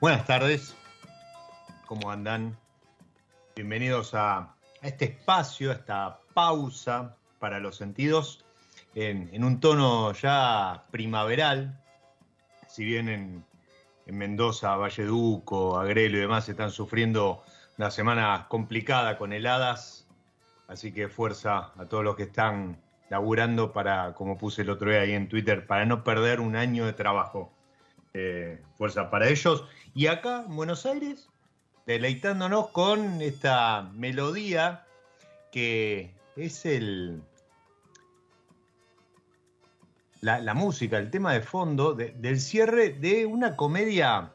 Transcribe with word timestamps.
Buenas 0.00 0.24
tardes, 0.24 0.74
¿cómo 1.84 2.10
andan? 2.10 2.56
Bienvenidos 3.54 4.14
a, 4.14 4.54
este 4.80 5.04
espacio, 5.04 5.70
a 5.70 5.74
esta 5.74 6.20
pausa 6.32 7.16
para 7.38 7.60
los 7.60 7.76
sentidos 7.76 8.42
en, 8.94 9.44
un 9.44 9.60
tono 9.60 10.14
ya 10.14 10.84
primaveral. 10.90 11.78
Si 12.66 12.82
bien 12.82 13.10
en, 13.10 13.44
Mendoza, 14.06 14.74
Valleduco, 14.76 15.78
Agrelo 15.78 16.16
y 16.16 16.20
demás 16.22 16.48
están 16.48 16.70
sufriendo 16.70 17.44
una 17.76 17.90
semana 17.90 18.46
complicada 18.48 19.18
con 19.18 19.34
heladas, 19.34 20.08
así 20.66 20.92
que 20.92 21.08
fuerza 21.08 21.72
a 21.76 21.84
todos 21.84 22.04
los 22.04 22.16
que 22.16 22.22
están 22.22 22.80
laburando 23.10 23.74
para, 23.74 24.14
como 24.14 24.38
puse 24.38 24.62
el 24.62 24.70
otro 24.70 24.90
día 24.90 25.02
ahí 25.02 25.12
en 25.12 25.28
Twitter, 25.28 25.66
para 25.66 25.84
no 25.84 26.04
perder 26.04 26.40
un 26.40 26.56
año 26.56 26.86
de 26.86 26.94
trabajo. 26.94 27.52
Eh, 28.14 28.60
fuerza 28.76 29.08
para 29.10 29.28
ellos. 29.28 29.64
Y 29.94 30.08
acá 30.08 30.44
en 30.46 30.56
Buenos 30.56 30.84
Aires, 30.84 31.28
deleitándonos 31.86 32.68
con 32.70 33.20
esta 33.20 33.90
melodía 33.94 34.84
que 35.52 36.12
es 36.36 36.66
el. 36.66 37.22
La, 40.22 40.52
música, 40.52 40.98
el 40.98 41.10
tema 41.10 41.32
de 41.32 41.40
fondo 41.40 41.94
del 41.94 42.40
cierre 42.40 42.90
de 42.90 43.24
una 43.24 43.56
comedia 43.56 44.30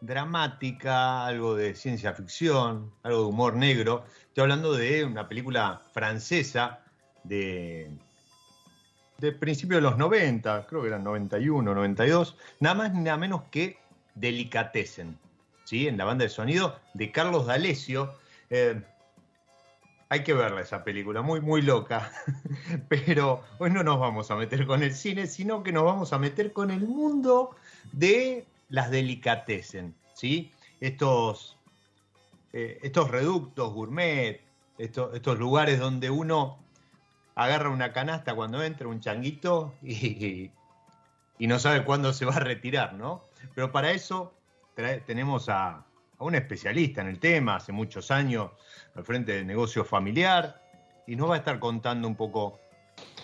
dramática, 0.00 1.26
algo 1.26 1.54
de 1.54 1.76
ciencia 1.76 2.12
ficción, 2.12 2.92
algo 3.04 3.20
de 3.20 3.24
humor 3.26 3.54
negro. 3.54 4.04
Estoy 4.26 4.42
hablando 4.42 4.72
de 4.72 5.04
una 5.04 5.28
película 5.28 5.82
francesa 5.92 6.80
de 7.22 7.88
de 9.18 9.32
principios 9.32 9.78
de 9.78 9.82
los 9.82 9.98
90, 9.98 10.66
creo 10.66 10.82
que 10.82 10.88
eran 10.88 11.04
91, 11.04 11.74
92, 11.74 12.36
nada 12.60 12.74
más 12.74 12.94
ni 12.94 13.00
nada 13.00 13.16
menos 13.16 13.42
que 13.50 13.78
Delicatessen, 14.14 15.18
¿sí? 15.64 15.88
en 15.88 15.96
la 15.96 16.04
banda 16.04 16.24
de 16.24 16.30
sonido 16.30 16.78
de 16.94 17.10
Carlos 17.12 17.46
D'Alessio. 17.46 18.14
Eh, 18.50 18.80
hay 20.08 20.22
que 20.22 20.34
verla 20.34 20.60
esa 20.60 20.84
película, 20.84 21.20
muy, 21.20 21.40
muy 21.40 21.62
loca. 21.62 22.10
Pero 22.88 23.42
hoy 23.58 23.70
no 23.70 23.82
nos 23.82 23.98
vamos 23.98 24.30
a 24.30 24.36
meter 24.36 24.66
con 24.66 24.82
el 24.82 24.94
cine, 24.94 25.26
sino 25.26 25.62
que 25.62 25.72
nos 25.72 25.84
vamos 25.84 26.12
a 26.12 26.18
meter 26.18 26.52
con 26.52 26.70
el 26.70 26.86
mundo 26.86 27.56
de 27.92 28.46
las 28.70 28.90
delicatessen, 28.90 29.94
¿sí? 30.14 30.52
Estos, 30.80 31.58
eh, 32.52 32.78
estos 32.82 33.10
reductos 33.10 33.72
gourmet, 33.72 34.40
estos, 34.78 35.14
estos 35.14 35.38
lugares 35.38 35.78
donde 35.78 36.08
uno 36.08 36.58
agarra 37.38 37.70
una 37.70 37.92
canasta 37.92 38.34
cuando 38.34 38.60
entra, 38.64 38.88
un 38.88 38.98
changuito, 38.98 39.72
y, 39.82 40.50
no 41.38 41.60
sabe 41.60 41.84
cuándo 41.84 42.12
se 42.12 42.24
va 42.24 42.34
a 42.34 42.40
retirar, 42.40 42.94
¿no? 42.94 43.26
Pero 43.54 43.70
para 43.70 43.92
eso 43.92 44.34
tenemos 45.06 45.48
a, 45.48 45.86
un 46.18 46.34
especialista 46.34 47.00
en 47.00 47.06
el 47.06 47.20
tema, 47.20 47.54
hace 47.54 47.70
muchos 47.70 48.10
años, 48.10 48.50
al 48.96 49.04
frente 49.04 49.34
del 49.34 49.46
negocio 49.46 49.84
familiar, 49.84 50.60
y 51.06 51.14
nos 51.14 51.30
va 51.30 51.36
a 51.36 51.38
estar 51.38 51.60
contando 51.60 52.08
un 52.08 52.16
poco 52.16 52.58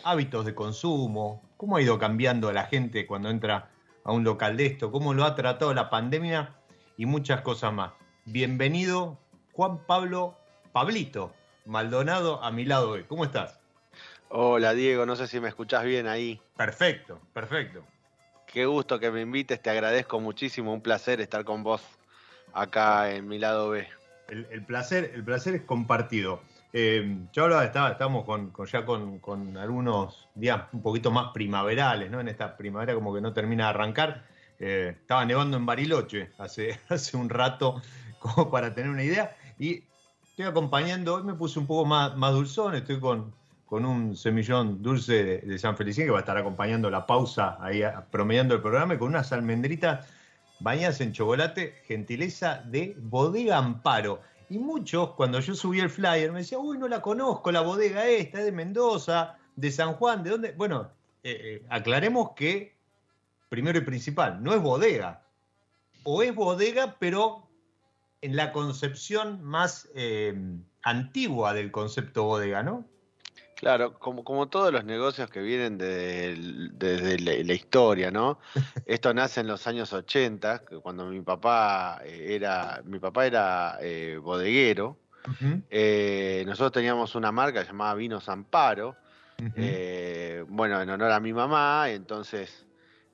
hábitos 0.05 0.47
de 0.47 0.55
consumo, 0.55 1.43
cómo 1.57 1.77
ha 1.77 1.83
ido 1.83 1.99
cambiando 1.99 2.53
la 2.53 2.67
gente 2.67 3.09
cuando 3.09 3.31
entra 3.31 3.73
a 4.05 4.13
un 4.13 4.23
local 4.23 4.57
de 4.57 4.67
esto, 4.67 4.93
cómo 4.93 5.13
lo 5.13 5.25
ha 5.25 5.35
tratado 5.35 5.75
la 5.75 5.91
pandemia 5.91 6.55
y 6.97 7.07
muchas 7.07 7.41
cosas 7.41 7.73
más. 7.73 7.91
Bienvenido, 8.27 9.19
Juan 9.55 9.85
Pablo 9.87 10.37
Pablito 10.73 11.35
Maldonado, 11.67 12.41
a 12.45 12.53
mi 12.53 12.65
lado 12.65 12.91
hoy. 12.91 13.05
¿Cómo 13.09 13.25
estás? 13.25 13.64
Hola 14.29 14.75
Diego, 14.75 15.07
no 15.07 15.17
sé 15.17 15.27
si 15.27 15.41
me 15.41 15.49
escuchás 15.49 15.85
bien 15.85 16.07
ahí. 16.07 16.41
Perfecto, 16.57 17.21
perfecto. 17.33 17.85
Qué 18.47 18.67
gusto 18.67 18.99
que 18.99 19.11
me 19.11 19.21
invites, 19.21 19.61
te 19.61 19.71
agradezco 19.71 20.21
muchísimo, 20.21 20.73
un 20.73 20.81
placer 20.81 21.21
estar 21.21 21.45
con 21.45 21.63
vos 21.63 21.83
acá 22.53 23.13
en 23.13 23.27
mi 23.27 23.39
lado 23.39 23.71
B. 23.71 23.87
El, 24.29 24.65
placer, 24.65 25.13
el 25.15 25.25
placer 25.25 25.55
es 25.55 25.63
compartido. 25.63 26.41
Eh, 26.73 27.19
yo 27.33 27.45
hablaba, 27.45 27.65
estaba, 27.65 27.91
estábamos 27.91 28.25
con, 28.25 28.53
ya 28.67 28.85
con, 28.85 29.57
algunos 29.57 30.29
días 30.35 30.63
un 30.73 30.83
poquito 30.83 31.11
más 31.11 31.33
primaverales, 31.33 32.11
¿no? 32.11 32.21
En 32.21 32.29
esta 32.29 32.57
primavera 32.57 32.95
como 32.95 33.15
que 33.15 33.21
no 33.21 33.33
termina 33.33 33.65
de 33.65 33.71
arrancar. 33.71 34.25
Eh, 34.59 34.97
estaba 35.01 35.25
nevando 35.25 35.57
en 35.57 35.67
Bariloche 35.67 36.31
hace, 36.39 36.81
hace 36.89 37.17
un 37.17 37.29
rato, 37.29 37.83
como 38.19 38.51
para 38.51 38.75
tener 38.75 38.91
una 38.91 39.05
idea. 39.05 39.37
Y 39.59 39.85
estoy 40.23 40.47
acompañando, 40.47 41.15
hoy 41.15 41.23
me 41.23 41.35
puse 41.35 41.59
un 41.59 41.67
poco 41.67 41.85
más, 41.85 42.17
más 42.17 42.33
dulzón, 42.33 42.75
estoy 42.75 42.99
con, 42.99 43.35
con 43.75 43.85
un 43.87 44.15
semillón 44.15 44.81
dulce 44.85 45.43
de, 45.43 45.59
San 45.59 45.77
Felicín 45.77 46.05
que 46.05 46.13
va 46.13 46.19
a 46.19 46.21
estar 46.21 46.39
acompañando 46.39 46.89
la 46.91 47.05
pausa, 47.05 47.59
ahí 47.61 47.83
promediando 48.09 48.55
el 48.55 48.63
programa, 48.63 48.95
y 48.95 48.99
con 48.99 49.09
unas 49.09 49.33
almendritas 49.33 50.07
bañadas 50.61 51.01
en 51.01 51.11
chocolate, 51.11 51.83
gentileza 51.85 52.63
de 52.67 52.95
Bodega 52.97 53.59
Amparo. 53.59 54.21
Y 54.49 54.59
muchos, 54.59 55.15
cuando 55.15 55.41
yo 55.41 55.57
subí 55.57 55.81
el 55.81 55.91
flyer, 55.91 56.31
me 56.31 56.39
decían, 56.39 56.61
uy, 56.63 56.79
no 56.79 56.87
la 56.87 57.03
conozco, 57.03 57.51
la 57.51 57.63
bodega 57.63 58.07
esta, 58.07 58.39
es 58.39 58.45
de 58.45 58.53
Mendoza, 58.53 59.39
de 59.57 59.73
San 59.73 59.95
Juan, 59.95 60.23
¿de 60.23 60.31
dónde? 60.31 60.53
Bueno, 60.53 60.93
eh, 61.25 61.41
eh, 61.43 61.67
aclaremos 61.69 62.31
que, 62.37 62.77
primero 63.49 63.77
y 63.77 63.83
principal, 63.83 64.41
no 64.41 64.55
es 64.55 64.63
bodega. 64.63 65.25
O 66.05 66.23
es 66.23 66.33
bodega, 66.33 66.95
pero 67.01 67.49
en 68.21 68.37
la 68.37 68.53
concepción 68.53 69.43
más 69.43 69.89
eh, 69.97 70.33
antigua 70.85 71.55
del 71.55 71.73
concepto 71.73 72.23
bodega, 72.23 72.63
¿no? 72.63 72.94
Claro, 73.57 73.99
como, 73.99 74.25
como 74.25 74.49
todos 74.49 74.73
los 74.73 74.85
negocios 74.85 75.31
que 75.31 75.41
vienen 75.41 75.79
desde 75.79 77.19
la, 77.19 77.55
historia, 77.55 78.11
¿no? 78.11 78.39
Esto 78.87 79.15
nace 79.15 79.41
en 79.41 79.47
los 79.47 79.67
años 79.67 79.93
80, 79.93 80.65
cuando 80.83 81.07
mi 81.07 81.21
papá 81.21 82.03
era, 82.05 82.83
mi 82.85 82.99
papá 82.99 83.27
era 83.27 83.79
bodeguero. 84.21 84.99
nosotros 85.71 86.73
teníamos 86.73 87.15
una 87.15 87.33
marca 87.33 87.63
llamada 87.63 87.95
Vinos 87.95 88.29
Amparo, 88.29 88.97
eh, 89.57 90.45
bueno, 90.49 90.81
en 90.81 90.91
honor 90.91 91.11
a 91.11 91.21
mi 91.21 91.33
mamá, 91.33 91.91
entonces 91.91 92.67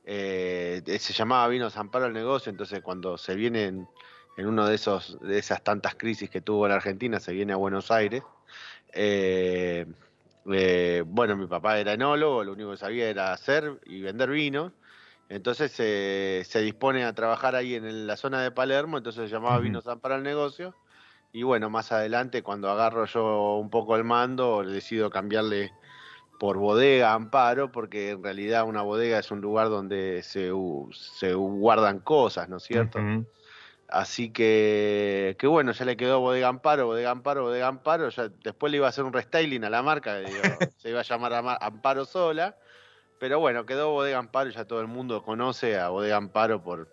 eh, 0.04 0.82
se 0.98 1.12
llamaba 1.12 1.48
Vino 1.48 1.68
Amparo 1.74 2.06
el 2.06 2.12
negocio, 2.12 2.50
entonces 2.50 2.80
cuando 2.82 3.18
se 3.18 3.34
viene 3.34 3.64
en, 3.64 3.88
uno 4.38 4.66
de 4.66 4.74
esos 4.74 5.20
de 5.20 5.38
esas 5.38 5.62
tantas 5.62 5.96
crisis 5.96 6.30
que 6.30 6.40
tuvo 6.40 6.66
la 6.66 6.76
Argentina, 6.76 7.20
se 7.20 7.32
viene 7.32 7.52
a 7.52 7.56
Buenos 7.56 7.90
Aires. 7.90 8.22
Eh, 8.92 9.86
bueno, 10.44 11.36
mi 11.36 11.46
papá 11.46 11.78
era 11.78 11.92
enólogo, 11.92 12.44
lo 12.44 12.52
único 12.52 12.70
que 12.72 12.76
sabía 12.76 13.08
era 13.08 13.32
hacer 13.32 13.80
y 13.86 14.00
vender 14.00 14.30
vino. 14.30 14.72
Entonces 15.28 15.70
se 15.72 16.60
dispone 16.60 17.04
a 17.04 17.14
trabajar 17.14 17.54
ahí 17.54 17.76
en 17.76 18.06
la 18.06 18.16
zona 18.16 18.42
de 18.42 18.50
Palermo, 18.50 18.98
entonces 18.98 19.28
se 19.28 19.34
llamaba 19.34 19.58
Vino 19.58 19.80
Amparo 19.86 20.16
el 20.16 20.24
negocio. 20.24 20.74
Y 21.32 21.44
bueno, 21.44 21.70
más 21.70 21.92
adelante, 21.92 22.42
cuando 22.42 22.68
agarro 22.68 23.04
yo 23.04 23.58
un 23.58 23.70
poco 23.70 23.94
el 23.94 24.02
mando, 24.02 24.64
decido 24.64 25.10
cambiarle 25.10 25.72
por 26.40 26.56
bodega 26.56 27.12
amparo, 27.12 27.70
porque 27.70 28.10
en 28.10 28.24
realidad 28.24 28.64
una 28.64 28.82
bodega 28.82 29.20
es 29.20 29.30
un 29.30 29.40
lugar 29.40 29.68
donde 29.68 30.22
se, 30.24 30.50
se 30.90 31.34
guardan 31.34 32.00
cosas, 32.00 32.48
¿no 32.48 32.56
es 32.56 32.64
cierto? 32.64 32.98
Así 33.92 34.30
que, 34.30 35.36
que 35.38 35.46
bueno, 35.46 35.72
ya 35.72 35.84
le 35.84 35.96
quedó 35.96 36.20
bodega 36.20 36.48
amparo, 36.48 36.86
bodega 36.86 37.10
amparo, 37.10 37.42
bodega 37.44 37.68
amparo, 37.68 38.08
ya 38.08 38.28
después 38.28 38.70
le 38.70 38.78
iba 38.78 38.86
a 38.86 38.90
hacer 38.90 39.04
un 39.04 39.12
restyling 39.12 39.64
a 39.64 39.70
la 39.70 39.82
marca, 39.82 40.18
se 40.78 40.90
iba 40.90 41.00
a 41.00 41.04
llamar 41.04 41.58
Amparo 41.60 42.04
sola, 42.04 42.56
pero 43.18 43.40
bueno, 43.40 43.66
quedó 43.66 43.90
bodega 43.90 44.18
amparo, 44.18 44.50
ya 44.50 44.64
todo 44.64 44.80
el 44.80 44.86
mundo 44.86 45.22
conoce 45.22 45.78
a 45.78 45.88
bodega 45.88 46.16
amparo 46.16 46.62
por, 46.62 46.88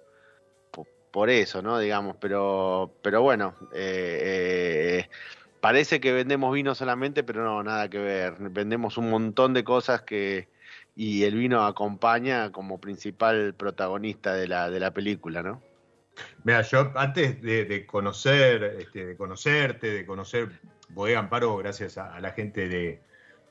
por, 1.12 1.30
eso, 1.30 1.62
¿no? 1.62 1.80
Digamos, 1.80 2.16
pero, 2.20 2.94
pero 3.02 3.22
bueno, 3.22 3.56
eh, 3.74 5.06
eh 5.06 5.10
parece 5.62 6.00
que 6.00 6.14
vendemos 6.14 6.54
vino 6.54 6.76
solamente, 6.76 7.24
pero 7.24 7.44
no, 7.44 7.64
nada 7.64 7.90
que 7.90 7.98
ver. 7.98 8.36
Vendemos 8.40 8.98
un 8.98 9.10
montón 9.10 9.54
de 9.54 9.64
cosas 9.64 10.02
que 10.02 10.48
y 10.96 11.24
el 11.24 11.36
vino 11.36 11.66
acompaña 11.66 12.52
como 12.52 12.80
principal 12.80 13.54
protagonista 13.54 14.34
de 14.34 14.48
la, 14.48 14.70
de 14.70 14.80
la 14.80 14.92
película, 14.92 15.44
¿no? 15.44 15.62
Mira, 16.44 16.62
yo 16.62 16.92
antes 16.96 17.42
de, 17.42 17.86
conocer, 17.86 18.64
este, 18.80 19.06
de 19.06 19.18
conocerte, 19.18 19.92
de 19.92 20.06
conocer 20.06 20.50
Bodega 20.90 21.20
Amparo, 21.20 21.58
gracias 21.58 21.98
a, 21.98 22.20
la 22.20 22.32
gente 22.32 22.68
de, 22.70 23.02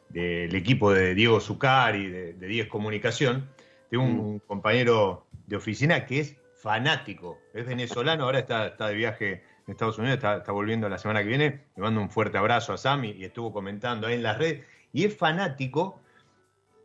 del 0.09 0.55
equipo 0.55 0.93
de 0.93 1.15
Diego 1.15 1.41
Zucari, 1.41 2.09
de, 2.09 2.33
de 2.35 2.47
Diez 2.47 2.69
Comunicación, 2.69 3.49
tengo 3.91 4.05
un, 4.05 4.37
mm. 4.37 4.41
compañero 4.47 5.27
de 5.47 5.57
oficina 5.57 6.07
que 6.07 6.21
es 6.21 6.37
fanático, 6.55 7.39
es 7.55 7.67
venezolano, 7.67 8.25
ahora 8.25 8.41
está, 8.41 8.69
está 8.69 8.89
de 8.89 8.95
viaje 8.95 9.45
en 9.67 9.73
Estados 9.73 9.99
Unidos, 9.99 10.17
está, 10.17 10.53
volviendo 10.53 10.89
la 10.89 10.99
semana 10.99 11.23
que 11.23 11.29
viene. 11.29 11.65
Le 11.77 11.83
mando 11.83 12.01
un 12.01 12.11
fuerte 12.11 12.39
abrazo 12.39 12.73
a 12.73 12.79
Sammy 12.79 13.11
y 13.11 13.25
estuvo 13.25 13.53
comentando 13.53 14.07
ahí 14.07 14.15
en 14.15 14.23
las 14.23 14.39
redes. 14.39 14.65
Y 14.93 15.05
es 15.05 15.17
fanático. 15.17 16.01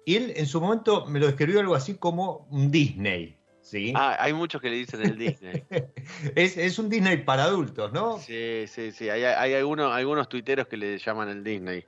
Y 0.06 0.16
él 0.16 0.34
en 0.36 0.48
su 0.48 0.60
momento 0.60 1.06
me 1.06 1.20
lo 1.20 1.28
describió 1.28 1.60
algo 1.60 1.76
así 1.76 1.96
como 1.96 2.48
un 2.50 2.72
Disney. 2.72 3.38
¿Sí? 3.62 3.94
Ah, 3.96 4.18
hay 4.20 4.34
muchos 4.34 4.62
que 4.62 4.70
le 4.70 4.78
dicen 4.78 5.02
el 5.02 5.18
Disney. 5.18 5.64
es, 6.36 6.80
un 6.80 6.90
Disney 6.90 7.18
para 7.18 7.44
adultos, 7.44 7.92
¿no? 7.92 8.18
Sí, 8.20 8.66
sí, 8.68 8.92
sí. 8.92 9.10
Hay, 9.10 9.24
hay 9.24 9.54
algunos, 9.54 9.94
algunos 9.94 10.30
tuiteros 10.30 10.68
que 10.68 10.78
le 10.78 10.98
llaman 10.98 11.30
el 11.30 11.44
Disney 11.44 11.86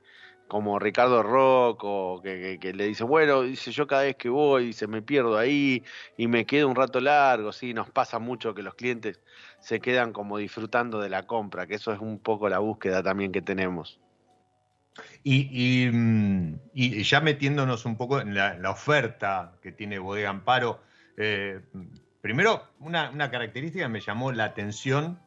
como 0.48 0.78
Ricardo 0.78 1.24
Rocco, 1.24 2.22
que, 2.22 2.60
que, 2.62 2.74
le 2.74 2.86
dice, 2.86 3.04
bueno, 3.04 3.42
dice 3.42 3.72
yo 3.72 3.88
cada 3.88 4.04
vez 4.04 4.16
que 4.18 4.30
voy, 4.30 4.74
se 4.74 4.86
me 4.86 5.02
pierdo 5.02 5.38
ahí 5.38 5.84
y 6.16 6.28
me 6.28 6.46
quedo 6.46 6.68
un 6.68 6.75
rato 6.75 7.00
largo, 7.00 7.52
sí, 7.52 7.74
nos 7.74 7.90
pasa 7.90 8.20
mucho 8.20 8.54
que 8.54 8.62
los 8.62 8.75
clientes 8.75 9.20
se 9.60 9.80
quedan 9.80 10.14
como 10.14 10.38
disfrutando 10.38 11.00
de 11.00 11.10
la 11.10 11.24
compra, 11.24 11.66
que 11.66 11.75
eso 11.75 11.92
es 11.92 12.00
un 12.00 12.20
poco 12.20 12.50
la 12.50 12.60
búsqueda 12.60 13.02
también 13.02 13.31
que 13.31 13.42
tenemos. 13.42 14.00
Y, 15.24 15.86
y, 15.86 15.90
mm, 15.92 16.60
ya 17.02 17.22
metiéndonos 17.22 17.86
un 17.86 17.98
poco 17.98 18.20
en 18.20 18.36
la, 18.36 18.70
oferta 18.70 19.58
que 19.62 19.72
tiene 19.72 19.98
Bodega 19.98 20.30
Amparo, 20.30 20.81
eh, 21.18 21.60
primero, 22.21 22.63
una, 22.80 23.10
una 23.10 23.30
característica 23.30 23.88
me 23.88 24.01
llamó 24.01 24.31
la 24.31 24.45
atención 24.45 25.19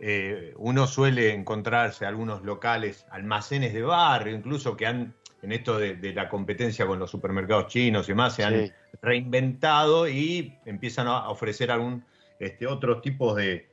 eh, 0.00 0.54
uno 0.58 0.86
suele 0.86 1.34
encontrarse 1.34 2.06
algunos 2.06 2.44
locales, 2.44 3.04
almacenes 3.10 3.74
de 3.74 3.82
barrio, 3.82 4.34
incluso 4.34 4.76
que 4.76 4.86
han, 4.86 5.14
en 5.42 5.52
esto 5.52 5.78
de, 5.78 6.12
la 6.14 6.28
competencia 6.28 6.86
con 6.86 7.00
los 7.00 7.10
supermercados 7.10 7.66
chinos 7.66 8.08
y 8.08 8.12
demás, 8.12 8.34
se 8.34 8.44
han 8.44 8.72
reinventado 9.02 10.08
y 10.08 10.56
empiezan 10.66 11.08
a 11.08 11.28
ofrecer 11.28 11.72
algún 11.72 12.04
este, 12.38 12.66
otros 12.66 13.02
tipos 13.02 13.36
de, 13.36 13.66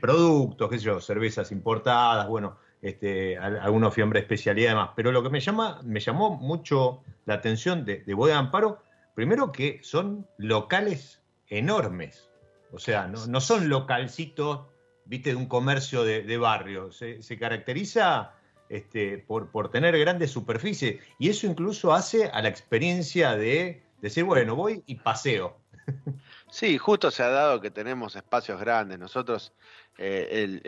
productos, 0.00 0.70
qué 0.70 0.78
sé 0.78 0.84
yo, 0.84 1.00
cervezas 1.00 1.50
importadas, 1.50 2.28
bueno, 2.28 2.58
este, 2.80 3.38
algunos 3.38 3.94
fiambres 3.94 4.22
especialidad 4.22 4.66
y 4.66 4.74
demás. 4.74 4.90
Pero 4.96 5.12
lo 5.12 5.22
que 5.22 5.30
me 5.30 5.40
llama, 5.40 5.80
me 5.82 6.00
llamó 6.00 6.36
mucho 6.36 7.02
la 7.24 7.34
atención 7.34 7.84
de, 7.84 8.02
de 8.04 8.14
Bodega 8.14 8.38
Amparo, 8.38 8.82
primero 9.14 9.52
que 9.52 9.80
son 9.82 10.26
locales 10.38 11.22
enormes. 11.48 12.30
O 12.72 12.78
sea, 12.78 13.06
no, 13.06 13.26
no 13.26 13.40
son 13.40 13.68
localcitos 13.68 14.66
viste, 15.04 15.30
de 15.30 15.36
un 15.36 15.46
comercio 15.46 16.04
de, 16.04 16.36
barrio. 16.36 16.90
Se, 16.92 17.38
caracteriza 17.38 18.32
este, 18.68 19.18
por, 19.18 19.50
por, 19.50 19.70
tener 19.70 19.98
grandes 19.98 20.30
superficies 20.30 21.02
y 21.18 21.28
eso 21.28 21.46
incluso 21.46 21.92
hace 21.92 22.26
a 22.26 22.42
la 22.42 22.48
experiencia 22.48 23.36
de 23.36 23.82
decir, 24.00 24.24
bueno, 24.24 24.56
voy 24.56 24.82
y 24.86 24.96
paseo. 24.96 25.58
Sí, 26.50 26.78
justo 26.78 27.10
se 27.10 27.24
ha 27.24 27.30
dado 27.30 27.60
que 27.60 27.72
tenemos 27.72 28.14
espacios 28.14 28.60
grandes. 28.60 28.96
Nosotros, 28.96 29.52
eh, 29.98 30.60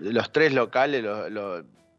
los 0.00 0.32
tres 0.32 0.54
locales, 0.54 1.04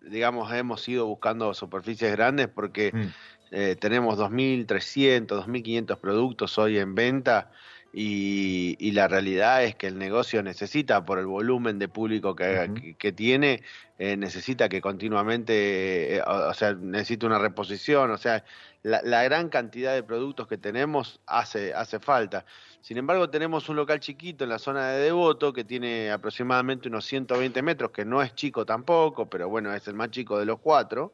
digamos, 0.01 0.51
hemos 0.51 0.89
ido 0.89 1.05
buscando 1.05 1.53
superficies 1.53 2.11
grandes 2.13 2.47
porque 2.47 2.91
mm. 2.91 3.13
Eh, 3.51 3.75
tenemos 3.79 4.17
2.300, 4.17 5.27
2.500 5.27 5.97
productos 5.97 6.57
hoy 6.57 6.77
en 6.77 6.95
venta 6.95 7.51
y, 7.93 8.91
la 8.93 9.07
realidad 9.07 9.63
es 9.63 9.75
que 9.75 9.87
el 9.87 9.97
negocio 9.97 10.41
necesita, 10.43 11.03
por 11.03 11.19
el 11.19 11.25
volumen 11.25 11.77
de 11.77 11.89
público 11.89 12.35
que, 12.35 12.95
que, 12.97 13.11
tiene, 13.11 13.63
eh, 13.99 14.15
necesita 14.15 14.69
que 14.69 14.79
continuamente, 14.79 16.17
eh, 16.17 16.21
o, 16.25 16.53
sea, 16.53 16.73
necesita 16.73 17.27
una 17.27 17.39
reposición, 17.39 18.11
o 18.11 18.17
sea, 18.17 18.45
la, 18.83 19.01
la, 19.03 19.23
gran 19.23 19.49
cantidad 19.49 19.93
de 19.93 20.03
productos 20.03 20.47
que 20.47 20.57
tenemos 20.57 21.19
hace, 21.25 21.73
hace 21.73 21.99
falta. 21.99 22.45
Sin 22.79 22.97
embargo, 22.97 23.29
tenemos 23.29 23.67
un 23.69 23.75
local 23.75 23.99
chiquito 23.99 24.45
en 24.45 24.49
la 24.51 24.59
zona 24.59 24.91
de 24.91 25.03
Devoto 25.03 25.51
que 25.53 25.65
tiene 25.65 26.11
aproximadamente 26.11 26.87
unos 26.87 27.05
120 27.05 27.61
metros, 27.61 27.91
que 27.91 28.05
no 28.05 28.21
es 28.21 28.33
chico 28.35 28.65
tampoco, 28.65 29.29
pero 29.29 29.49
bueno, 29.49 29.73
es 29.73 29.87
el 29.87 29.95
más 29.95 30.11
chico 30.11 30.39
de 30.39 30.45
los 30.45 30.59
cuatro. 30.59 31.13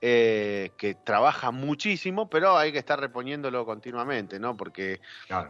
Eh, 0.00 0.70
que 0.76 0.94
trabaja 0.94 1.50
muchísimo, 1.50 2.30
pero 2.30 2.56
hay 2.56 2.70
que 2.70 2.78
estar 2.78 3.00
reponiéndolo 3.00 3.66
continuamente, 3.66 4.38
¿no? 4.38 4.56
Porque 4.56 5.00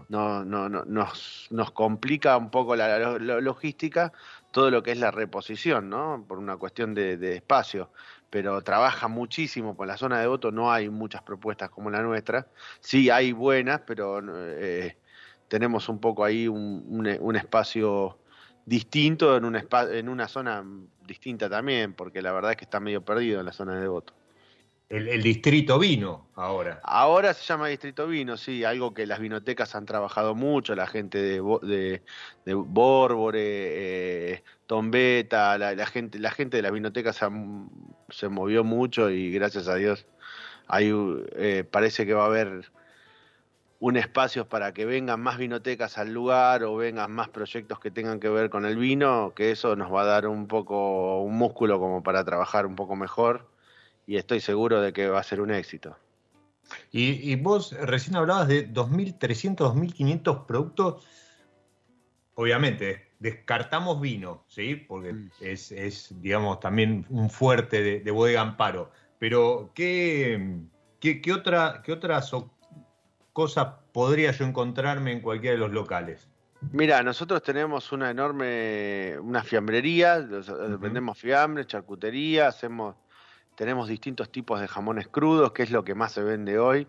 no, 0.09 0.43
no, 0.43 0.71
no, 0.71 0.87
nos, 0.87 1.49
nos 1.51 1.71
complica 1.73 2.35
un 2.39 2.51
poco 2.51 2.75
la, 2.75 3.19
logística 3.19 4.11
todo 4.51 4.71
lo 4.71 4.83
que 4.83 4.93
es 4.93 4.99
la 4.99 5.11
reposición, 5.11 5.91
¿no? 5.91 6.25
Por 6.27 6.39
una 6.39 6.57
cuestión 6.57 6.95
de, 6.95 7.37
espacio. 7.37 7.91
Pero 8.31 8.63
trabaja 8.63 9.07
muchísimo, 9.07 9.77
por 9.77 9.87
la 9.87 9.99
zona 9.99 10.19
de 10.19 10.27
voto 10.27 10.51
no 10.51 10.73
hay 10.73 10.89
muchas 10.89 11.21
propuestas 11.21 11.69
como 11.69 11.91
la 11.91 12.01
nuestra. 12.01 12.47
Sí 12.81 13.11
hay 13.11 13.33
buenas, 13.33 13.83
pero 13.87 14.23
eh, 14.35 14.97
tenemos 15.49 15.91
un 15.91 16.01
poco 16.01 16.25
ahí 16.25 16.49
un, 16.49 16.85
un, 17.21 17.37
espacio 17.37 18.19
distinto 18.65 19.37
en, 19.37 19.45
un 19.45 19.57
en 19.57 20.09
una 20.09 20.27
zona 20.27 20.65
distinta 21.07 21.51
también, 21.51 21.93
porque 21.93 22.23
la 22.23 22.33
verdad 22.33 22.53
es 22.53 22.57
que 22.57 22.65
está 22.65 22.81
medio 22.81 23.05
perdido 23.05 23.41
en 23.41 23.47
la 23.47 23.53
zona 23.53 23.79
de 23.79 23.89
voto. 23.89 24.18
El, 24.89 25.23
distrito 25.23 25.79
vino 25.79 26.29
ahora. 26.35 26.81
Ahora 26.83 27.35
se 27.35 27.45
llama 27.45 27.69
distrito 27.69 28.07
vino, 28.07 28.39
sí, 28.39 28.65
algo 28.65 28.95
que 28.95 29.07
las 29.07 29.21
vinotecas 29.21 29.75
han 29.75 29.85
trabajado 29.85 30.35
mucho, 30.35 30.75
la 30.75 30.87
gente 30.87 31.19
de, 31.19 31.43
de, 31.63 32.03
de 32.47 32.55
Bórbore, 32.55 33.41
eh, 33.43 34.43
Tombeta, 34.67 35.59
la, 35.59 35.87
gente, 35.87 36.19
la 36.19 36.31
gente 36.31 36.57
de 36.57 36.63
las 36.63 36.73
vinotecas 36.73 37.17
se, 37.17 37.27
se, 38.09 38.31
movió 38.31 38.65
mucho 38.65 39.11
y 39.11 39.31
gracias 39.31 39.69
a 39.69 39.75
Dios 39.75 40.07
hay, 40.69 40.91
eh, 41.37 41.65
parece 41.71 42.07
que 42.07 42.15
va 42.15 42.25
a 42.25 42.27
haber 42.27 42.71
un 43.81 43.97
espacio 43.97 44.49
para 44.49 44.73
que 44.73 44.87
vengan 44.87 45.21
más 45.21 45.39
vinotecas 45.39 45.99
al 45.99 46.15
lugar 46.15 46.65
o 46.65 46.77
vengan 46.77 47.13
más 47.13 47.29
proyectos 47.29 47.79
que 47.79 47.91
tengan 47.91 48.21
que 48.21 48.29
ver 48.29 48.51
con 48.51 48.65
el 48.65 48.77
vino, 48.77 49.33
que 49.35 49.51
eso 49.51 49.77
nos 49.77 49.93
va 49.93 50.03
a 50.03 50.07
dar 50.07 50.27
un 50.27 50.49
poco 50.49 51.21
un 51.23 51.37
músculo 51.37 51.79
como 51.79 52.03
para 52.03 52.25
trabajar 52.25 52.67
un 52.67 52.75
poco 52.75 52.97
mejor 52.97 53.48
y 54.09 54.17
estoy 54.17 54.41
seguro 54.41 54.81
de 54.81 54.95
que 54.95 55.07
va 55.07 55.21
a 55.21 55.23
ser 55.23 55.43
un 55.43 55.51
éxito. 55.51 55.95
Y, 56.91 57.37
vos 57.37 57.73
recién 57.73 58.17
hablabas 58.17 58.49
de 58.49 58.67
2.300, 58.73 59.57
2.500 59.75 60.47
productos. 60.47 61.07
Obviamente, 62.35 63.11
descartamos 63.19 64.01
vino, 64.01 64.45
¿sí? 64.49 64.77
Porque 64.77 65.13
mm. 65.13 65.31
es, 65.41 66.15
digamos, 66.23 66.59
también 66.59 67.05
un 67.11 67.29
fuerte 67.29 67.83
de, 67.83 68.01
de 68.01 68.11
bodega 68.11 68.41
Amparo. 68.41 68.91
Pero, 69.19 69.73
¿qué, 69.75 70.63
qué, 71.01 71.33
otra, 71.33 71.83
qué 71.85 71.93
otras 71.93 72.33
cosas 73.35 73.75
podría 73.93 74.33
yo 74.33 74.47
encontrarme 74.47 75.13
en 75.13 75.21
cualquiera 75.21 75.53
de 75.53 75.61
los 75.61 75.73
locales? 75.73 76.29
Mira, 76.73 77.03
nosotros 77.03 77.43
tenemos 77.43 77.93
una 77.93 78.11
enorme, 78.11 79.19
una 79.21 79.43
fiambrería, 79.43 80.19
vendemos 80.81 81.19
fiambre, 81.19 81.67
charcutería, 81.67 82.49
hacemos 82.49 82.97
tenemos 83.59 83.89
distintos 83.89 84.31
tipos 84.31 84.61
de 84.61 84.69
jamones 84.69 85.09
crudos, 85.09 85.51
que 85.51 85.65
es 85.65 85.73
lo 85.73 85.83
que 85.83 85.97
más 85.97 86.13
se 86.13 86.23
vende 86.23 86.61
hoy, 86.61 86.87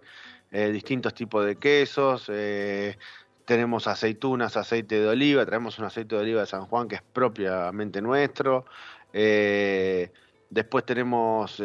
eh, 0.51 0.69
distintos 0.71 1.15
tipos 1.15 1.43
de 1.43 1.55
quesos, 1.55 2.29
eh, 2.31 2.95
tenemos 3.43 3.87
aceitunas, 3.87 4.55
aceite 4.55 4.99
de 4.99 5.07
oliva, 5.07 5.43
traemos 5.47 5.79
un 5.79 5.85
aceite 5.85 6.13
de 6.13 6.21
oliva 6.21 6.41
de 6.41 6.45
San 6.45 6.67
Juan 6.67 6.87
que 6.87 6.97
es 6.97 7.01
propiamente 7.01 8.03
nuestro. 8.03 8.65
Eh, 9.13 10.11
después 10.51 10.85
tenemos, 10.85 11.57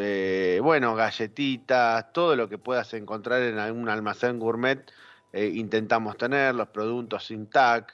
bueno, 0.62 0.94
galletitas, 0.94 2.10
todo 2.14 2.34
lo 2.34 2.48
que 2.48 2.56
puedas 2.56 2.94
encontrar 2.94 3.42
en 3.42 3.58
algún 3.58 3.90
almacén 3.90 4.38
gourmet. 4.38 4.90
intentamos 5.34 6.16
tener 6.16 6.54
los 6.54 6.68
productos 6.68 7.26
sin 7.26 7.50
TAC, 7.50 7.92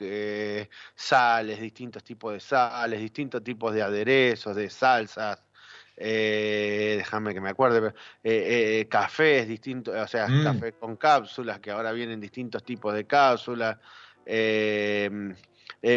sales, 0.95 1.59
distintos 1.59 2.03
tipos 2.05 2.31
de 2.33 2.39
sales, 2.39 3.01
distintos 3.01 3.43
tipos 3.43 3.73
de 3.73 3.81
aderezos, 3.81 4.55
de 4.55 4.69
salsas, 4.69 5.43
eh, 6.03 6.95
déjame 6.97 7.33
que 7.33 7.41
me 7.41 7.49
acuerde, 7.49 7.93
eh, 8.23 8.79
eh, 8.81 8.87
cafés 8.89 9.47
distintos, 9.47 9.95
o 9.95 10.07
sea, 10.07 10.27
mm. 10.27 10.43
café 10.43 10.73
con 10.73 10.95
cápsulas, 10.95 11.59
que 11.59 11.69
ahora 11.69 11.91
vienen 11.91 12.19
distintos 12.19 12.63
tipos 12.63 12.93
de 12.93 13.05
cápsulas, 13.05 13.77
em, 14.25 15.35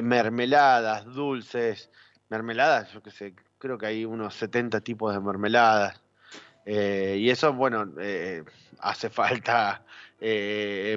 mermeladas, 0.03 1.07
dulces, 1.07 1.91
mermeladas, 2.29 2.93
yo 2.93 3.03
qué 3.03 3.11
sé, 3.11 3.35
creo 3.59 3.79
que 3.79 3.87
hay 3.87 4.05
unos 4.05 4.35
70 4.35 4.81
tipos 4.81 5.15
de 5.15 5.21
mermeladas. 5.21 6.01
y 6.67 7.29
eso, 7.31 7.53
bueno, 7.53 7.93
hace 8.81 9.11
falta 9.11 9.85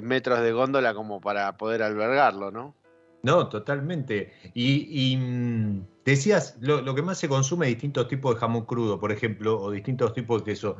metros 0.02 0.40
de 0.40 0.52
góndola 0.52 0.94
como 0.94 1.20
para 1.20 1.56
poder 1.56 1.82
albergarlo, 1.82 2.50
¿no? 2.50 2.74
No, 3.22 3.48
totalmente. 3.48 4.32
Y, 4.54 5.16
mm, 5.16 5.86
decías, 6.10 6.56
lo, 6.60 6.94
que 6.94 7.02
más 7.02 7.18
se 7.18 7.28
consume 7.28 7.66
es 7.66 7.74
distintos 7.74 8.08
tipos 8.08 8.34
de 8.34 8.40
jamón 8.40 8.64
crudo, 8.64 8.98
por 9.00 9.12
ejemplo, 9.12 9.60
o 9.60 9.70
distintos 9.70 10.12
tipos 10.12 10.42
de 10.42 10.52
queso. 10.52 10.76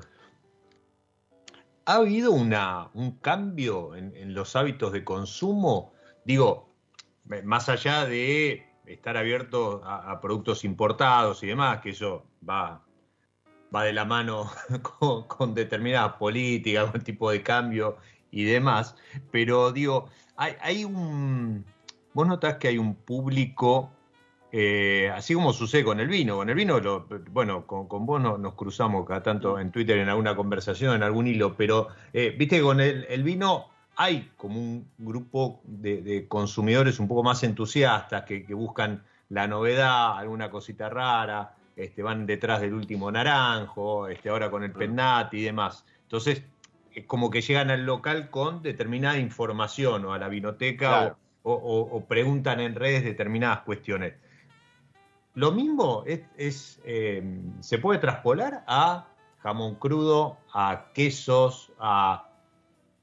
¿Ha 1.87 1.95
habido 1.95 2.33
un 2.33 3.19
cambio 3.23 3.97
en, 3.97 4.35
los 4.35 4.55
hábitos 4.57 4.93
de 4.93 5.05
consumo? 5.05 5.93
Digo, 6.25 6.69
más 7.45 7.69
allá 7.69 8.05
de 8.05 8.67
estar 8.87 9.17
abierto 9.17 9.83
a, 9.85 10.21
productos 10.21 10.65
importados 10.65 11.43
y 11.43 11.47
demás, 11.47 11.81
que 11.81 11.91
eso 11.91 12.27
va, 12.47 12.85
va 13.75 13.85
de 13.85 13.93
la 13.93 14.05
mano 14.05 14.51
con, 14.99 15.27
con 15.27 15.55
determinadas 15.55 16.15
políticas, 16.15 16.91
con 16.91 17.03
tipo 17.03 17.31
de 17.31 17.43
cambio 17.43 17.97
y 18.31 18.45
demás, 18.45 18.95
pero 19.31 19.73
digo, 19.73 20.11
hay, 20.37 20.55
hay 20.61 20.85
un 20.85 21.65
vos 22.19 22.27
notás 22.27 22.57
que 22.57 22.69
hay 22.69 22.79
un 22.79 22.95
público, 22.97 23.93
eh, 24.51 25.11
así 25.15 25.35
como 25.35 25.53
sucede 25.53 25.85
con 25.85 26.01
el 26.01 26.09
vino, 26.09 26.37
con 26.37 26.49
el 26.49 26.55
vino, 26.55 26.81
bueno, 27.31 27.67
con, 27.67 28.07
vos 28.07 28.21
nos 28.21 28.55
cruzamos 28.55 29.07
cada 29.07 29.23
tanto 29.23 29.59
en 29.59 29.71
Twitter 29.71 29.99
en 29.99 30.09
alguna 30.09 30.35
conversación, 30.35 30.97
en 30.97 31.03
algún 31.03 31.27
hilo, 31.27 31.55
pero 31.55 31.89
eh, 32.13 32.35
viste 32.37 32.57
que 32.57 32.63
con 32.63 32.81
el, 32.81 33.23
vino 33.23 33.69
hay 33.97 34.31
como 34.37 34.59
un 34.59 34.91
grupo 34.97 35.61
de, 35.65 36.27
consumidores 36.29 36.99
un 36.99 37.09
poco 37.09 37.23
más 37.23 37.43
entusiastas 37.43 38.25
que, 38.25 38.43
buscan 38.55 39.03
la 39.29 39.47
novedad, 39.47 40.17
alguna 40.17 40.51
cosita 40.51 40.89
rara, 40.89 41.55
este, 41.77 42.03
van 42.03 42.25
detrás 42.25 42.63
del 42.63 42.73
último 42.73 43.11
naranjo, 43.13 44.09
este, 44.09 44.31
ahora 44.31 44.51
con 44.51 44.65
el 44.65 44.73
pennati 44.73 45.39
y 45.39 45.43
demás. 45.43 45.85
Entonces, 46.05 46.43
es 46.95 47.05
como 47.05 47.31
que 47.31 47.43
llegan 47.43 47.71
al 47.71 47.85
local 47.85 48.31
con 48.31 48.63
determinada 48.63 49.19
información 49.19 50.07
o 50.07 50.15
a 50.15 50.19
la 50.19 50.29
vinoteca 50.29 51.17
o, 51.43 52.05
preguntan 52.09 52.61
en 52.61 52.75
redes 52.75 53.05
determinadas 53.05 53.61
cuestiones. 53.61 54.15
Lo 55.39 55.53
mismo 55.53 56.03
es, 56.05 56.81
eh, 56.85 57.23
se 57.61 57.79
puede 57.79 58.01
traspolar 58.01 58.65
a 58.67 59.07
jamón 59.39 59.77
crudo, 59.77 60.37
a 60.53 60.87
quesos, 60.93 61.71
a, 61.79 62.29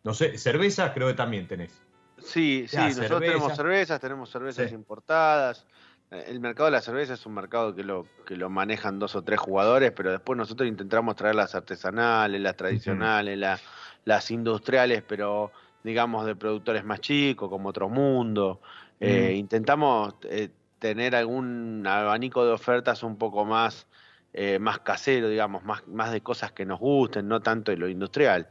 no 0.03 0.13
sé, 0.13 0.37
cervezas 0.37 0.91
creo 0.93 1.07
que 1.07 1.13
también 1.13 1.47
tenés. 1.47 1.81
Sí, 2.17 2.65
sí, 2.67 2.75
nosotros 2.75 3.21
tenemos 3.21 3.55
cervezas, 3.55 4.01
tenemos 4.01 4.29
cervezas 4.29 4.73
importadas. 4.73 5.65
El 6.11 6.41
mercado 6.41 6.65
de 6.65 6.71
la 6.71 6.81
cerveza 6.81 7.13
es 7.13 7.25
un 7.25 7.35
mercado 7.35 7.73
que 7.73 7.85
lo, 7.85 8.05
que 8.25 8.35
lo 8.35 8.49
manejan 8.49 8.99
dos 8.99 9.15
o 9.15 9.21
tres 9.21 9.39
jugadores, 9.39 9.93
pero 9.95 10.11
después 10.11 10.35
nosotros 10.35 10.67
intentamos 10.67 11.15
traer 11.15 11.35
las 11.35 11.55
artesanales, 11.55 12.41
las 12.41 12.57
tradicionales, 12.57 13.61
las 14.03 14.31
industriales, 14.31 15.03
pero 15.07 15.53
digamos, 15.85 16.25
de 16.25 16.35
productores 16.35 16.83
más 16.83 16.99
chicos, 16.99 17.47
como 17.47 17.69
Otro 17.69 17.87
Mundo. 17.87 18.59
Eh, 18.99 19.31
mm. 19.31 19.35
Intentamos 19.37 20.15
eh, 20.23 20.49
tener 20.79 21.15
algún 21.15 21.85
abanico 21.87 22.45
de 22.45 22.51
ofertas 22.51 23.03
un 23.03 23.17
poco 23.17 23.45
más, 23.45 23.87
eh, 24.33 24.59
más 24.59 24.79
casero, 24.79 25.29
digamos, 25.29 25.63
más, 25.63 25.87
más 25.87 26.11
de 26.11 26.21
cosas 26.21 26.51
que 26.51 26.65
nos 26.65 26.79
gusten, 26.79 27.27
no 27.27 27.41
tanto 27.41 27.71
de 27.71 27.77
lo 27.77 27.87
industrial. 27.87 28.47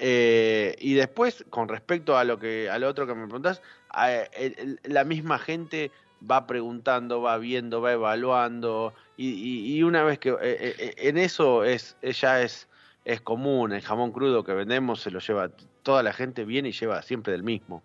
y 0.00 0.94
después, 0.94 1.44
con 1.50 1.68
respecto 1.68 2.16
a 2.16 2.24
lo 2.24 2.38
que 2.38 2.70
a 2.70 2.78
lo 2.78 2.88
otro 2.88 3.06
que 3.06 3.14
me 3.14 3.26
preguntás, 3.26 3.62
la 4.84 5.04
misma 5.04 5.38
gente 5.38 5.90
va 6.28 6.46
preguntando, 6.46 7.20
va 7.20 7.36
viendo, 7.38 7.82
va 7.82 7.92
evaluando, 7.92 8.94
y, 9.16 9.76
y 9.76 9.82
una 9.82 10.02
vez 10.04 10.18
que 10.18 10.34
en 10.96 11.18
eso 11.18 11.64
es 11.64 11.96
ya 12.02 12.40
es 12.40 12.68
es 13.04 13.20
común, 13.20 13.72
el 13.72 13.82
jamón 13.82 14.12
crudo 14.12 14.44
que 14.44 14.52
vendemos 14.52 15.00
se 15.00 15.10
lo 15.10 15.18
lleva, 15.18 15.50
toda 15.82 16.02
la 16.02 16.12
gente 16.12 16.44
viene 16.44 16.68
y 16.68 16.72
lleva 16.72 17.02
siempre 17.02 17.32
del 17.32 17.42
mismo. 17.42 17.82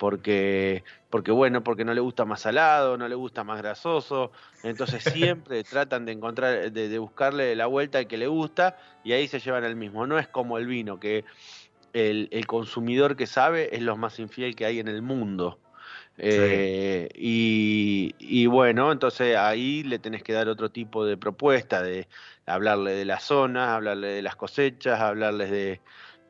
Porque, 0.00 0.82
porque 1.10 1.30
bueno, 1.30 1.62
porque 1.62 1.84
no 1.84 1.92
le 1.92 2.00
gusta 2.00 2.24
más 2.24 2.40
salado, 2.40 2.96
no 2.96 3.06
le 3.06 3.14
gusta 3.14 3.44
más 3.44 3.58
grasoso, 3.58 4.32
entonces 4.62 5.04
siempre 5.12 5.62
tratan 5.62 6.06
de 6.06 6.12
encontrar, 6.12 6.72
de, 6.72 6.98
buscarle 6.98 7.54
la 7.54 7.66
vuelta 7.66 7.98
al 7.98 8.06
que 8.06 8.16
le 8.16 8.26
gusta 8.26 8.78
y 9.04 9.12
ahí 9.12 9.28
se 9.28 9.40
llevan 9.40 9.62
el 9.64 9.76
mismo. 9.76 10.06
No 10.06 10.18
es 10.18 10.26
como 10.26 10.56
el 10.56 10.66
vino, 10.66 10.98
que 10.98 11.26
el, 11.92 12.30
el 12.32 12.46
consumidor 12.46 13.14
que 13.14 13.26
sabe 13.26 13.76
es 13.76 13.82
lo 13.82 13.94
más 13.98 14.18
infiel 14.18 14.56
que 14.56 14.64
hay 14.64 14.78
en 14.78 14.88
el 14.88 15.02
mundo. 15.02 15.58
Eh, 16.22 17.08
y, 17.14 18.46
bueno, 18.46 18.92
entonces 18.92 19.36
ahí 19.36 19.82
le 19.82 19.98
tenés 19.98 20.22
que 20.22 20.32
dar 20.32 20.48
otro 20.48 20.70
tipo 20.70 21.06
de 21.06 21.16
propuesta, 21.16 21.82
de 21.82 22.08
hablarle 22.46 22.92
de 22.92 23.04
las 23.04 23.24
zonas, 23.24 23.68
hablarle 23.68 24.08
de 24.08 24.22
las 24.22 24.36
cosechas, 24.36 25.00
hablarles 25.00 25.50
de, 25.50 25.80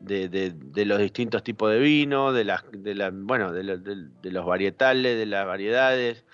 de, 0.00 0.84
los 0.84 0.98
distintos 0.98 1.42
tipos 1.42 1.70
de 1.70 1.78
vino, 1.78 2.32
de 2.32 2.44
las, 2.44 2.64
de 2.72 2.94
la, 2.94 3.10
bueno, 3.12 3.52
de, 3.52 3.62
los 3.62 4.46
varietales, 4.46 5.16
de 5.16 5.26
las 5.26 5.46
variedades. 5.46 6.24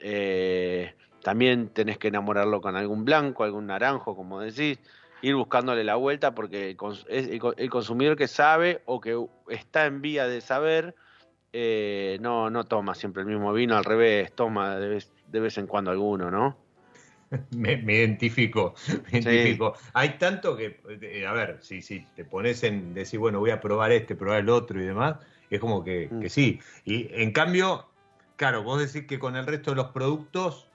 Eh, 0.00 0.94
también 1.22 1.68
tenés 1.68 1.96
que 1.98 2.08
enamorarlo 2.08 2.60
con 2.60 2.76
algún 2.76 3.04
blanco, 3.04 3.44
algún 3.44 3.66
naranjo, 3.66 4.14
como 4.14 4.40
decís, 4.40 4.78
ir 5.22 5.34
buscándole 5.34 5.84
la 5.84 5.94
vuelta 5.94 6.34
porque 6.34 6.76
el, 7.08 7.40
el 7.56 7.70
consumidor 7.70 8.16
que 8.16 8.28
sabe 8.28 8.82
o 8.84 9.00
que 9.00 9.18
está 9.48 9.86
en 9.86 10.02
vía 10.02 10.26
de 10.26 10.40
saber 10.42 10.94
eh, 11.56 12.18
no, 12.20 12.50
no 12.50 12.64
toma 12.64 12.96
siempre 12.96 13.22
el 13.22 13.28
mismo 13.28 13.52
vino, 13.52 13.76
al 13.76 13.84
revés, 13.84 14.32
toma 14.32 14.76
de 14.76 14.88
vez, 15.40 15.56
en 15.56 15.68
cuando 15.68 15.92
alguno, 15.92 16.28
¿no? 16.28 16.56
Me, 17.50 17.72
identifico, 17.72 18.74
me 19.10 19.18
identifico. 19.18 19.74
Hay 19.92 20.18
tanto 20.18 20.56
que, 20.56 20.80
eh, 21.02 21.26
a 21.26 21.32
ver, 21.32 21.58
si, 21.62 21.82
si 21.82 22.00
te 22.14 22.24
pones 22.24 22.62
en 22.62 22.94
decir, 22.94 23.18
bueno, 23.18 23.40
voy 23.40 23.50
a 23.50 23.60
probar 23.60 23.92
este, 23.92 24.14
probar 24.14 24.40
el 24.40 24.48
otro 24.48 24.80
y 24.80 24.84
demás, 24.84 25.16
es 25.50 25.60
como 25.60 25.82
que, 25.82 26.08
mm. 26.10 26.26
sí. 26.28 26.60
Y 26.84 27.08
en 27.12 27.32
cambio, 27.32 27.86
claro, 28.36 28.62
vos 28.62 28.80
decís 28.80 29.06
que 29.08 29.18
con 29.18 29.36
el 29.36 29.46
resto 29.46 29.70
de 29.70 29.76
los 29.76 29.88
productos, 29.88 30.68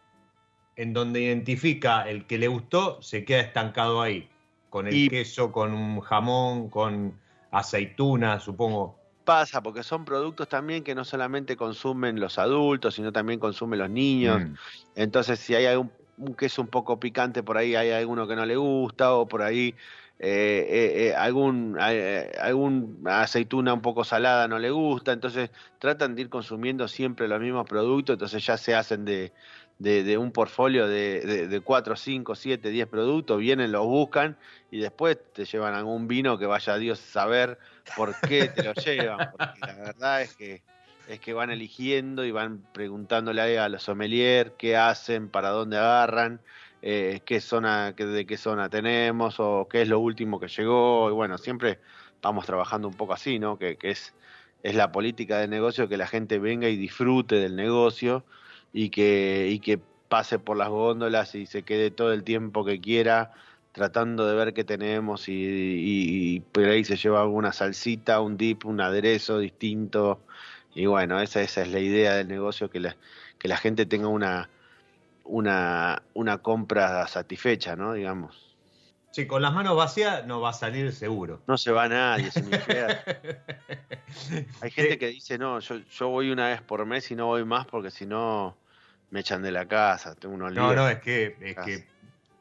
en 0.75 0.93
donde 0.93 1.21
identifica 1.21 2.03
el 2.09 2.25
que 2.25 2.37
le 2.37 2.47
gustó, 2.47 3.01
se 3.01 3.25
queda 3.25 3.41
estancado 3.41 4.01
ahí. 4.01 4.29
Con 4.69 4.87
el 4.87 5.09
queso, 5.09 5.51
con 5.51 5.73
un 5.73 5.99
jamón, 5.99 6.69
con 6.69 7.19
aceituna, 7.51 8.39
supongo 8.39 8.99
pasa, 9.29 9.61
porque 9.61 9.83
son 9.83 10.05
productos 10.05 10.49
también 10.49 10.83
que 10.83 10.95
no 10.95 11.05
solamente 11.05 11.55
consumen 11.55 12.19
los 12.19 12.39
adultos, 12.39 12.95
sino 12.95 13.11
también 13.11 13.39
consumen 13.39 13.77
los 13.77 13.89
niños. 13.91 14.41
Mm. 14.41 14.53
Entonces, 14.95 15.39
si 15.39 15.53
hay 15.53 15.67
algún 15.67 15.91
un 16.19 16.35
queso 16.35 16.61
un 16.61 16.67
poco 16.67 16.99
picante, 16.99 17.43
por 17.43 17.57
ahí 17.57 17.75
hay 17.75 17.91
alguno 17.91 18.27
que 18.27 18.35
no 18.35 18.45
le 18.45 18.55
gusta, 18.55 19.13
o 19.13 19.27
por 19.27 19.41
ahí 19.41 19.75
eh, 20.19 21.13
algún, 21.17 21.77
algún 21.79 23.03
aceituna 23.05 23.73
un 23.73 23.81
poco 23.81 24.03
salada 24.03 24.47
no 24.47 24.59
le 24.59 24.69
gusta, 24.69 25.13
entonces 25.13 25.49
tratan 25.79 26.15
de 26.15 26.23
ir 26.23 26.29
consumiendo 26.29 26.87
siempre 26.87 27.27
los 27.27 27.39
mismos 27.39 27.65
productos, 27.67 28.15
entonces 28.15 28.45
ya 28.45 28.57
se 28.57 28.75
hacen 28.75 29.05
de, 29.05 29.31
de, 29.79 30.17
un 30.17 30.31
portfolio 30.31 30.87
de, 30.87 31.47
de, 31.47 31.61
4, 31.61 31.95
5, 31.95 32.35
7, 32.35 32.69
10 32.69 32.87
productos, 32.87 33.39
vienen, 33.39 33.71
los 33.71 33.85
buscan 33.85 34.37
y 34.71 34.79
después 34.79 35.17
te 35.33 35.45
llevan 35.45 35.73
algún 35.73 36.07
vino 36.07 36.37
que 36.37 36.45
vaya 36.45 36.73
a 36.73 36.77
Dios 36.77 36.99
saber 36.99 37.57
por 37.95 38.13
qué 38.27 38.49
te 38.49 38.63
lo 38.63 38.73
llevan, 38.73 39.31
porque 39.31 39.59
la 39.61 39.73
verdad 39.73 40.21
es 40.21 40.35
que 40.35 40.61
es 41.09 41.19
que 41.19 41.33
van 41.33 41.49
eligiendo 41.49 42.23
y 42.23 42.31
van 42.31 42.61
preguntándole 42.71 43.57
a 43.57 43.67
los 43.67 43.81
sommelier 43.81 44.53
qué 44.57 44.77
hacen, 44.77 45.27
para 45.27 45.49
dónde 45.49 45.77
agarran, 45.77 46.39
eh, 46.83 47.21
qué 47.25 47.41
zona, 47.41 47.93
de 47.93 48.25
qué 48.27 48.37
zona 48.37 48.69
tenemos 48.69 49.39
o 49.39 49.67
qué 49.69 49.81
es 49.81 49.87
lo 49.87 49.99
último 49.99 50.39
que 50.39 50.47
llegó. 50.47 51.09
Y 51.09 51.13
bueno, 51.13 51.39
siempre 51.39 51.79
vamos 52.21 52.45
trabajando 52.45 52.87
un 52.87 52.93
poco 52.93 53.13
así, 53.13 53.39
¿no? 53.39 53.57
Que, 53.57 53.75
que 53.75 53.89
es, 53.89 54.13
es 54.61 54.75
la 54.75 54.91
política 54.91 55.39
del 55.39 55.49
negocio, 55.49 55.89
que 55.89 55.97
la 55.97 56.05
gente 56.05 56.37
venga 56.37 56.69
y 56.69 56.77
disfrute 56.77 57.35
del 57.35 57.55
negocio 57.55 58.23
y 58.71 58.89
que, 58.89 59.47
y 59.49 59.59
que 59.59 59.79
pase 60.09 60.37
por 60.37 60.57
las 60.57 60.69
góndolas 60.69 61.33
y 61.33 61.47
se 61.47 61.63
quede 61.63 61.89
todo 61.89 62.13
el 62.13 62.23
tiempo 62.23 62.63
que 62.63 62.79
quiera 62.81 63.31
tratando 63.71 64.27
de 64.27 64.35
ver 64.35 64.53
qué 64.53 64.63
tenemos 64.63 65.27
y, 65.29 65.33
y, 65.33 66.39
por 66.39 66.65
ahí 66.65 66.83
se 66.83 66.97
lleva 66.97 67.21
alguna 67.21 67.53
salsita, 67.53 68.19
un 68.19 68.35
dip, 68.37 68.65
un 68.65 68.81
aderezo 68.81 69.39
distinto 69.39 70.19
y 70.75 70.85
bueno, 70.85 71.19
esa, 71.19 71.41
esa 71.41 71.61
es 71.61 71.69
la 71.69 71.79
idea 71.79 72.15
del 72.15 72.27
negocio, 72.27 72.69
que 72.69 72.79
la, 72.79 72.95
que 73.37 73.47
la 73.47 73.57
gente 73.57 73.85
tenga 73.85 74.07
una, 74.07 74.49
una, 75.23 76.03
una 76.13 76.37
compra 76.39 77.07
satisfecha, 77.07 77.75
¿no? 77.75 77.93
Digamos. 77.93 78.55
Sí, 79.11 79.25
con 79.25 79.41
las 79.41 79.53
manos 79.53 79.75
vacías 79.75 80.27
no 80.27 80.39
va 80.39 80.51
a 80.51 80.53
salir 80.53 80.93
seguro. 80.93 81.41
No 81.47 81.57
se 81.57 81.71
va 81.71 81.87
nadie, 81.87 82.29
se 82.29 82.43
me 82.43 82.57
Hay 84.61 84.71
gente 84.71 84.99
que 84.99 85.07
dice, 85.07 85.39
no, 85.39 85.59
yo, 85.59 85.77
yo 85.77 86.09
voy 86.09 86.29
una 86.29 86.49
vez 86.49 86.61
por 86.61 86.85
mes 86.85 87.09
y 87.09 87.15
no 87.15 87.25
voy 87.25 87.43
más 87.43 87.65
porque 87.65 87.89
si 87.89 88.05
no 88.05 88.55
me 89.09 89.21
echan 89.21 89.41
de 89.41 89.51
la 89.51 89.67
casa, 89.67 90.13
tengo 90.13 90.35
unos 90.35 90.53
No, 90.53 90.75
no, 90.75 90.87
es 90.87 90.99
que, 90.99 91.35
es 91.41 91.55
que 91.55 91.87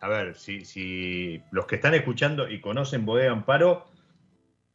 a 0.01 0.09
ver, 0.09 0.37
si, 0.37 0.65
si 0.65 1.43
los 1.51 1.67
que 1.67 1.77
están 1.77 1.95
escuchando 1.95 2.49
y 2.49 2.61
conocen 2.61 3.05
Bodega 3.05 3.33
Amparo, 3.33 3.87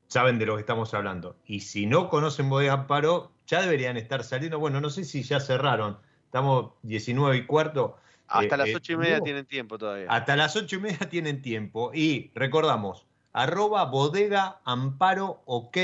saben 0.08 0.38
de 0.38 0.46
lo 0.46 0.56
que 0.56 0.62
estamos 0.62 0.94
hablando. 0.94 1.38
Y 1.46 1.62
si 1.62 1.86
no 1.86 2.10
conocen 2.10 2.50
Bodega 2.50 2.74
Amparo, 2.74 3.32
ya 3.48 3.62
deberían 3.62 3.98
estar 3.98 4.24
saliendo. 4.24 4.60
Bueno, 4.60 4.82
no 4.82 4.90
sé 4.90 5.04
si 5.04 5.24
ya 5.24 5.40
cerraron. 5.40 5.98
Estamos 6.26 6.72
19 6.84 7.38
y 7.38 7.46
cuarto. 7.46 7.98
Hasta 8.28 8.58
las 8.58 8.70
eh, 8.70 8.76
ocho 8.76 8.94
y 8.94 8.98
media 8.98 9.20
tienen 9.22 9.46
tiempo 9.46 9.78
todavía. 9.78 10.08
Hasta 10.10 10.36
las 10.36 10.56
ocho 10.56 10.78
y 10.78 10.80
media 10.80 11.10
tienen 11.10 11.42
tiempo. 11.42 11.92
Y 11.94 12.32
recordamos, 12.34 13.06
arroba 13.34 13.86
bodega 13.86 14.60
amparo 14.66 15.42
ok 15.46 15.78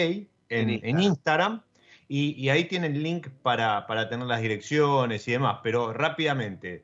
en, 0.49 0.99
Instagram. 0.99 1.61
Y, 2.07 2.49
ahí 2.49 2.65
tienen 2.65 2.95
el 2.95 3.03
link 3.03 3.27
para, 3.43 3.85
para 3.85 4.09
tener 4.09 4.25
las 4.25 4.41
direcciones 4.41 5.27
y 5.27 5.33
demás. 5.33 5.59
Pero 5.61 5.93
rápidamente, 5.93 6.83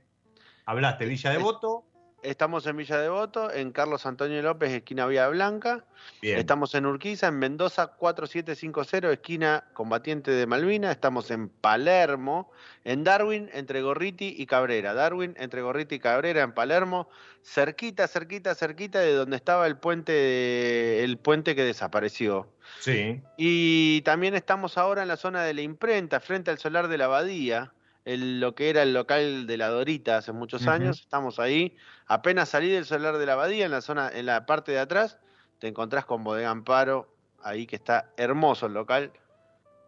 hablaste 0.65 1.05
Villa 1.05 1.31
Devoto. 1.31 1.84
Estamos 2.25 2.65
en 2.65 2.75
Villa 2.77 2.97
Devoto, 2.97 3.51
en 3.53 3.71
Carlos 3.71 4.07
Antonio 4.07 4.41
López, 4.41 4.71
esquina 4.71 5.05
Vía 5.05 5.27
Blanca. 5.27 5.85
Estamos 6.23 6.73
en 6.73 6.87
Urquiza, 6.87 7.27
en 7.27 7.37
Mendoza 7.37 7.87
4750, 7.87 9.11
esquina 9.11 9.63
Combatiente 9.73 10.31
de 10.31 10.47
Malvina. 10.47 10.91
Estamos 10.91 11.29
en 11.29 11.49
Palermo, 11.49 12.51
en 12.83 13.03
Darwin, 13.03 13.51
entre 13.53 13.83
Gorriti 13.83 14.33
y 14.37 14.47
Cabrera. 14.47 14.95
Darwin, 14.95 15.35
entre 15.37 15.61
Gorriti 15.61 15.95
y 15.95 15.99
Cabrera, 15.99 16.41
en 16.41 16.53
Palermo, 16.53 17.09
cerquita, 17.43 18.07
cerquita, 18.07 18.55
cerquita 18.55 18.99
de 19.01 19.13
donde 19.13 19.35
estaba 19.35 19.67
el 19.67 19.77
puente, 19.77 21.03
el 21.03 21.19
puente 21.19 21.55
que 21.55 21.63
desapareció. 21.63 22.47
Sí. 22.79 23.21
Y 23.37 24.01
también 24.01 24.33
estamos 24.33 24.79
ahora 24.79 25.03
en 25.03 25.09
la 25.09 25.17
zona 25.17 25.43
de 25.43 25.53
la 25.53 25.61
imprenta, 25.61 26.19
frente 26.19 26.49
al 26.49 26.57
solar 26.57 26.87
de 26.87 26.97
la 26.97 27.05
Abadía 27.05 27.74
lo 28.05 28.53
que 28.53 28.69
era 28.69 28.83
el 28.83 28.93
local 28.93 29.47
de 29.47 29.57
la 29.57 29.69
Dorita 29.69 30.17
hace 30.17 30.31
muchos 30.31 30.67
años. 30.67 31.01
Estamos 31.01 31.39
ahí. 31.39 31.75
Apenas 32.05 32.49
salí 32.49 32.69
del 32.69 32.85
solar 32.85 33.17
de 33.17 33.25
la 33.25 33.33
abadía, 33.33 33.65
en 33.65 33.71
la 33.71 33.81
zona, 33.81 34.09
en 34.13 34.27
la 34.27 34.45
parte 34.45 34.71
de 34.71 34.79
atrás, 34.79 35.17
te 35.59 35.67
encontrás 35.67 36.05
con 36.05 36.23
Bodega 36.23 36.51
Amparo, 36.51 37.11
ahí 37.41 37.65
que 37.65 37.75
está 37.75 38.11
hermoso 38.17 38.67
el 38.67 38.73
local. 38.73 39.11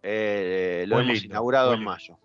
Eh, 0.01 0.86
lo 0.88 0.99
hemos 0.99 1.23
inaugurado 1.23 1.73
en 1.73 1.84
mayo. 1.84 2.17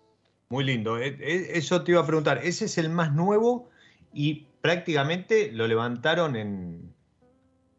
Muy 0.49 0.63
lindo. 0.63 0.97
Eh, 0.97 1.17
eh, 1.19 1.51
eso 1.53 1.83
te 1.83 1.91
iba 1.91 2.01
a 2.01 2.05
preguntar. 2.05 2.39
Ese 2.43 2.65
es 2.65 2.77
el 2.77 2.89
más 2.89 3.13
nuevo 3.13 3.69
y 4.13 4.47
prácticamente 4.61 5.51
lo 5.51 5.67
levantaron 5.67 6.35
en, 6.35 6.93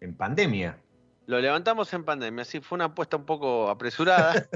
en 0.01 0.15
pandemia. 0.15 0.79
Lo 1.27 1.41
levantamos 1.41 1.93
en 1.95 2.05
pandemia, 2.05 2.45
sí, 2.45 2.61
fue 2.61 2.77
una 2.77 2.87
apuesta 2.87 3.17
un 3.17 3.25
poco 3.25 3.71
apresurada, 3.71 4.47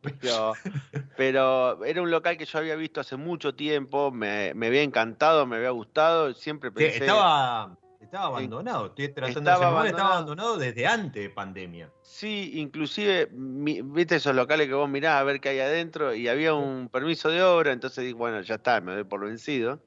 pero, 1.16 1.84
era 1.84 2.02
un 2.02 2.10
local 2.10 2.36
que 2.36 2.44
yo 2.44 2.58
había 2.58 2.76
visto 2.76 3.00
hace 3.00 3.16
mucho 3.16 3.54
tiempo, 3.54 4.12
me, 4.12 4.50
había 4.50 4.82
encantado, 4.82 5.46
me 5.46 5.56
había 5.56 5.70
gustado, 5.70 6.32
siempre 6.34 6.70
pensé... 6.70 6.98
Estaba, 6.98 7.76
estaba 8.00 8.26
abandonado, 8.26 8.86
estoy 8.86 9.08
tratando 9.08 9.40
estaba, 9.40 9.66
abandonado. 9.66 9.88
estaba 9.88 10.12
abandonado 10.12 10.56
desde 10.56 10.86
antes 10.86 11.20
de 11.20 11.30
pandemia. 11.30 11.90
Sí, 12.02 12.52
inclusive, 12.54 13.28
viste 13.32 14.16
esos 14.16 14.36
locales 14.36 14.68
que 14.68 14.74
vos 14.74 14.88
mirás 14.88 15.20
a 15.20 15.24
ver 15.24 15.40
qué 15.40 15.48
hay 15.48 15.60
adentro 15.60 16.14
y 16.14 16.28
había 16.28 16.54
un 16.54 16.88
permiso 16.88 17.28
de 17.28 17.42
obra, 17.42 17.72
entonces 17.72 18.04
dije, 18.04 18.14
bueno, 18.14 18.40
ya 18.42 18.54
está, 18.54 18.80
me 18.80 18.94
doy 18.94 19.04
por 19.04 19.24
vencido. 19.24 19.80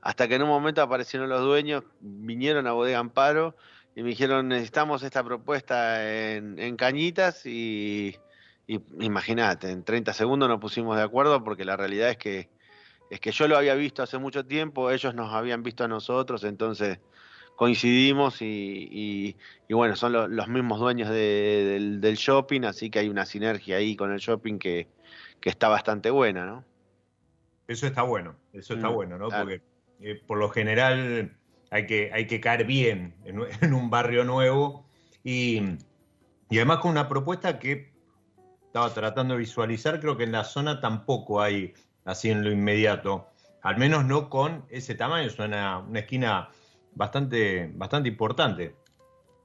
Hasta 0.00 0.28
que 0.28 0.34
en 0.34 0.42
un 0.42 0.48
momento 0.48 0.82
aparecieron 0.82 1.28
los 1.28 1.40
dueños, 1.40 1.82
vinieron 2.00 2.66
a 2.66 2.72
Bodega 2.72 2.98
Amparo 2.98 3.56
y 3.94 4.02
me 4.02 4.10
dijeron 4.10 4.48
necesitamos 4.48 5.02
esta 5.02 5.22
propuesta 5.22 6.34
en, 6.34 6.76
cañitas 6.76 7.46
y, 7.46 8.16
imagínate, 8.66 9.70
en 9.70 9.84
30 9.84 10.12
segundos 10.12 10.48
nos 10.48 10.60
pusimos 10.60 10.96
de 10.96 11.02
acuerdo 11.02 11.42
porque 11.44 11.64
la 11.64 11.76
realidad 11.76 12.10
es 12.10 12.16
que 12.16 12.48
es 13.10 13.20
que 13.20 13.30
yo 13.30 13.46
lo 13.46 13.56
había 13.56 13.74
visto 13.74 14.02
hace 14.02 14.18
mucho 14.18 14.44
tiempo, 14.44 14.90
ellos 14.90 15.14
nos 15.14 15.32
habían 15.32 15.62
visto 15.62 15.84
a 15.84 15.88
nosotros, 15.88 16.42
entonces 16.42 16.98
coincidimos 17.54 18.38
y, 18.40 19.36
bueno, 19.70 19.94
son 19.94 20.34
los 20.34 20.48
mismos 20.48 20.80
dueños 20.80 21.10
del, 21.10 22.00
shopping, 22.16 22.62
así 22.64 22.90
que 22.90 23.00
hay 23.00 23.08
una 23.08 23.26
sinergia 23.26 23.76
ahí 23.76 23.94
con 23.94 24.10
el 24.10 24.18
shopping 24.18 24.58
que, 24.58 24.88
está 25.42 25.68
bastante 25.68 26.10
buena, 26.10 26.46
¿no? 26.46 26.64
Eso 27.68 27.86
está 27.86 28.02
bueno, 28.02 28.34
eso 28.54 28.74
está 28.74 28.88
mm, 28.88 28.94
bueno, 28.94 29.18
¿no? 29.18 29.28
Porque 29.28 29.60
eh, 30.00 30.20
por 30.26 30.38
lo 30.38 30.48
general 30.48 31.36
hay 31.74 31.86
que, 31.86 32.08
hay 32.12 32.28
que 32.28 32.40
caer 32.40 32.64
bien 32.64 33.16
en, 33.24 33.40
un 33.74 33.90
barrio 33.90 34.24
nuevo 34.24 34.86
y, 35.24 35.60
además 36.48 36.78
con 36.78 36.92
una 36.92 37.08
propuesta 37.08 37.58
que 37.58 37.92
estaba 38.66 38.94
tratando 38.94 39.34
de 39.34 39.40
visualizar, 39.40 39.98
creo 39.98 40.16
que 40.16 40.22
en 40.22 40.30
la 40.30 40.44
zona 40.44 40.80
tampoco 40.80 41.42
hay 41.42 41.74
así 42.04 42.30
en 42.30 42.44
lo 42.44 42.52
inmediato, 42.52 43.26
al 43.62 43.76
menos 43.76 44.04
no 44.04 44.30
con 44.30 44.64
ese 44.68 44.94
tamaño, 44.94 45.26
es 45.26 45.36
una, 45.40 45.84
esquina 45.94 46.48
bastante, 46.94 47.72
bastante 47.74 48.08
importante. 48.08 48.76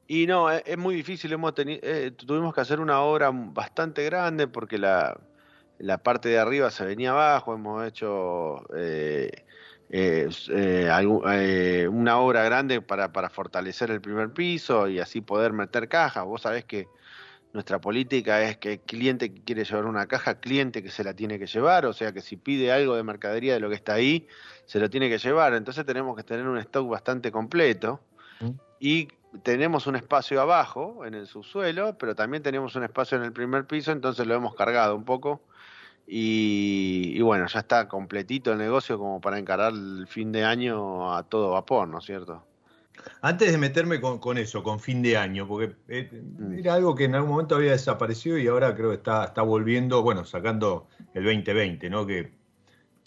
Y 0.07 0.27
no, 0.27 0.51
es, 0.51 0.77
muy 0.77 0.93
difícil, 0.93 1.33
hemos 1.33 1.53
eh, 1.57 2.11
tuvimos 2.15 2.53
que 2.53 2.61
hacer 2.61 2.79
una 2.79 3.01
obra 3.01 3.31
bastante 3.33 4.03
grande 4.05 4.47
porque 4.47 4.77
la, 4.77 5.19
la 5.79 5.97
parte 5.97 6.29
de 6.29 6.37
arriba 6.37 6.69
se 6.69 6.85
venía 6.85 7.11
abajo, 7.11 7.55
hemos 7.55 7.87
hecho 7.87 8.61
eh, 8.75 9.31
eh, 9.89 10.29
eh, 10.49 11.87
una 11.91 12.19
obra 12.19 12.43
grande 12.43 12.81
para, 12.81 13.11
para 13.11 13.29
fortalecer 13.29 13.89
el 13.89 14.01
primer 14.01 14.31
piso 14.31 14.87
y 14.87 14.99
así 14.99 15.21
poder 15.21 15.51
meter 15.53 15.87
cajas. 15.87 16.25
Vos 16.25 16.43
sabés 16.43 16.65
que 16.65 16.87
nuestra 17.53 17.81
política 17.81 18.43
es 18.43 18.57
que 18.57 18.73
el 18.73 18.79
cliente 18.81 19.33
que 19.33 19.41
quiere 19.41 19.63
llevar 19.63 19.85
una 19.85 20.05
caja, 20.05 20.39
cliente 20.39 20.83
que 20.83 20.91
se 20.91 21.03
la 21.03 21.15
tiene 21.15 21.39
que 21.39 21.47
llevar, 21.47 21.87
o 21.87 21.93
sea 21.93 22.11
que 22.11 22.21
si 22.21 22.37
pide 22.37 22.71
algo 22.71 22.95
de 22.95 23.01
mercadería 23.01 23.53
de 23.53 23.59
lo 23.59 23.69
que 23.69 23.75
está 23.75 23.93
ahí, 23.93 24.27
se 24.65 24.79
lo 24.79 24.89
tiene 24.89 25.09
que 25.09 25.17
llevar. 25.17 25.55
Entonces 25.55 25.83
tenemos 25.85 26.15
que 26.15 26.23
tener 26.23 26.47
un 26.47 26.59
stock 26.59 26.87
bastante 26.87 27.31
completo 27.31 27.99
mm. 28.41 28.49
y 28.79 29.07
tenemos 29.41 29.87
un 29.87 29.95
espacio 29.95 30.39
abajo 30.39 31.03
en 31.05 31.15
el 31.15 31.25
subsuelo, 31.25 31.97
pero 31.97 32.13
también 32.13 32.43
tenemos 32.43 32.75
un 32.75 32.83
espacio 32.83 33.17
en 33.17 33.23
el 33.23 33.33
primer 33.33 33.65
piso, 33.65 33.91
entonces 33.91 34.27
lo 34.27 34.35
hemos 34.35 34.53
cargado 34.53 34.95
un 34.95 35.05
poco 35.05 35.41
y, 36.11 37.21
bueno, 37.21 37.45
ya 37.47 37.59
está 37.59 37.87
completito 37.87 38.51
el 38.51 38.57
negocio 38.57 38.97
como 38.97 39.21
para 39.21 39.37
encarar 39.37 39.73
el 39.73 40.07
fin 40.07 40.31
de 40.31 40.43
año 40.43 41.13
a 41.15 41.21
todo 41.21 41.51
vapor, 41.51 41.87
¿no 41.87 41.99
es 41.99 42.05
cierto? 42.05 42.43
Antes 43.21 43.51
de 43.51 43.57
meterme 43.59 44.01
con, 44.01 44.37
eso, 44.39 44.63
con 44.63 44.79
fin 44.79 45.03
de 45.03 45.17
año, 45.17 45.47
porque 45.47 45.75
eh, 45.87 46.09
mm. 46.11 46.53
era 46.57 46.73
algo 46.73 46.95
que 46.95 47.05
en 47.05 47.13
algún 47.13 47.31
momento 47.31 47.55
había 47.55 47.71
desaparecido 47.71 48.39
y 48.39 48.47
ahora 48.47 48.75
creo 48.75 48.89
que 48.89 48.95
está, 48.95 49.25
está 49.25 49.43
volviendo, 49.43 50.01
bueno, 50.01 50.25
sacando 50.25 50.87
el 51.13 51.23
2020, 51.23 51.89
¿no? 51.91 52.07
Que 52.07 52.33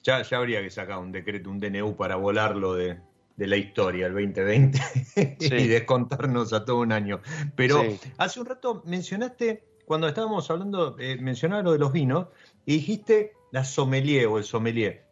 ya, 0.05 0.23
ya 0.23 0.37
habría 0.37 0.63
que 0.63 0.71
sacar 0.71 0.99
un 0.99 1.11
decreto, 1.11 1.51
un 1.51 1.59
DNU 1.59 1.97
para 1.97 2.15
volarlo 2.17 2.75
de, 2.75 2.99
de 3.37 3.47
la 3.49 3.57
historia, 3.57 4.07
el 4.07 4.13
2020, 4.13 4.81
y 5.41 5.67
descontarnos 5.67 6.53
a 6.53 6.65
todo 6.65 6.79
un 6.79 6.93
año. 6.93 7.21
Pero 7.57 7.83
hace 8.19 8.41
un 8.41 8.47
rato 8.47 8.83
mencionaste, 8.87 9.65
cuando 9.85 10.09
estábamos 10.09 10.51
hablando, 10.51 10.97
eh, 10.99 11.17
mencionaba 11.21 11.63
lo 11.63 11.73
de 11.73 11.79
los 11.79 11.93
vinos, 11.93 12.29
y 12.67 12.75
dijiste 12.75 13.33
la 13.51 13.65
sommelier 13.65 14.27
o 14.27 14.39
el 14.39 14.45
sommelier. 14.45 15.05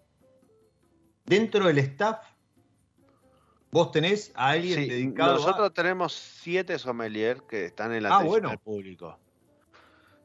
Dentro 1.24 1.66
del 1.66 1.78
staff 1.78 2.18
¿Vos 3.72 3.92
tenés 3.92 4.32
a 4.34 4.48
alguien 4.50 4.80
Sí, 4.80 4.88
dedicado 4.88 5.34
nosotros 5.34 5.72
tenemos 5.72 6.12
siete 6.12 6.76
sommeliers 6.78 7.40
que 7.42 7.66
están 7.66 7.92
en 7.94 8.02
la 8.02 8.16
Ah, 8.18 8.22
bueno. 8.24 8.50
al 8.50 8.58
público. 8.58 9.16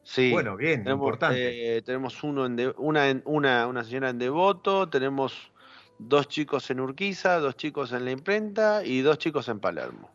Sí. 0.02 0.32
Bueno, 0.32 0.56
bien, 0.56 0.82
tenemos, 0.82 1.04
importante. 1.04 1.76
eh, 1.76 1.82
tenemos 1.82 2.24
uno 2.24 2.44
en 2.46 2.56
de- 2.56 2.74
una, 2.76 3.08
en- 3.08 3.22
una, 3.24 3.68
una 3.68 3.84
señora 3.84 4.10
en 4.10 4.18
Devoto, 4.18 4.88
tenemos 4.88 5.52
dos 5.98 6.26
chicos 6.26 6.68
en 6.70 6.80
Urquiza, 6.80 7.38
dos 7.38 7.56
chicos 7.56 7.92
en 7.92 8.04
la 8.04 8.10
imprenta 8.10 8.84
y 8.84 9.00
dos 9.02 9.18
chicos 9.18 9.48
en 9.48 9.60
Palermo. 9.60 10.10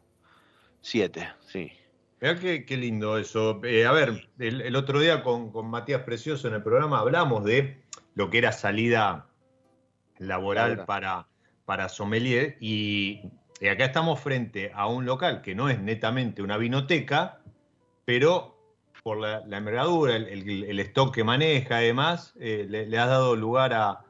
Siete. 0.82 1.30
Mirá 2.21 2.39
qué, 2.39 2.65
qué 2.65 2.77
lindo 2.77 3.17
eso. 3.17 3.60
Eh, 3.63 3.86
a 3.86 3.91
ver, 3.91 4.29
el, 4.39 4.62
el 4.62 4.75
otro 4.75 4.99
día 4.99 5.23
con, 5.23 5.51
con 5.51 5.67
Matías 5.69 6.03
Precioso 6.03 6.47
en 6.47 6.53
el 6.53 6.62
programa 6.63 6.99
hablamos 6.99 7.43
de 7.43 7.81
lo 8.15 8.29
que 8.29 8.38
era 8.38 8.51
salida 8.51 9.27
laboral 10.19 10.86
para, 10.86 11.27
para 11.65 11.89
sommelier 11.89 12.57
y, 12.60 13.21
y 13.60 13.67
acá 13.67 13.86
estamos 13.86 14.19
frente 14.19 14.71
a 14.75 14.86
un 14.88 15.05
local 15.05 15.41
que 15.41 15.55
no 15.55 15.67
es 15.69 15.79
netamente 15.79 16.43
una 16.43 16.57
vinoteca, 16.57 17.39
pero 18.05 18.55
por 19.03 19.19
la, 19.19 19.39
la 19.47 19.57
envergadura, 19.57 20.15
el, 20.15 20.27
el- 20.27 20.63
el 20.65 20.79
stock 20.81 21.13
que 21.15 21.23
maneja 21.23 21.77
además, 21.77 22.36
eh, 22.39 22.67
le, 22.69 22.86
le 22.86 22.97
has 22.99 23.07
dado 23.07 23.36
lugar 23.36 23.73
a, 23.73 24.05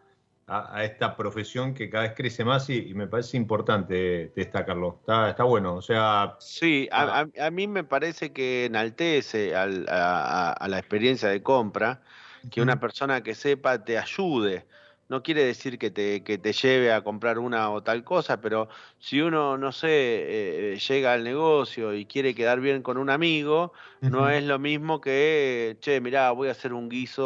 a- 0.52 0.78
a 0.78 0.84
esta 0.86 1.16
profesión 1.16 1.74
que 1.74 1.90
cada 1.90 2.04
vez 2.06 2.14
crece 2.16 2.44
más 2.46 2.70
y, 2.70 2.90
y 2.90 2.94
me 2.94 3.08
parece 3.08 3.38
importante 3.38 4.32
destacarlo. 4.36 4.98
Está, 5.02 5.30
está 5.30 5.44
bueno, 5.44 5.76
o 5.76 5.82
sea, 5.82 6.38
Sí, 6.38 6.90
a, 6.92 7.22
a- 7.22 7.46
a 7.48 7.52
mí 7.52 7.68
me 7.68 7.84
parece 7.84 8.34
que 8.34 8.66
enaltece 8.66 9.56
al- 9.56 9.86
a, 9.90 10.68
la 10.68 10.80
experiencia 10.80 11.30
de 11.30 11.44
compra 11.44 12.02
que 12.50 12.62
una 12.62 12.80
persona 12.80 13.22
que 13.22 13.36
sepa 13.36 13.84
te 13.84 13.98
ayude. 14.00 14.68
No 15.08 15.22
quiere 15.24 15.44
decir 15.44 15.78
que 15.78 15.92
te, 15.92 16.24
que 16.24 16.38
te 16.40 16.54
lleve 16.54 16.92
a 16.94 17.04
comprar 17.04 17.38
una 17.38 17.70
o 17.72 17.84
tal 17.84 18.04
cosa, 18.04 18.42
pero 18.42 18.70
si 18.98 19.22
uno, 19.22 19.58
no 19.58 19.72
sé, 19.72 20.74
eh, 20.74 20.80
llega 20.80 21.14
al 21.14 21.24
negocio 21.24 21.94
y 21.94 22.06
quiere 22.08 22.34
quedar 22.34 22.60
bien 22.62 22.82
con 22.82 22.98
un 22.98 23.10
amigo, 23.10 23.74
no 24.08 24.30
es 24.30 24.44
lo 24.44 24.58
mismo 24.58 25.00
que, 25.02 25.78
che, 25.82 26.00
mirá, 26.02 26.32
voy 26.32 26.48
a 26.48 26.52
hacer 26.52 26.74
un 26.74 26.90
guiso, 26.90 27.24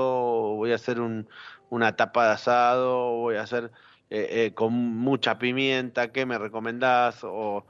voy 0.58 0.72
a 0.72 0.76
hacer 0.76 1.00
un- 1.00 1.30
una 1.70 1.96
tapa 1.96 2.28
de 2.28 2.34
asado, 2.34 3.12
voy 3.12 3.36
a 3.36 3.42
hacer 3.42 3.72
eh, 4.10 4.28
eh, 4.30 4.52
con 4.54 4.74
mucha 4.74 5.38
pimienta, 5.40 6.12
¿qué 6.12 6.26
me 6.26 6.38
recomendás? 6.38 7.24
O, 7.24 7.66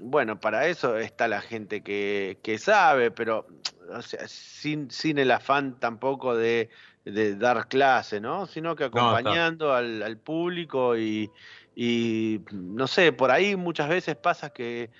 bueno, 0.00 0.40
para 0.40 0.66
eso 0.66 0.96
está 0.96 1.28
la 1.28 1.40
gente 1.40 1.82
que, 1.82 2.38
que 2.42 2.58
sabe, 2.58 3.10
pero 3.10 3.46
o 3.92 4.02
sea, 4.02 4.26
sin, 4.26 4.90
sin 4.90 5.18
el 5.18 5.30
afán 5.30 5.78
tampoco 5.78 6.36
de, 6.36 6.70
de 7.04 7.36
dar 7.36 7.68
clase, 7.68 8.20
¿no? 8.20 8.46
Sino 8.46 8.76
que 8.76 8.84
acompañando 8.84 9.74
al, 9.74 10.02
al 10.02 10.16
público 10.16 10.96
y, 10.96 11.30
y, 11.74 12.40
no 12.52 12.86
sé, 12.86 13.12
por 13.12 13.30
ahí 13.30 13.56
muchas 13.56 13.88
veces 13.88 14.16
pasa 14.16 14.50
que, 14.50 14.90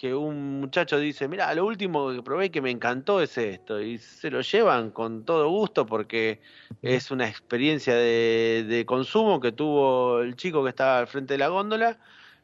que 0.00 0.14
un 0.14 0.60
muchacho 0.60 0.98
dice, 0.98 1.28
mira, 1.28 1.52
lo 1.54 1.66
último 1.66 2.10
que 2.10 2.22
probé 2.22 2.50
que 2.50 2.62
me 2.62 2.70
encantó 2.70 3.20
es 3.20 3.36
esto, 3.36 3.82
y 3.82 3.98
se 3.98 4.30
lo 4.30 4.40
llevan 4.40 4.92
con 4.92 5.26
todo 5.26 5.50
gusto 5.50 5.84
porque 5.84 6.40
es 6.80 7.10
una 7.10 7.28
experiencia 7.28 7.94
de, 7.94 8.64
de 8.66 8.86
consumo 8.86 9.40
que 9.40 9.52
tuvo 9.52 10.20
el 10.22 10.36
chico 10.36 10.62
que 10.64 10.70
estaba 10.70 11.00
al 11.00 11.06
frente 11.06 11.34
de 11.34 11.38
la 11.38 11.48
góndola 11.48 11.98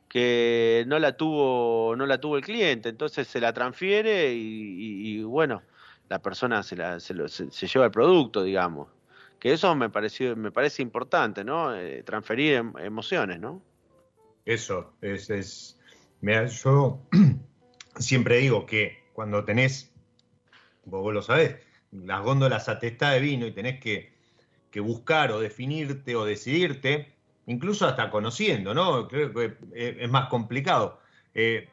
que 0.09 0.85
no 0.87 0.99
la 0.99 1.17
tuvo 1.17 1.95
no 1.97 2.05
la 2.07 2.21
tuvo 2.21 2.37
el 2.37 2.45
cliente. 2.45 2.91
Entonces 2.91 3.27
se 3.27 3.41
la 3.41 3.53
transfiere 3.55 4.35
y, 4.35 4.39
y- 4.39 5.19
y, 5.21 5.23
bueno 5.23 5.63
la 6.11 6.21
persona 6.21 6.63
se, 6.63 6.77
la, 6.77 7.01
se, 7.01 7.15
lo- 7.15 7.27
se- 7.29 7.51
se 7.51 7.67
lleva 7.67 7.87
el 7.87 7.91
producto 7.91 8.43
digamos. 8.43 8.89
Que 9.39 9.53
eso 9.55 9.75
me 9.75 9.89
pareció 9.89 10.37
me 10.37 10.51
parece 10.53 10.83
importante 10.83 11.43
no 11.43 11.75
Eh, 11.75 12.03
transferir 12.05 12.55
em- 12.57 12.75
emociones 12.79 13.41
no 13.41 13.63
Eso, 14.45 14.93
es, 15.01 15.31
es- 15.31 15.76
Mira, 16.21 16.47
yo 16.47 17.01
siempre 17.99 18.39
digo 18.39 18.67
que 18.67 19.05
cuando 19.13 19.45
tenés, 19.45 19.93
vos, 20.85 21.03
vos 21.03 21.15
lo 21.15 21.23
sabés, 21.23 21.57
las 21.93 22.23
góndolas 22.23 22.69
atestadas 22.69 23.15
de 23.15 23.21
vino 23.21 23.47
y 23.47 23.53
tenés 23.53 23.81
que, 23.81 24.13
que 24.71 24.81
buscar 24.81 25.33
o 25.33 25.41
definirte 25.41 26.17
o 26.17 26.25
decidirte, 26.25 27.15
incluso 27.47 27.87
hasta 27.87 28.11
conociendo, 28.11 28.75
¿no? 28.75 29.09
Creo 29.09 29.33
que 29.33 29.57
es, 29.75 29.97
es 30.01 30.11
más 30.11 30.29
complicado. 30.29 31.01
Eh, 31.35 31.69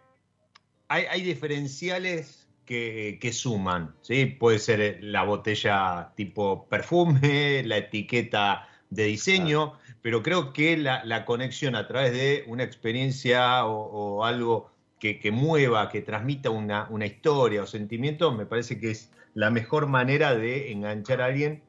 hay, 0.87 1.05
hay 1.05 1.21
diferenciales 1.21 2.47
que, 2.65 3.17
que 3.21 3.33
suman, 3.33 3.95
¿sí? 4.01 4.25
Puede 4.25 4.59
ser 4.59 4.99
la 5.01 5.23
botella 5.23 6.13
tipo 6.15 6.67
perfume, 6.69 7.63
la 7.63 7.77
etiqueta 7.77 8.69
de 8.93 9.05
diseño, 9.05 9.73
pero 10.01 10.21
creo 10.21 10.53
que 10.53 10.77
la, 10.77 11.03
la 11.05 11.25
conexión 11.25 11.75
a 11.75 11.87
través 11.87 12.11
de 12.13 12.43
una 12.47 12.63
experiencia 12.63 13.65
o, 13.65 14.17
o 14.17 14.25
algo 14.25 14.69
que, 14.99 15.19
que 15.19 15.31
mueva, 15.31 15.89
que 15.89 16.01
transmita 16.01 16.49
una, 16.49 16.87
una 16.89 17.05
historia 17.05 17.63
o 17.63 17.67
sentimiento, 17.67 18.31
me 18.31 18.45
parece 18.45 18.79
que 18.79 18.91
es 18.91 19.11
la 19.33 19.49
mejor 19.49 19.87
manera 19.87 20.35
de 20.35 20.71
enganchar 20.71 21.21
a 21.21 21.25
alguien 21.25 21.61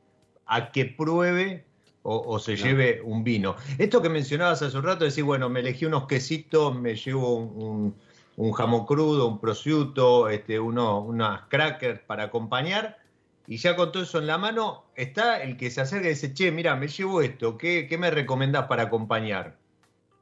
a 0.47 0.71
que 0.73 0.85
pruebe 0.85 1.65
o, 2.03 2.19
o 2.19 2.39
se 2.39 2.55
Claro. 2.57 2.71
lleve 2.71 3.01
un 3.03 3.25
vino. 3.25 3.57
Esto 3.79 4.03
que 4.03 4.11
mencionabas 4.11 4.61
hace 4.63 4.77
un 4.77 4.85
rato, 4.85 5.05
decir, 5.05 5.25
bueno, 5.25 5.49
me 5.49 5.61
elegí 5.61 5.87
unos 5.87 6.07
quesitos, 6.07 6.75
me 6.79 6.95
llevo 6.97 7.35
un, 7.37 7.63
un- 7.63 7.95
un 8.37 8.53
jamón 8.53 8.85
crudo, 8.85 9.29
un 9.29 9.41
prosciutto, 9.41 10.29
este, 10.29 10.59
uno, 10.59 11.01
unas 11.01 11.43
crackers 11.49 12.01
para 12.01 12.25
acompañar, 12.25 12.99
y 13.47 13.57
ya 13.59 13.77
con 13.77 13.93
todo 13.93 14.03
eso 14.03 14.19
en 14.19 14.27
la 14.27 14.39
mano 14.39 14.85
está 14.97 15.43
el 15.43 15.57
que 15.57 15.71
se 15.71 15.81
acerca 15.83 16.07
y 16.07 16.11
dice, 16.11 16.33
che, 16.33 16.51
mira, 16.51 16.77
me 16.77 16.89
llevo 16.89 17.21
esto, 17.21 17.59
¿qué, 17.59 17.87
qué 17.89 17.99
me 17.99 18.11
recomendás 18.11 18.67
para 18.67 18.85
acompañar? 18.85 19.57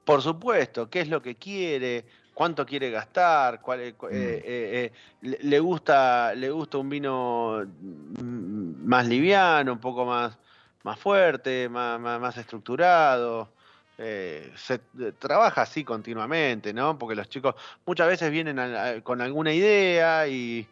por 0.05 0.21
supuesto 0.21 0.91
qué 0.91 1.03
es 1.03 1.09
lo 1.09 1.23
que 1.23 1.37
quiere 1.37 2.05
cuánto 2.35 2.67
quiere 2.67 2.91
gastar 2.91 3.61
cuál 3.61 3.79
Mm. 3.81 3.83
eh, 4.11 4.43
eh, 4.45 4.93
eh, 5.23 5.39
le 5.43 5.61
gusta 5.61 6.35
le 6.35 6.51
gusta 6.51 6.79
un 6.79 6.89
vino 6.89 7.63
mm, 7.65 8.85
más 8.85 9.07
liviano 9.07 9.73
un 9.75 9.79
poco 9.79 10.05
más 10.05 10.37
más 10.83 10.99
fuerte 10.99 11.69
más, 11.69 12.01
más, 12.01 12.21
más 12.21 12.37
estructurado 12.37 13.49
se 13.97 14.81
trabaja 15.21 15.63
así 15.63 15.85
continuamente 15.85 16.73
no 16.73 16.99
porque 16.99 17.15
los 17.15 17.29
chicos 17.29 17.55
muchas 17.87 18.09
veces 18.09 18.29
vienen 18.33 18.59
a- 18.59 18.85
a- 18.89 19.01
con 19.03 19.21
alguna 19.21 19.53
idea 19.53 20.27
y 20.27 20.67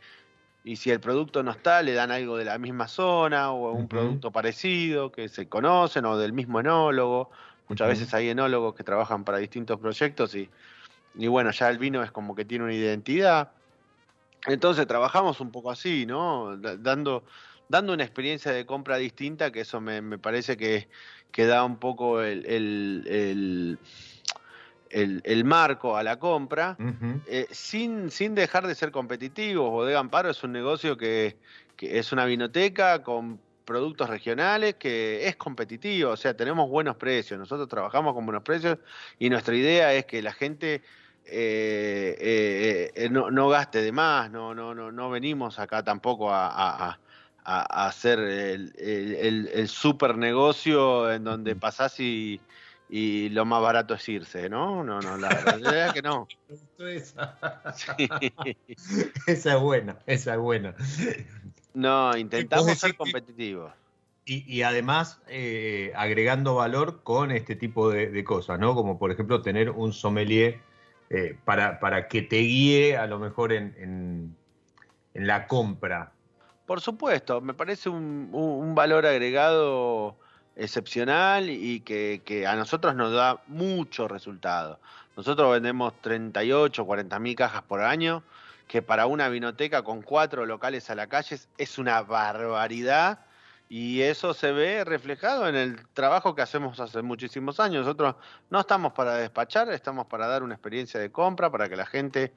y 0.65 0.77
si 0.77 0.91
el 0.91 1.01
producto 1.01 1.43
no 1.43 1.51
está, 1.53 1.83
le 1.83 1.95
dan 1.95 2.11
algo 2.11 2.37
de 2.37 2.45
la 2.45 2.59
misma 2.59 2.89
zona 2.89 3.53
o 3.53 3.73
un 3.73 3.89
producto 3.89 4.31
parecido 4.31 5.11
que 5.11 5.29
se 5.29 5.49
conocen 5.49 6.05
o 6.05 6.17
del 6.19 6.33
mismo 6.33 6.61
enólogo. 6.61 7.31
Muchas 7.69 7.89
veces 7.89 8.13
hay 8.15 8.29
enólogos 8.31 8.75
que 8.75 8.85
trabajan 8.85 9.25
para 9.25 9.39
distintos 9.39 9.79
proyectos 9.81 10.35
y, 10.35 10.51
y 11.15 11.27
bueno, 11.29 11.51
ya 11.53 11.71
el 11.71 11.79
vino 11.79 12.03
es 12.03 12.11
como 12.13 12.35
que 12.35 12.45
tiene 12.45 12.65
una 12.65 12.75
identidad. 12.75 13.53
Entonces 14.47 14.87
trabajamos 14.87 15.41
un 15.41 15.51
poco 15.53 15.71
así, 15.71 16.07
¿no? 16.07 16.57
Da- 16.57 16.77
Dando, 16.77 17.25
dando 17.69 17.93
una 17.93 18.05
experiencia 18.05 18.53
de 18.53 18.67
compra 18.67 18.97
distinta, 18.97 19.53
que 19.53 19.61
eso 19.61 19.81
me, 19.81 20.01
me 20.03 20.19
parece 20.19 20.57
que, 20.57 20.89
que 21.31 21.47
da 21.47 21.65
un 21.65 21.79
poco 21.79 22.23
el, 22.23 22.47
el, 22.47 23.05
el- 23.07 23.79
el- 24.91 25.21
el 25.25 25.45
marco 25.45 25.97
a 25.97 26.03
la 26.03 26.19
compra. 26.19 26.77
Eh, 27.27 27.47
sin, 27.51 28.11
sin 28.11 28.35
dejar 28.35 28.67
de 28.67 28.75
ser 28.75 28.91
competitivos, 28.91 29.71
Bodega 29.71 30.01
Amparo 30.01 30.31
es 30.31 30.43
un 30.43 30.53
negocio 30.53 30.97
que, 30.97 31.37
que 31.77 31.99
es 31.99 32.13
una 32.13 32.25
vinoteca 32.25 33.03
con 33.03 33.41
productos 33.65 34.11
regionales 34.11 34.75
que 34.75 35.29
es 35.29 35.37
competitivo, 35.37 36.11
o 36.11 36.17
sea, 36.17 36.35
tenemos 36.35 36.69
buenos 36.69 36.97
precios, 36.97 37.39
nosotros 37.39 37.69
trabajamos 37.69 38.15
con 38.15 38.25
buenos 38.27 38.43
precios 38.43 38.79
y 39.19 39.31
nuestra 39.31 39.55
idea 39.55 39.95
es 39.95 40.07
que 40.07 40.23
la 40.23 40.33
gente 40.33 40.83
eh, 41.25 42.17
eh, 42.19 42.91
eh, 42.97 43.09
no, 43.11 43.31
no 43.31 43.49
gaste 43.49 43.81
de 43.83 43.93
más, 43.93 44.31
no, 44.31 44.55
no, 44.55 44.75
no, 44.75 44.91
no 44.91 45.11
venimos 45.11 45.61
acá 45.61 45.85
tampoco 45.85 46.33
a, 46.33 46.49
a- 46.49 46.89
a- 46.89 46.99
a- 47.45 47.85
a 47.85 47.87
hacer 47.87 48.19
el, 48.19 48.73
el, 48.79 49.15
el- 49.15 49.51
el 49.55 49.69
super 49.69 50.17
negocio 50.17 51.13
en 51.13 51.23
donde 51.25 51.55
pasás 51.55 52.01
y, 52.01 52.41
y 52.91 53.29
lo 53.31 53.45
más 53.45 53.63
barato 53.63 53.95
es 53.95 54.09
irse, 54.09 54.49
¿no? 54.49 54.83
No, 54.83 55.01
no, 55.01 55.17
la 55.17 55.29
realidad 55.31 55.87
es 55.89 55.93
que 55.95 56.03
no. 56.03 56.27
Esa. 56.79 57.73
Sí. 57.77 58.09
Esa 59.27 59.55
es 59.57 59.61
buena, 59.61 59.99
esa 60.07 60.35
es 60.35 60.41
buena. 60.41 60.75
No, 61.75 62.17
intentamos 62.17 62.79
ser 62.79 62.97
competitivos. 62.97 63.73
Y, 64.25 64.45
y 64.53 64.63
además 64.63 65.21
eh, 65.29 65.93
agregando 65.97 66.55
valor 66.57 67.03
con 67.03 67.31
este 67.31 67.57
tipo 67.57 67.91
de, 67.91 68.11
de 68.11 68.25
cosas, 68.25 68.59
¿no? 68.59 68.75
Como 68.75 68.99
por 68.99 69.11
ejemplo 69.11 69.41
tener 69.43 69.71
un 69.71 69.93
sommelier 69.93 70.59
eh, 71.11 71.37
para, 71.45 71.81
para 71.81 72.07
que 72.09 72.23
te 72.23 72.37
guíe 72.39 72.97
a 72.97 73.07
lo 73.07 73.19
mejor 73.19 73.53
en, 73.53 73.75
en- 73.79 74.37
en 75.15 75.27
la 75.27 75.47
compra. 75.49 76.13
Por 76.67 76.81
supuesto, 76.81 77.41
me 77.41 77.55
parece 77.55 77.89
un- 77.89 78.29
un 78.33 78.75
valor 78.75 79.05
agregado 79.07 80.17
excepcional 80.57 81.49
y 81.49 81.81
que, 81.81 82.47
a 82.47 82.55
nosotros 82.57 82.95
nos 82.95 83.13
da 83.13 83.43
mucho 83.47 84.09
resultado. 84.09 84.79
Nosotros 85.17 85.53
vendemos 85.53 85.95
38, 86.01 86.85
40 86.85 87.19
mil 87.19 87.37
cajas 87.37 87.63
por 87.63 87.83
año, 87.83 88.23
que 88.69 88.83
para 88.83 89.07
una 89.07 89.29
vinoteca 89.29 89.83
con 89.83 90.03
cuatro 90.03 90.47
locales 90.47 90.91
a 90.91 90.95
la 90.95 91.09
calle 91.09 91.39
es 91.59 91.79
una 91.79 92.03
barbaridad 92.03 93.19
Y 93.69 94.03
eso 94.03 94.35
se 94.35 94.53
ve 94.53 94.85
reflejado 94.85 95.49
en 95.49 95.55
el 95.55 95.87
trabajo 95.95 96.35
que 96.35 96.43
hacemos 96.43 96.81
hace 96.81 97.03
muchísimos 97.03 97.61
años. 97.61 97.85
Nosotros 97.85 98.17
no 98.51 98.61
estamos 98.61 98.93
para 98.93 99.15
despachar, 99.15 99.71
estamos 99.71 100.07
para 100.07 100.27
dar 100.27 100.43
una 100.43 100.55
experiencia 100.55 100.99
de 100.99 101.13
compra, 101.13 101.51
para 101.51 101.69
que 101.69 101.77
la 101.77 101.87
gente 101.87 102.33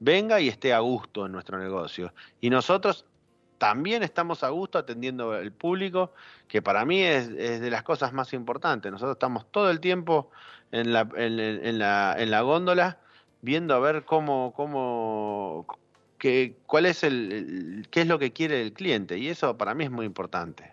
venga 0.00 0.40
y 0.40 0.48
esté 0.48 0.72
a 0.72 0.78
gusto 0.80 1.26
en 1.26 1.32
nuestro 1.32 1.58
negocio. 1.58 2.12
Y 2.40 2.50
nosotros 2.50 3.04
también 3.58 4.02
estamos 4.02 4.42
a 4.44 4.48
gusto 4.48 4.78
atendiendo 4.78 5.32
al 5.32 5.52
público, 5.52 6.12
que 6.46 6.62
para 6.62 6.84
mí 6.84 7.02
es, 7.02 7.28
de 7.28 7.70
las 7.70 7.82
cosas 7.82 8.12
más 8.12 8.32
importantes. 8.32 8.90
Nosotros 8.90 9.16
estamos 9.16 9.50
todo 9.50 9.70
el 9.70 9.80
tiempo 9.80 10.30
en 10.72 10.92
la, 10.92 11.08
en, 11.16 11.78
la, 11.78 12.16
en 12.18 12.30
la 12.30 12.40
góndola 12.42 12.98
viendo 13.42 13.74
a 13.74 13.78
ver 13.78 14.04
cómo, 14.04 14.52
cómo 14.56 15.66
que, 16.18 16.56
cuál 16.66 16.86
es 16.86 17.04
el, 17.04 17.86
qué 17.90 18.02
es 18.02 18.06
lo 18.06 18.18
que 18.18 18.32
quiere 18.32 18.62
el 18.62 18.72
cliente. 18.72 19.18
Y 19.18 19.28
eso 19.28 19.56
para 19.56 19.74
mí 19.74 19.84
es 19.84 19.90
muy 19.90 20.06
importante. 20.06 20.72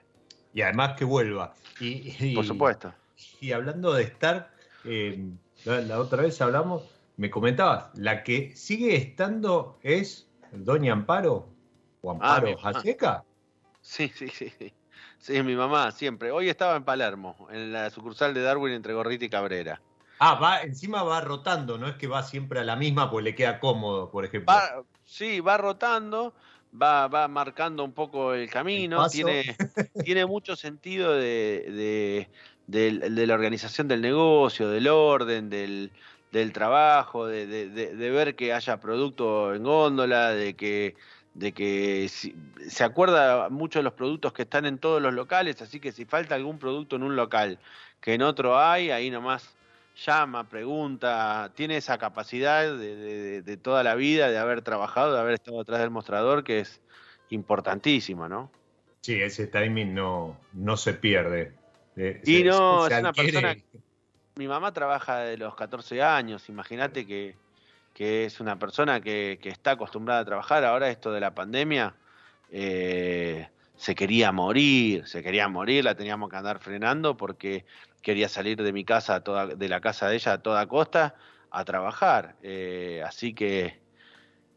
Y 0.53 0.61
además 0.61 0.93
que 0.97 1.05
vuelva. 1.05 1.53
Y, 1.79 2.33
Por 2.33 2.45
supuesto. 2.45 2.93
Y 3.41 3.51
hablando 3.51 3.93
de 3.93 4.03
estar, 4.03 4.51
eh, 4.85 5.25
la, 5.65 5.99
otra 5.99 6.21
vez 6.21 6.39
hablamos, 6.41 6.83
me 7.17 7.29
comentabas, 7.29 7.89
la 7.95 8.23
que 8.23 8.55
sigue 8.55 8.95
estando 8.95 9.77
es 9.83 10.27
Doña 10.51 10.93
Amparo 10.93 11.49
o 12.05 12.11
Amparo 12.11 12.55
ah, 12.63 13.23
Sí, 13.81 14.11
sí, 14.13 14.29
sí, 14.29 14.51
sí. 14.57 14.73
Sí, 15.17 15.41
mi 15.43 15.55
mamá 15.55 15.91
siempre. 15.91 16.31
Hoy 16.31 16.49
estaba 16.49 16.75
en 16.75 16.83
Palermo, 16.83 17.47
en 17.51 17.71
la 17.71 17.89
sucursal 17.89 18.33
de 18.33 18.41
Darwin 18.41 18.73
entre 18.73 18.93
Gorriti 18.93 19.25
y 19.25 19.29
Cabrera. 19.29 19.81
Ah, 20.19 20.35
va, 20.35 20.61
encima 20.61 21.03
va 21.03 21.21
rotando, 21.21 21.77
no 21.77 21.87
es 21.87 21.95
que 21.95 22.07
va 22.07 22.23
siempre 22.23 22.59
a 22.59 22.63
la 22.63 22.75
misma 22.75 23.09
porque 23.09 23.23
le 23.23 23.35
queda 23.35 23.59
cómodo, 23.59 24.09
por 24.09 24.23
ejemplo. 24.23 24.55
sí, 25.03 25.39
va 25.39 25.57
rotando, 25.57 26.33
va, 26.81 27.07
va 27.07 27.27
marcando 27.27 27.83
un 27.83 27.91
poco 27.91 28.33
el 28.33 28.49
camino, 28.49 29.07
tiene, 29.09 29.55
tiene 30.03 30.25
mucho 30.25 30.55
sentido 30.55 31.13
de, 31.13 32.27
de, 32.67 33.25
la 33.25 33.33
organización 33.33 33.87
del 33.87 34.01
negocio, 34.01 34.69
del 34.69 34.87
orden, 34.87 35.49
del, 35.49 35.91
del 36.31 36.53
trabajo, 36.53 37.27
de, 37.27 37.47
de, 37.47 38.09
ver 38.09 38.35
que 38.35 38.53
haya 38.53 38.79
producto 38.79 39.53
en 39.53 39.63
góndola, 39.63 40.31
de 40.31 40.53
que 40.55 40.95
de 41.35 41.51
que 41.51 42.09
se 42.09 42.83
acuerda 42.83 43.49
mucho 43.49 43.79
de 43.79 43.83
los 43.83 43.93
productos 43.93 44.33
que 44.33 44.43
están 44.43 44.65
en 44.65 44.79
todos 44.79 45.01
los 45.01 45.13
locales, 45.13 45.61
así 45.61 45.79
que 45.79 45.91
si 45.91 46.05
falta 46.05 46.33
algún 46.33 46.57
producto 46.57 46.95
en 46.95 47.03
un 47.03 47.15
local 47.15 47.59
que 47.99 48.13
en 48.13 48.21
otro 48.21 48.57
hay, 48.57 48.89
ahí 48.89 49.11
nomás 49.11 49.53
llama, 50.05 50.47
pregunta, 50.47 51.51
tiene 51.55 51.77
esa 51.77 51.97
capacidad 51.97 52.63
de, 52.77 53.59
toda 53.61 53.83
la 53.83 53.95
vida, 53.95 54.29
de 54.29 54.37
haber 54.37 54.61
trabajado, 54.61 55.13
de 55.13 55.19
haber 55.19 55.33
estado 55.35 55.59
detrás 55.59 55.79
del 55.79 55.89
mostrador, 55.89 56.43
que 56.43 56.59
es 56.59 56.81
importantísima, 57.29 58.29
¿no? 58.29 58.51
Sí, 59.01 59.21
ese 59.21 59.47
timing 59.47 59.93
no, 59.93 60.37
no 60.53 60.77
se 60.77 60.93
pierde. 60.93 61.53
Eh, 61.95 62.21
y 62.25 62.43
no, 62.43 62.87
es 62.87 62.99
una 62.99 63.13
persona... 63.13 63.55
Mi 64.37 64.47
mamá 64.47 64.73
trabaja 64.73 65.19
de 65.19 65.37
los 65.37 65.55
14 65.55 66.01
años, 66.01 66.49
imagínate 66.49 67.05
que 67.05 67.35
que 67.95 68.25
es 68.25 68.41
una 68.41 68.59
persona 68.59 68.99
que, 68.99 69.39
está 69.41 69.71
acostumbrada 69.71 70.19
a 70.19 70.25
trabajar. 70.25 70.65
Ahora 70.65 70.89
esto 70.89 71.13
de 71.13 71.21
la 71.21 71.33
pandemia, 71.33 71.95
eh, 72.51 73.47
se 73.77 73.95
quería 73.95 74.33
morir, 74.33 75.07
se 75.07 75.23
quería 75.23 75.47
morir, 75.47 75.85
la 75.85 75.95
teníamos 75.95 76.29
que 76.29 76.35
andar 76.35 76.59
frenando 76.59 77.15
porque 77.15 77.65
quería 78.01 78.27
salir 78.27 78.61
de 78.61 78.73
mi 78.73 78.83
casa, 78.83 79.21
toda, 79.21 79.47
de 79.47 79.69
la 79.69 79.79
casa 79.79 80.09
de 80.09 80.15
ella 80.15 80.33
a 80.33 80.37
toda 80.39 80.67
costa 80.67 81.15
a 81.51 81.63
trabajar. 81.63 82.35
Eh, 82.43 83.01
así 83.07 83.33
que, 83.33 83.79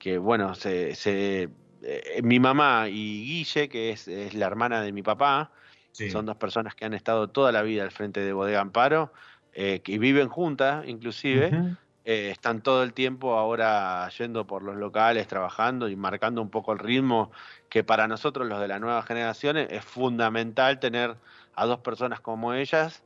que 0.00 0.18
bueno, 0.18 0.56
se, 0.56 0.96
se 0.96 1.48
eh, 1.82 2.20
mi 2.24 2.40
mamá 2.40 2.88
y 2.88 3.24
Guille, 3.24 3.68
que 3.68 3.90
es, 3.90 4.08
la 4.34 4.46
hermana 4.46 4.82
de 4.82 4.90
mi 4.90 5.02
papá, 5.02 5.52
son 5.92 6.26
dos 6.26 6.36
personas 6.36 6.74
que 6.74 6.84
han 6.84 6.94
estado 6.94 7.28
toda 7.28 7.52
la 7.52 7.62
vida 7.62 7.84
al 7.84 7.92
frente 7.92 8.20
de 8.20 8.32
Bodega 8.32 8.60
Amparo, 8.60 9.12
que 9.52 9.98
viven 9.98 10.28
juntas 10.28 10.86
inclusive. 10.86 11.76
Eh, 12.10 12.30
están 12.30 12.62
todo 12.62 12.84
el 12.84 12.94
tiempo 12.94 13.36
ahora 13.36 14.08
yendo 14.16 14.46
por 14.46 14.62
los 14.62 14.76
locales, 14.76 15.26
trabajando 15.26 15.90
y 15.90 15.94
marcando 15.94 16.40
un 16.40 16.48
poco 16.48 16.72
el 16.72 16.78
ritmo, 16.78 17.30
que 17.68 17.84
para 17.84 18.08
nosotros 18.08 18.48
los 18.48 18.62
de 18.62 18.66
la 18.66 18.78
nueva 18.78 19.02
generación 19.02 19.58
es 19.58 19.84
fundamental 19.84 20.80
tener 20.80 21.16
a 21.54 21.66
dos 21.66 21.80
personas 21.80 22.20
como 22.20 22.54
ellas 22.54 23.02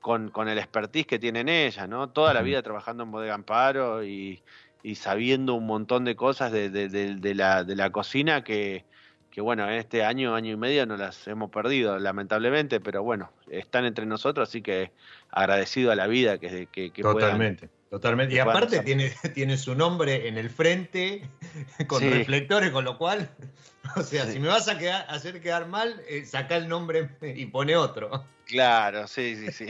con, 0.00 0.28
con 0.28 0.50
el 0.50 0.58
expertise 0.58 1.06
que 1.06 1.18
tienen 1.18 1.48
ellas, 1.48 1.88
¿no? 1.88 2.10
Toda 2.10 2.34
la 2.34 2.42
vida 2.42 2.62
trabajando 2.62 3.04
en 3.04 3.10
Bodega 3.10 3.32
Amparo 3.32 4.04
y, 4.04 4.42
y 4.82 4.96
sabiendo 4.96 5.54
un 5.54 5.64
montón 5.64 6.04
de 6.04 6.14
cosas 6.14 6.52
de, 6.52 6.68
de, 6.68 6.90
de, 6.90 7.34
la, 7.34 7.64
de 7.64 7.74
la 7.74 7.88
cocina 7.88 8.44
que, 8.44 8.84
que 9.30 9.40
bueno, 9.40 9.66
en 9.66 9.76
este 9.76 10.04
año, 10.04 10.34
año 10.34 10.52
y 10.52 10.56
medio 10.58 10.84
no 10.84 10.98
las 10.98 11.26
hemos 11.26 11.50
perdido, 11.50 11.98
lamentablemente, 11.98 12.80
pero 12.80 13.02
bueno, 13.02 13.32
están 13.48 13.86
entre 13.86 14.04
nosotros, 14.04 14.50
así 14.50 14.60
que 14.60 14.92
agradecido 15.30 15.90
a 15.90 15.96
la 15.96 16.06
vida 16.06 16.36
que, 16.36 16.68
que, 16.70 16.90
que 16.90 17.02
Totalmente. 17.02 17.70
Totalmente. 17.92 18.34
Y 18.34 18.38
aparte 18.38 18.80
tiene, 18.80 19.12
tiene 19.34 19.58
su 19.58 19.74
nombre 19.74 20.26
en 20.26 20.38
el 20.38 20.48
frente, 20.48 21.28
con 21.88 22.00
reflectores, 22.00 22.70
con 22.70 22.86
lo 22.86 22.96
cual, 22.96 23.28
o 23.96 24.02
sea, 24.02 24.24
si 24.24 24.40
me 24.40 24.48
vas 24.48 24.66
a 24.68 24.78
quedar, 24.78 25.04
hacer 25.10 25.42
quedar 25.42 25.66
mal, 25.66 26.00
eh, 26.08 26.24
saca 26.24 26.56
el 26.56 26.68
nombre 26.68 27.10
y 27.20 27.44
pone 27.44 27.76
otro. 27.76 28.24
Claro, 28.46 29.06
sí, 29.06 29.36
sí, 29.36 29.52
sí. 29.52 29.66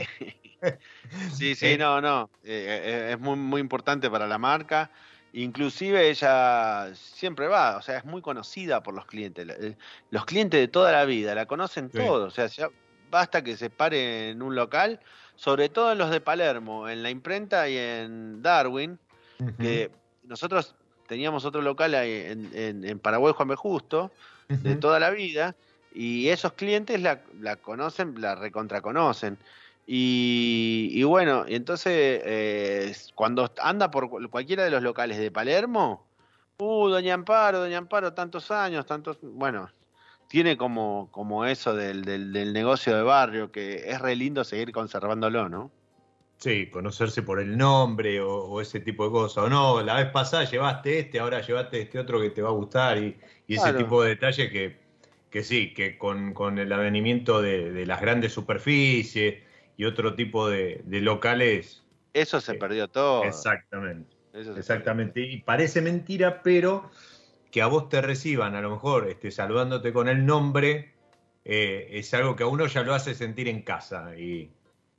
Sí, 1.33 1.53
sí, 1.53 1.77
no, 1.77 1.99
no. 1.99 2.29
Eh, 2.45 2.81
eh, 2.85 3.09
es 3.11 3.19
muy, 3.19 3.35
muy 3.35 3.59
importante 3.59 4.09
para 4.09 4.25
la 4.25 4.37
marca. 4.37 4.89
Inclusive 5.33 6.09
ella 6.09 6.95
siempre 6.95 7.49
va, 7.49 7.75
o 7.75 7.81
sea, 7.81 7.97
es 7.97 8.05
muy 8.05 8.21
conocida 8.21 8.81
por 8.83 8.93
los 8.93 9.05
clientes. 9.05 9.45
Los 10.11 10.23
clientes 10.23 10.61
de 10.61 10.69
toda 10.69 10.93
la 10.93 11.03
vida 11.03 11.35
la 11.35 11.45
conocen 11.45 11.89
todos. 11.89 12.31
O 12.31 12.33
sea, 12.33 12.47
ya 12.47 12.69
basta 13.11 13.43
que 13.43 13.57
se 13.57 13.69
pare 13.69 14.29
en 14.29 14.41
un 14.41 14.55
local 14.55 15.01
sobre 15.35 15.69
todo 15.69 15.91
en 15.91 15.97
los 15.97 16.09
de 16.09 16.21
Palermo, 16.21 16.87
en 16.89 17.03
la 17.03 17.09
imprenta 17.09 17.67
y 17.69 17.77
en 17.77 18.41
Darwin, 18.41 18.99
que 19.59 19.91
nosotros 20.23 20.75
teníamos 21.07 21.43
otro 21.45 21.61
local 21.61 21.93
en, 21.95 22.49
en, 22.53 22.99
Paraguay 22.99 23.33
Juan 23.35 23.49
B. 23.49 23.55
Justo, 23.55 24.11
de 24.47 24.75
toda 24.75 24.99
la 24.99 25.09
vida, 25.09 25.55
y 25.93 26.29
esos 26.29 26.53
clientes 26.53 27.01
la, 27.01 27.21
la 27.41 27.55
conocen, 27.55 28.19
la 28.21 28.35
recontraconocen. 28.35 29.37
Y, 29.85 30.89
y 30.93 31.03
bueno, 31.03 31.43
entonces 31.47 32.21
eh, 32.23 32.95
cuando 33.15 33.51
anda 33.61 33.91
por 33.91 34.29
cualquiera 34.29 34.63
de 34.63 34.71
los 34.71 34.81
locales 34.81 35.17
de 35.17 35.29
Palermo, 35.29 36.05
uh, 36.57 36.87
Doña 36.87 37.13
Amparo, 37.13 37.59
Doña 37.59 37.79
Amparo, 37.79 38.13
tantos 38.13 38.49
años, 38.51 38.85
tantos, 38.85 39.17
bueno, 39.21 39.69
tiene 40.33 40.57
como, 40.57 41.09
como 41.11 41.45
eso 41.45 41.75
del, 41.75 42.03
del, 42.05 42.53
negocio 42.53 42.97
de 42.97 43.03
barrio, 43.03 43.51
que 43.51 43.91
es 43.91 44.01
re 44.01 44.15
lindo 44.15 44.43
seguir 44.43 44.71
conservándolo, 44.71 45.47
¿no? 45.47 45.69
Sí, 46.37 46.71
conocerse 46.71 47.21
por 47.21 47.39
el 47.39 47.55
nombre 47.55 48.19
o, 48.19 48.59
ese 48.59 48.79
tipo 48.79 49.05
de 49.05 49.11
cosas. 49.11 49.43
O 49.43 49.49
no, 49.49 49.83
la 49.83 49.93
vez 49.93 50.07
pasada 50.07 50.45
llevaste 50.45 50.97
este, 50.97 51.19
ahora 51.19 51.41
llevaste 51.41 51.81
este 51.81 51.99
otro 51.99 52.19
que 52.19 52.31
te 52.31 52.41
va 52.41 52.49
a 52.49 52.53
gustar 52.53 52.97
y, 52.97 53.15
ese 53.47 53.73
tipo 53.73 54.01
de 54.01 54.09
detalle 54.09 54.49
que, 54.49 54.79
que 55.29 55.43
sí, 55.43 55.71
que 55.71 55.99
con, 55.99 56.33
con 56.33 56.57
el 56.57 56.73
avenimiento 56.73 57.39
de, 57.39 57.85
las 57.85 58.01
grandes 58.01 58.33
superficies 58.33 59.35
y 59.77 59.85
otro 59.85 60.15
tipo 60.15 60.49
de, 60.49 60.81
locales. 60.87 61.83
Eso 62.11 62.41
se 62.41 62.53
eh, 62.53 62.55
perdió 62.55 62.87
todo. 62.87 63.23
Exactamente. 63.23 64.15
exactamente. 64.33 65.21
Y 65.21 65.43
parece 65.43 65.79
mentira, 65.79 66.41
pero 66.41 66.89
que 67.53 67.61
a 67.61 67.67
vos 67.67 67.87
te 67.87 68.01
reciban, 68.01 68.55
a 68.55 68.61
lo 68.61 68.71
mejor 68.71 69.07
este, 69.07 69.29
saludándote 69.29 69.93
con 69.93 70.09
el 70.09 70.25
nombre, 70.25 70.95
eh, 71.45 71.87
es 71.91 72.11
algo 72.15 72.35
que 72.35 72.41
a 72.41 72.47
uno 72.47 72.65
ya 72.65 72.81
lo 72.81 72.95
hace 72.95 73.13
sentir 73.13 73.47
en 73.47 73.61
casa. 73.61 74.17
Y... 74.17 74.49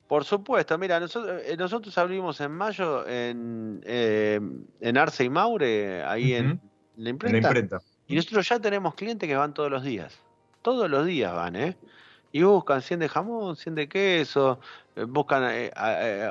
Por 0.07 0.25
supuesto, 0.25 0.79
mira, 0.79 1.01
nosotros, 1.01 1.43
eh, 1.45 1.57
nosotros 1.57 1.99
abrimos 1.99 2.41
en 2.41 2.53
mayo 2.53 3.09
en, 3.09 3.83
eh, 3.85 4.41
en 4.81 4.97
Arce 4.97 5.25
y 5.25 5.31
Maure, 5.31 6.05
ahí 6.05 6.35
en, 6.35 6.61
la 6.97 7.11
imprenta, 7.11 7.81
Y 8.07 8.15
nosotros 8.15 8.49
ya 8.49 8.61
tenemos 8.61 8.95
clientes 8.95 9.29
que 9.29 9.35
van 9.35 9.53
todos 9.53 9.69
los 9.69 9.83
días. 9.83 10.17
Todos 10.63 10.89
los 10.89 11.05
días 11.07 11.35
van, 11.35 11.57
¿eh? 11.57 11.77
Y 12.31 12.45
buscan 12.45 12.83
100 12.83 13.01
de 13.01 13.09
jamón, 13.09 13.57
100 13.57 13.75
de 13.75 13.89
queso, 13.89 14.61
buscan 15.09 15.43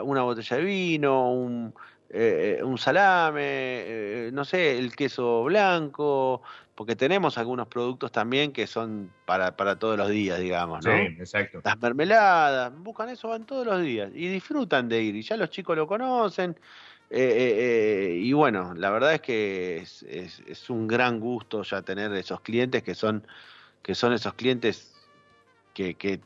una 0.04 0.22
botella 0.22 0.56
de 0.56 0.64
vino, 0.64 1.34
un, 1.34 1.74
eh, 2.10 2.60
un 2.64 2.78
salame, 2.78 3.42
eh, 3.42 4.30
no 4.32 4.46
sé, 4.46 4.78
el 4.78 4.96
queso 4.96 5.44
blanco, 5.44 6.42
porque 6.76 6.96
tenemos 6.96 7.38
algunos 7.38 7.68
productos 7.68 8.12
también 8.12 8.52
que 8.52 8.68
son 8.68 9.12
para, 9.26 9.56
para 9.56 9.78
todos 9.78 9.98
los 9.98 10.10
días, 10.10 10.40
digamos, 10.40 10.86
¿no? 10.86 10.96
Sí, 10.96 11.02
exacto. 11.20 11.62
Las 11.64 11.80
mermeladas, 11.82 12.74
buscan 12.76 13.10
eso, 13.10 13.30
van 13.30 13.46
todos 13.46 13.66
los 13.66 13.82
días 13.82 14.12
y 14.14 14.28
disfrutan 14.28 14.90
de 14.90 15.02
ir, 15.02 15.16
y 15.16 15.22
ya 15.22 15.38
los 15.38 15.50
chicos 15.50 15.76
lo 15.76 15.88
conocen. 15.88 16.56
Eh, 17.10 18.20
y 18.24 18.34
bueno, 18.34 18.74
la 18.76 18.90
verdad 18.90 19.14
es 19.14 19.22
que 19.22 19.78
es, 19.78 20.04
es, 20.04 20.70
un 20.70 20.88
gran 20.88 21.20
gusto 21.20 21.62
ya 21.62 21.84
tener 21.84 22.12
esos 22.14 22.42
clientes 22.42 22.82
que 22.82 22.96
son, 22.96 23.28
que 23.84 23.94
son 23.94 24.14
esos 24.14 24.34
clientes 24.34 24.96
que, 25.76 25.94
que 25.94 26.22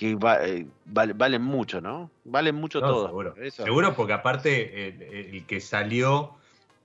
que 0.00 0.16
eh, 0.42 0.66
valen 0.86 1.42
mucho, 1.42 1.82
¿no? 1.82 2.10
Valen 2.24 2.54
mucho 2.54 2.80
todo. 2.80 3.08
Seguro. 3.08 3.34
seguro, 3.50 3.94
porque 3.94 4.14
aparte 4.14 4.88
el, 5.36 5.44
que 5.44 5.60
salió 5.60 6.36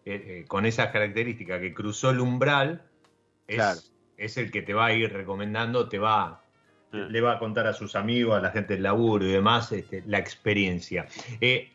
eh, 0.04 0.42
eh, 0.42 0.46
con 0.50 0.66
esas 0.66 0.90
características, 0.92 1.62
que 1.62 1.74
cruzó 1.74 2.10
el 2.10 2.20
umbral, 2.20 2.82
es, 3.48 3.90
es, 4.18 4.36
el 4.36 4.52
que 4.52 4.64
te 4.64 4.74
va 4.74 4.88
a 4.88 4.94
ir 4.94 5.14
recomendando, 5.14 5.88
te 5.88 5.98
va, 5.98 6.44
le 6.92 7.22
va 7.22 7.36
a 7.36 7.40
contar 7.40 7.68
a 7.68 7.74
sus 7.74 7.96
amigos, 7.96 8.38
a 8.38 8.42
la 8.42 8.52
gente 8.52 8.74
del 8.74 8.84
laburo 8.84 9.26
y 9.26 9.32
demás, 9.32 9.72
este, 9.72 10.04
la 10.08 10.20
experiencia. 10.20 11.08
Eh, 11.40 11.72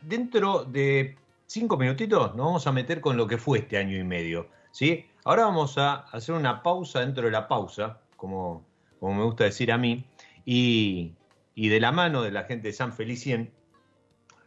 dentro 0.00 0.62
de 0.62 1.16
cinco 1.44 1.76
minutitos 1.76 2.36
nos 2.36 2.46
vamos 2.46 2.66
a 2.68 2.70
meter 2.70 3.00
con 3.00 3.16
lo 3.16 3.26
que 3.26 3.36
fue 3.36 3.58
este 3.58 3.78
año 3.78 3.98
y 3.98 4.04
medio. 4.04 4.46
¿sí? 4.70 5.06
Ahora 5.24 5.46
vamos 5.46 5.76
a 5.76 5.94
hacer 6.12 6.36
una 6.36 6.62
pausa 6.62 7.00
dentro 7.00 7.24
de 7.24 7.32
la 7.32 7.48
pausa, 7.48 7.98
como, 8.16 8.64
como 9.00 9.14
me 9.14 9.24
gusta 9.24 9.42
decir 9.42 9.72
a 9.72 9.76
mí, 9.76 10.04
y, 10.44 11.14
de 11.56 11.80
la 11.80 11.92
mano 11.92 12.22
de 12.22 12.30
la 12.30 12.44
gente 12.44 12.68
de 12.68 12.74
San 12.74 12.92
Felicien, 12.92 13.52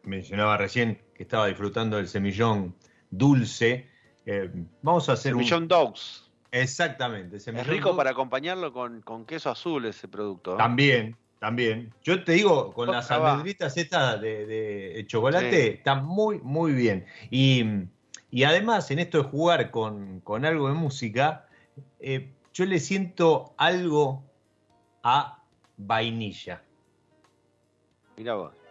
mencionaba 0.03 0.57
recién 0.57 1.01
que 1.13 1.23
estaba 1.23 1.47
disfrutando 1.47 1.97
del 1.97 2.07
semillón 2.07 2.75
dulce, 3.09 3.89
eh, 4.25 4.49
vamos 4.81 5.09
a 5.09 5.13
hacer 5.13 5.33
semillón 5.33 5.67
Dogs. 5.67 6.25
Exactamente. 6.51 7.37
Es 7.37 7.67
rico 7.67 7.95
para 7.95 8.11
acompañarlo 8.11 8.71
con, 8.71 9.25
queso 9.25 9.49
azul 9.49 9.85
ese 9.85 10.07
producto. 10.07 10.53
¿eh? 10.53 10.57
También, 10.57 11.17
también. 11.39 11.93
Yo 12.01 12.23
te 12.23 12.31
digo, 12.33 12.73
con 12.73 12.89
las 12.91 13.11
almendritas 13.11 13.75
estas 13.75 14.21
de, 14.21 15.03
chocolate, 15.07 15.73
está 15.73 15.95
muy, 15.95 16.39
muy 16.39 16.71
bien. 16.71 17.05
Y, 17.29 17.83
además, 18.45 18.89
en 18.91 18.99
esto 18.99 19.17
de 19.17 19.23
jugar 19.25 19.69
con, 19.69 20.23
algo 20.43 20.69
de 20.69 20.73
música, 20.73 21.45
eh, 21.99 22.31
yo 22.53 22.65
le 22.65 22.79
siento 22.79 23.53
algo 23.57 24.23
a 25.03 25.34
vainilla. 25.77 26.61
Mira 28.17 28.35
vos. 28.35 28.64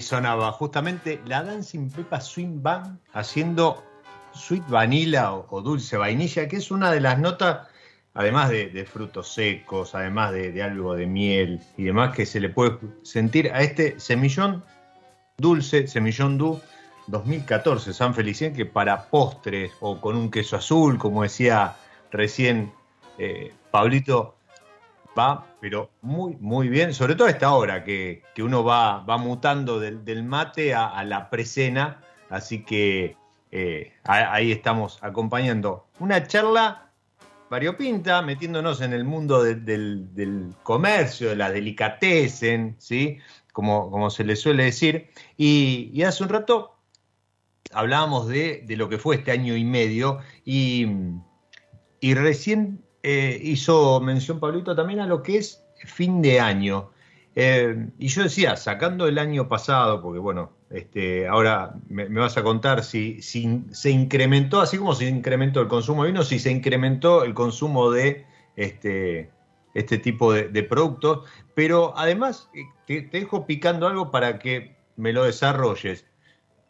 Sonaba 0.00 0.52
justamente 0.52 1.20
la 1.26 1.42
Dancing 1.42 1.90
Peppa 1.90 2.20
Swing 2.20 2.62
Band 2.62 2.98
haciendo 3.12 3.82
Sweet 4.32 4.68
Vanilla 4.68 5.32
o, 5.32 5.60
dulce 5.60 5.96
vainilla, 5.96 6.48
que 6.48 6.56
es 6.56 6.70
una 6.70 6.90
de 6.90 7.00
las 7.00 7.18
notas, 7.18 7.68
además 8.14 8.50
de, 8.50 8.86
frutos 8.90 9.32
secos, 9.32 9.94
además 9.94 10.32
de, 10.32 10.62
algo 10.62 10.94
de 10.94 11.06
miel 11.06 11.60
y 11.76 11.84
demás, 11.84 12.14
que 12.14 12.26
se 12.26 12.40
le 12.40 12.48
puede 12.48 12.78
sentir 13.02 13.50
a 13.52 13.62
este 13.62 13.98
semillón 14.00 14.64
dulce, 15.36 15.86
semillón 15.86 16.38
du 16.38 16.60
2014, 17.06 17.92
San 17.92 18.14
Felicien, 18.14 18.54
que 18.54 18.66
para 18.66 19.04
postres 19.04 19.72
o 19.80 20.00
con 20.00 20.16
un 20.16 20.30
queso 20.30 20.56
azul, 20.56 20.98
como 20.98 21.22
decía 21.22 21.76
recién 22.10 22.72
eh, 23.18 23.52
Pablito, 23.70 24.33
va, 25.18 25.46
pero 25.60 25.90
muy, 26.02 26.36
muy 26.40 26.68
bien, 26.68 26.92
sobre 26.92 27.14
todo 27.14 27.28
a 27.28 27.30
esta 27.30 27.52
hora 27.54 27.84
que, 27.84 28.22
uno 28.38 28.64
va, 28.64 29.00
va 29.00 29.16
mutando 29.16 29.80
del, 29.80 30.24
mate 30.24 30.74
a, 30.74 31.02
la 31.04 31.30
presena, 31.30 32.02
así 32.30 32.64
que 32.64 33.16
eh, 33.50 33.92
ahí 34.04 34.52
estamos 34.52 34.98
acompañando 35.02 35.86
una 36.00 36.26
charla 36.26 36.90
variopinta, 37.50 38.22
metiéndonos 38.22 38.80
en 38.80 38.92
el 38.92 39.04
mundo 39.04 39.42
del, 39.42 40.54
comercio, 40.62 41.28
de 41.30 41.36
la 41.36 41.50
delicatessen, 41.50 42.76
¿sí? 42.78 43.18
Como, 43.52 43.90
como 43.90 44.10
se 44.10 44.24
le 44.24 44.34
suele 44.34 44.64
decir, 44.64 45.10
y, 45.36 46.02
hace 46.02 46.24
un 46.24 46.28
rato 46.28 46.76
hablábamos 47.72 48.26
de, 48.26 48.64
lo 48.70 48.88
que 48.88 48.98
fue 48.98 49.16
este 49.16 49.30
año 49.30 49.56
y 49.56 49.64
medio, 49.64 50.18
y, 50.44 50.88
y 52.00 52.14
recién 52.14 52.84
eh, 53.06 53.38
hizo 53.42 54.00
mención, 54.00 54.40
Pablito, 54.40 54.74
también 54.74 54.98
a 54.98 55.06
lo 55.06 55.22
que 55.22 55.36
es 55.36 55.62
fin 55.84 56.22
de 56.22 56.40
año. 56.40 56.90
Eh, 57.36 57.90
y 57.98 58.08
yo 58.08 58.22
decía, 58.22 58.56
sacando 58.56 59.06
el 59.06 59.18
año 59.18 59.46
pasado, 59.46 60.00
porque 60.00 60.18
bueno, 60.20 60.52
este, 60.70 61.28
ahora 61.28 61.74
me, 61.90 62.08
vas 62.08 62.38
a 62.38 62.42
contar 62.42 62.82
si, 62.82 63.20
se 63.20 63.90
incrementó, 63.90 64.62
así 64.62 64.78
como 64.78 64.94
se 64.94 65.06
incrementó 65.06 65.60
el 65.60 65.68
consumo 65.68 66.04
de 66.04 66.12
vino, 66.12 66.24
si 66.24 66.38
se 66.38 66.50
incrementó 66.50 67.24
el 67.24 67.34
consumo 67.34 67.90
de 67.90 68.24
este, 68.56 69.30
este 69.74 69.98
tipo 69.98 70.32
de, 70.32 70.62
productos. 70.62 71.28
Pero 71.54 71.92
además, 71.98 72.48
eh, 72.54 72.62
te, 72.86 73.02
te, 73.02 73.20
dejo 73.20 73.44
picando 73.44 73.86
algo 73.86 74.10
para 74.10 74.38
que 74.38 74.76
me 74.96 75.12
lo 75.12 75.24
desarrolles, 75.24 76.06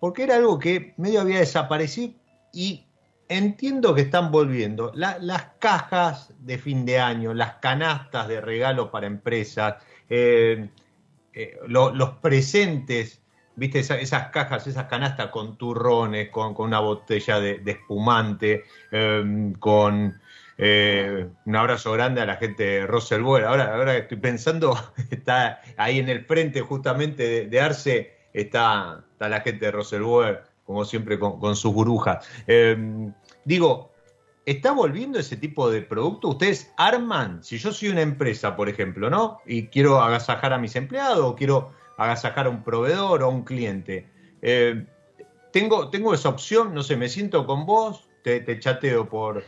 porque 0.00 0.24
era 0.24 0.34
algo 0.34 0.58
que 0.58 0.94
medio 0.96 1.20
había 1.20 1.38
desaparecido 1.38 2.14
y 2.52 2.86
entiendo 3.28 3.94
que 3.94 4.02
están 4.02 4.30
volviendo. 4.30 4.92
las 4.94 5.44
cajas 5.58 6.32
de 6.38 6.58
fin 6.58 6.84
de 6.84 6.98
año, 6.98 7.34
las 7.34 7.54
canastas 7.54 8.28
de 8.28 8.40
regalo 8.40 8.90
para 8.90 9.06
empresas, 9.06 9.76
eh, 10.08 10.68
eh, 11.32 11.58
los 11.66 12.10
presentes, 12.20 13.22
viste, 13.56 13.80
esas 13.80 14.28
cajas, 14.28 14.66
esas 14.66 14.86
canastas 14.86 15.28
con 15.28 15.56
turrones, 15.56 16.30
con, 16.30 16.54
una 16.58 16.80
botella 16.80 17.40
de, 17.40 17.62
espumante, 17.66 18.64
em, 18.90 19.52
con 19.54 20.20
Eh, 20.56 21.26
un 21.46 21.56
abrazo 21.56 21.92
grande 21.92 22.20
a 22.20 22.26
la 22.26 22.36
gente 22.36 22.62
de 22.62 22.86
Roselboer. 22.86 23.44
Ahora, 23.44 23.74
ahora 23.74 23.96
estoy 23.96 24.18
pensando, 24.18 24.76
está 25.10 25.60
ahí 25.76 25.98
en 25.98 26.08
el 26.08 26.24
frente 26.26 26.60
justamente 26.60 27.46
de, 27.46 27.60
Arce, 27.60 28.14
está, 28.32 29.04
está, 29.12 29.28
la 29.28 29.40
gente 29.40 29.66
de 29.66 29.72
Roselboer, 29.72 30.44
como 30.64 30.84
siempre, 30.84 31.18
con, 31.18 31.56
sus 31.56 31.72
burbujas. 31.72 32.26
Eh, 32.46 33.10
digo, 33.44 33.90
¿está 34.46 34.72
volviendo 34.72 35.18
ese 35.18 35.36
tipo 35.36 35.70
de 35.70 35.82
producto? 35.82 36.28
¿Ustedes 36.28 36.72
arman? 36.76 37.42
Si 37.42 37.58
yo 37.58 37.72
soy 37.72 37.90
una 37.90 38.02
empresa, 38.02 38.56
por 38.56 38.68
ejemplo, 38.68 39.10
¿no? 39.10 39.40
Y 39.46 39.66
quiero 39.68 40.02
agasajar 40.02 40.52
a 40.52 40.58
mis 40.58 40.76
empleados, 40.76 41.20
o 41.20 41.34
quiero 41.34 41.72
agasajar 41.96 42.46
a 42.46 42.50
un 42.50 42.62
proveedor 42.62 43.22
o 43.22 43.26
a 43.26 43.28
un 43.28 43.44
cliente. 43.44 44.08
Eh, 44.42 44.86
tengo, 45.52 45.90
tengo 45.90 46.14
esa 46.14 46.28
opción, 46.28 46.74
no 46.74 46.82
sé, 46.82 46.96
me 46.96 47.08
siento 47.08 47.46
con 47.46 47.66
vos, 47.66 48.08
te, 48.22 48.40
te 48.40 48.58
chateo 48.58 49.08
por, 49.08 49.44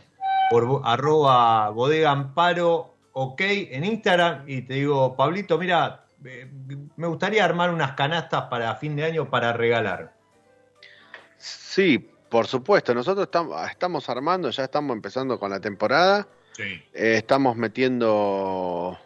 por 0.49 0.81
arroba 0.85 1.69
bodega 1.71 2.11
amparo 2.11 2.93
ok 3.11 3.41
en 3.41 3.83
Instagram 3.83 4.43
y 4.47 4.61
te 4.61 4.75
digo, 4.75 5.15
Pablito, 5.15 5.57
mira, 5.57 6.05
eh, 6.23 6.49
me 6.95 7.07
gustaría 7.07 7.43
armar 7.43 7.73
unas 7.73 7.93
canastas 7.93 8.43
para 8.43 8.75
fin 8.75 8.95
de 8.95 9.05
año 9.05 9.29
para 9.29 9.53
regalar. 9.53 10.16
Sí, 11.37 11.97
por 12.29 12.47
supuesto, 12.47 12.93
nosotros 12.93 13.29
estamos, 13.69 14.09
armando, 14.09 14.49
ya 14.49 14.63
estamos 14.63 14.95
empezando 14.95 15.39
con 15.39 15.51
la 15.51 15.59
temporada. 15.59 16.27
Sí. 16.53 16.63
Eh, 16.93 17.15
estamos 17.17 17.55
metiendo 17.55 18.97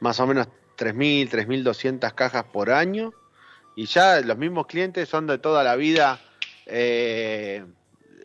más 0.00 0.18
o 0.20 0.26
menos 0.26 0.48
3.000, 0.76 1.30
3.200 1.30 2.14
cajas 2.14 2.44
por 2.44 2.70
año 2.70 3.12
y 3.76 3.86
ya 3.86 4.20
los 4.20 4.36
mismos 4.38 4.66
clientes 4.66 5.08
son 5.08 5.26
de 5.26 5.38
toda 5.38 5.62
la 5.62 5.76
vida. 5.76 6.20
Eh, 6.66 7.64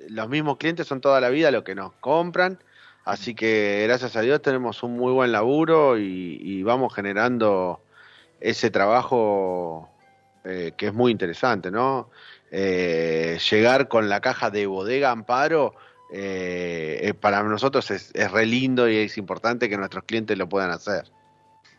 los 0.08 0.30
mismos 0.30 0.58
clientes 0.58 0.88
son 0.88 1.02
toda 1.02 1.22
la 1.22 1.30
vida 1.30 1.52
los 1.52 1.64
que 1.64 1.76
nos 1.76 1.94
compran. 1.94 2.60
Así 3.04 3.36
que 3.36 3.84
gracias 3.88 4.16
a 4.16 4.22
Dios 4.22 4.42
tenemos 4.42 4.84
un 4.84 4.96
muy 4.96 5.12
buen 5.12 5.32
laburo 5.32 5.98
y, 5.98 6.62
vamos 6.64 6.94
generando 6.94 7.82
ese 8.40 8.70
trabajo 8.70 9.90
eh, 10.46 10.74
que 10.78 10.88
es 10.88 10.94
muy 10.94 11.12
interesante, 11.12 11.72
¿no? 11.72 12.10
Eh, 12.52 13.40
llegar 13.50 13.88
con 13.88 14.10
la 14.10 14.20
caja 14.20 14.50
de 14.50 14.66
bodega 14.66 15.12
Amparo, 15.12 15.74
eh, 16.14 17.14
para 17.20 17.42
nosotros 17.44 17.90
es, 17.92 18.12
es, 18.14 18.30
re 18.30 18.46
lindo 18.46 18.90
y 18.90 18.98
es 18.98 19.18
importante 19.18 19.70
que 19.70 19.78
nuestros 19.78 20.04
clientes 20.04 20.38
lo 20.38 20.50
puedan 20.50 20.70
hacer. 20.72 21.10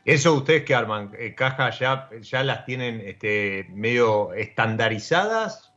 ¿Eso 0.04 0.34
ustedes 0.34 0.64
que 0.64 0.74
arman? 0.74 1.12
¿Cajas 1.36 1.78
ya, 1.78 2.08
ya 2.20 2.42
las 2.42 2.64
tienen 2.64 3.00
este, 3.04 3.68
medio 3.70 4.32
estandarizadas? 4.32 5.72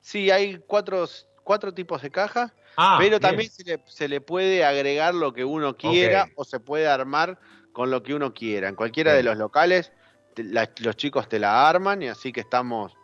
Sí, 0.00 0.30
hay 0.30 0.58
cuatro, 0.66 1.06
cuatro 1.44 1.72
tipos 1.72 2.02
de 2.02 2.10
cajas, 2.10 2.52
ah, 2.76 2.96
pero 2.98 3.20
también 3.20 3.50
se 3.50 4.08
le, 4.08 4.20
puede 4.20 4.64
agregar 4.64 5.14
lo 5.14 5.32
que 5.32 5.44
uno 5.44 5.76
quiera 5.76 6.28
o 6.34 6.44
se 6.44 6.58
puede 6.58 6.88
armar 6.88 7.38
con 7.72 7.90
lo 7.90 8.02
que 8.02 8.14
uno 8.14 8.32
quiera. 8.32 8.68
En 8.68 8.74
cualquiera 8.74 9.12
de 9.12 9.22
los 9.22 9.36
locales 9.36 9.92
los 10.36 10.96
chicos 10.96 11.28
te 11.28 11.38
la 11.38 11.68
arman 11.68 12.02
y 12.02 12.08
así 12.08 12.32
que 12.32 12.40
estamos 12.40 12.96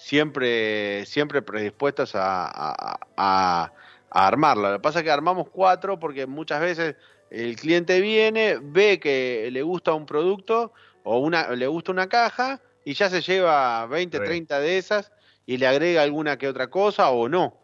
siempre, 0.00 1.04
siempre 1.06 1.42
predispuestos 1.42 2.12
a, 2.14 2.98
a, 3.16 3.72
armarla. 4.10 4.70
Lo 4.70 4.76
que 4.78 4.82
pasa 4.82 5.00
es 5.00 5.04
que 5.04 5.10
armamos 5.10 5.48
cuatro 5.50 6.00
porque 6.00 6.26
muchas 6.26 6.60
veces 6.60 6.96
el 7.30 7.54
cliente 7.56 8.00
viene, 8.00 8.58
ve 8.60 8.98
que 8.98 9.48
le 9.52 9.62
gusta 9.62 9.94
un 9.94 10.06
producto 10.06 10.72
o 11.04 11.18
una, 11.18 11.50
le 11.50 11.66
gusta 11.68 11.92
una 11.92 12.08
caja 12.08 12.60
y 12.84 12.94
ya 12.94 13.08
se 13.08 13.20
lleva 13.20 13.86
20, 13.86 14.18
30 14.18 14.58
de 14.58 14.78
esas 14.78 15.12
y 15.46 15.58
le 15.58 15.66
agrega 15.66 16.02
alguna 16.02 16.38
que 16.38 16.48
otra 16.48 16.68
cosa 16.68 17.10
o 17.10 17.28
no 17.28 17.60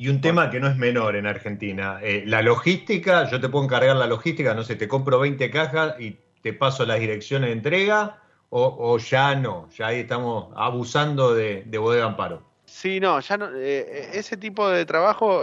y, 0.00 0.08
un 0.08 0.20
tema 0.20 0.50
que 0.50 0.60
no 0.60 0.68
es 0.68 0.76
menor 0.76 1.16
en 1.16 1.26
Argentina, 1.26 1.98
eh, 2.02 2.22
la 2.26 2.42
logística, 2.42 3.28
yo 3.28 3.40
te 3.40 3.48
puedo 3.48 3.64
encargar 3.64 3.96
la 3.96 4.06
logística, 4.06 4.54
no 4.54 4.62
sé, 4.62 4.76
te 4.76 4.86
compro 4.86 5.18
20 5.18 5.50
cajas 5.50 5.96
y 5.98 6.18
te 6.42 6.52
paso 6.52 6.86
las 6.86 7.00
direcciones 7.00 7.48
de 7.48 7.54
entrega, 7.54 8.22
o, 8.50 8.98
ya 8.98 9.34
no, 9.34 9.68
ya 9.70 9.88
ahí 9.88 10.00
estamos 10.00 10.52
abusando 10.56 11.34
de, 11.34 11.64
bodega 11.78 12.06
amparo. 12.06 12.42
Sí, 12.64 13.00
no, 13.00 13.20
ya 13.20 13.36
no, 13.36 13.46
eh, 13.46 13.80
eh, 13.80 14.10
ese 14.14 14.36
tipo 14.36 14.68
de 14.68 14.84
trabajo 14.84 15.42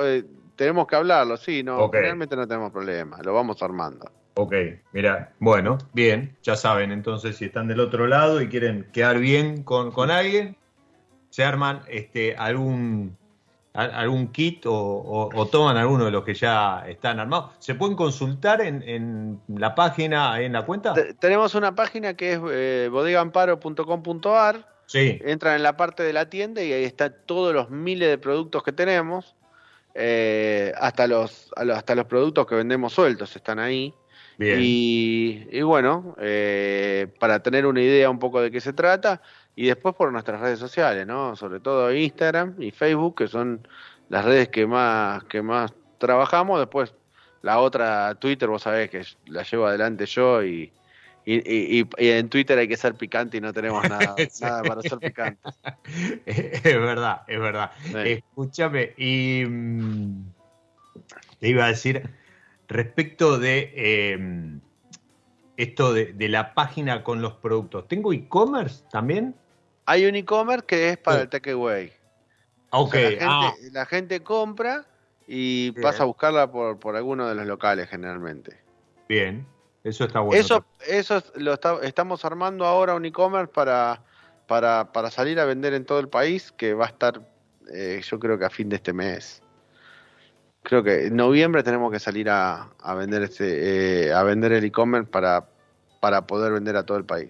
tenemos 0.56 0.88
que 0.88 0.96
hablarlo, 0.96 1.38
sí, 1.38 1.64
no, 1.64 1.90
realmente 1.92 2.36
no 2.36 2.48
tenemos 2.48 2.72
problema, 2.72 3.20
lo 3.24 3.34
vamos 3.34 3.62
armando. 3.62 4.10
Ok, 4.38 4.54
mira, 4.92 5.34
bueno, 5.40 5.78
bien, 5.94 6.36
ya 6.44 6.58
saben, 6.58 6.92
entonces 6.92 7.38
si 7.38 7.46
están 7.46 7.68
del 7.70 7.80
otro 7.80 8.06
lado 8.06 8.42
y 8.42 8.50
quieren 8.50 8.86
quedar 8.92 9.20
bien 9.20 9.64
con, 9.64 9.92
con 9.92 10.12
alguien, 10.12 10.58
se 11.30 11.46
arman 11.46 11.82
este, 11.88 12.36
algún, 12.36 13.18
algún 13.76 14.32
kit 14.32 14.64
o, 14.66 15.50
toman 15.52 15.78
alguno 15.78 16.06
de 16.06 16.12
los 16.12 16.24
que 16.24 16.34
ya 16.34 16.86
están 16.88 17.20
armados. 17.20 17.52
¿Se 17.60 17.76
pueden 17.76 17.96
consultar 17.96 18.62
en, 18.62 19.42
la 19.48 19.76
página, 19.76 20.42
en 20.42 20.54
la 20.54 20.66
cuenta? 20.66 20.94
tenemos 21.20 21.56
una 21.56 21.76
página 21.76 22.16
que 22.16 22.34
es 22.34 22.40
eh, 22.50 22.90
bodegamparo.com.ar. 22.92 24.76
Sí. 24.88 25.20
Entran 25.26 25.56
en 25.56 25.64
la 25.64 25.76
parte 25.78 26.04
de 26.04 26.14
la 26.14 26.30
tienda 26.30 26.62
y 26.62 26.72
ahí 26.72 26.84
están 26.84 27.16
todos 27.26 27.54
los 27.54 27.70
miles 27.70 28.08
de 28.08 28.18
productos 28.18 28.64
que 28.64 28.72
tenemos. 28.72 29.36
Eh, 29.98 30.74
hasta, 30.78 31.08
los, 31.08 31.52
hasta 31.56 31.96
los 31.96 32.06
productos 32.06 32.46
que 32.46 32.56
vendemos 32.56 32.94
sueltos 32.94 33.36
están 33.36 33.60
ahí. 33.60 33.94
Bien. 34.38 34.60
Y, 34.62 35.62
bueno, 35.62 36.16
eh, 36.20 37.08
para 37.20 37.42
tener 37.42 37.66
una 37.66 37.82
idea 37.82 38.10
un 38.10 38.20
poco 38.20 38.42
de 38.42 38.52
qué 38.52 38.60
se 38.60 38.74
trata, 38.74 39.22
y 39.56 39.68
después 39.68 39.96
por 39.96 40.12
nuestras 40.12 40.42
redes 40.42 40.60
sociales, 40.60 41.08
¿no? 41.08 41.36
Sobre 41.36 41.60
todo 41.60 41.94
Instagram 41.94 42.62
y 42.62 42.72
Facebook, 42.72 43.16
que 43.16 43.28
son 43.28 43.66
las 44.10 44.26
redes 44.26 44.50
que 44.50 44.68
más, 44.68 45.24
que 45.26 45.42
más 45.42 45.74
trabajamos. 45.98 46.60
Después 46.60 46.94
la 47.42 47.60
otra, 47.60 48.16
Twitter, 48.16 48.50
vos 48.50 48.64
sabés 48.64 48.90
que 48.90 49.04
la 49.28 49.44
llevo 49.44 49.68
adelante 49.68 50.06
yo 50.08 50.44
y, 50.44 50.74
y, 51.26 51.88
en 51.98 52.30
Twitter 52.30 52.58
hay 52.58 52.68
que 52.68 52.76
ser 52.76 52.96
picante 52.96 53.38
y 53.38 53.42
no 53.42 53.54
tenemos 53.54 53.82
nada, 53.90 54.16
nada 54.42 54.64
para 54.64 54.82
ser 54.82 55.00
picante. 55.00 55.40
Es 56.26 56.64
verdad, 56.64 57.22
es 57.28 57.40
verdad. 57.40 57.72
Escúchame, 58.04 58.94
y 58.98 59.46
mm, 59.48 60.26
te 61.40 61.50
iba 61.50 61.66
a 61.66 61.70
decir, 61.70 62.10
respecto 62.68 63.40
de 63.40 64.12
em, 64.12 64.60
esto 65.56 65.94
de, 65.94 66.14
de, 66.14 66.30
la 66.30 66.54
página 66.54 67.04
con 67.04 67.22
los 67.22 67.34
productos, 67.34 67.88
¿tengo 67.88 68.12
e-commerce 68.12 68.84
también? 68.92 69.36
Hay 69.86 70.06
un 70.06 70.16
e-commerce 70.16 70.66
que 70.66 70.90
es 70.90 70.98
para 70.98 71.22
el 71.22 71.30
takeaway. 71.30 71.94
Ok. 72.72 72.96
Ah. 73.22 73.54
la, 73.72 73.86
gente, 73.86 74.22
compra 74.22 74.86
y 75.28 75.72
pasa 75.82 76.04
a 76.04 76.06
buscarla 76.06 76.52
por, 76.52 76.80
por 76.80 76.96
alguno 76.96 77.28
de 77.28 77.36
los 77.36 77.46
locales 77.46 77.90
generalmente. 77.90 78.60
Bien, 79.08 79.46
eso 79.84 80.06
está 80.06 80.20
bueno. 80.20 80.40
Eso, 80.40 80.66
eso 80.88 81.24
lo 81.36 81.54
estamos 81.84 82.26
armando 82.26 82.66
ahora 82.66 82.96
un 82.96 83.06
e-commerce 83.06 83.52
para, 83.54 84.02
para, 84.48 84.92
para, 84.92 85.12
salir 85.12 85.40
a 85.40 85.46
vender 85.46 85.74
en 85.74 85.86
todo 85.86 86.00
el 86.00 86.10
país, 86.10 86.52
que 86.52 86.74
va 86.74 86.86
a 86.86 86.90
estar, 86.90 87.22
eh, 87.72 88.02
yo 88.04 88.20
creo 88.20 88.38
que 88.38 88.46
a 88.46 88.50
fin 88.50 88.68
de 88.68 88.78
este 88.78 88.94
mes. 88.94 89.42
Creo 90.64 90.84
que 90.84 91.08
en 91.08 91.16
noviembre 91.16 91.62
tenemos 91.62 91.92
que 91.92 92.00
salir 92.00 92.30
a, 92.30 92.70
a 92.82 92.96
vender 92.96 93.22
este, 93.22 94.08
eh, 94.08 94.14
a 94.14 94.24
vender 94.24 94.52
el 94.52 94.66
e-commerce 94.66 95.10
para, 95.10 95.48
para 96.02 96.26
poder 96.26 96.52
vender 96.52 96.76
a 96.76 96.84
todo 96.84 96.98
el 96.98 97.06
país. 97.06 97.30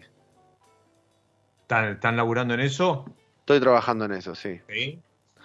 ¿Están, 1.67 2.15
laburando 2.15 2.53
en 2.53 2.59
eso? 2.59 3.05
Estoy 3.39 3.59
trabajando 3.59 4.05
en 4.05 4.13
eso, 4.13 4.35
sí. 4.35 4.61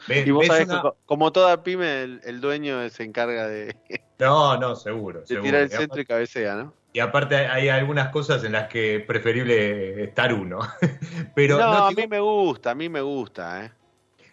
y 0.08 0.30
vos 0.30 0.46
sabés 0.46 0.68
como 1.06 1.32
toda 1.32 1.62
pyme, 1.62 2.02
el, 2.02 2.40
dueño 2.40 2.88
se 2.90 3.04
encarga 3.04 3.46
de. 3.48 3.76
No, 4.18 4.58
no, 4.58 4.76
seguro. 4.76 5.22
De 5.26 5.40
tirar 5.40 5.62
el 5.62 5.70
centro 5.70 5.98
y 5.98 6.04
cabecea, 6.04 6.54
¿no? 6.56 6.74
Y 6.92 7.00
aparte 7.00 7.36
hay 7.36 7.70
algunas 7.70 8.10
cosas 8.10 8.44
en 8.44 8.52
las 8.52 8.68
que 8.68 8.96
es 8.96 9.06
preferible 9.06 10.04
estar 10.04 10.34
uno. 10.34 10.58
Pero 11.34 11.58
no, 11.58 11.86
a 11.86 11.90
mí 11.92 12.06
me 12.06 12.20
gusta, 12.20 12.72
a 12.72 12.74
mí 12.74 12.88
me 12.90 13.00
gusta, 13.00 13.64
¿eh? 13.64 13.72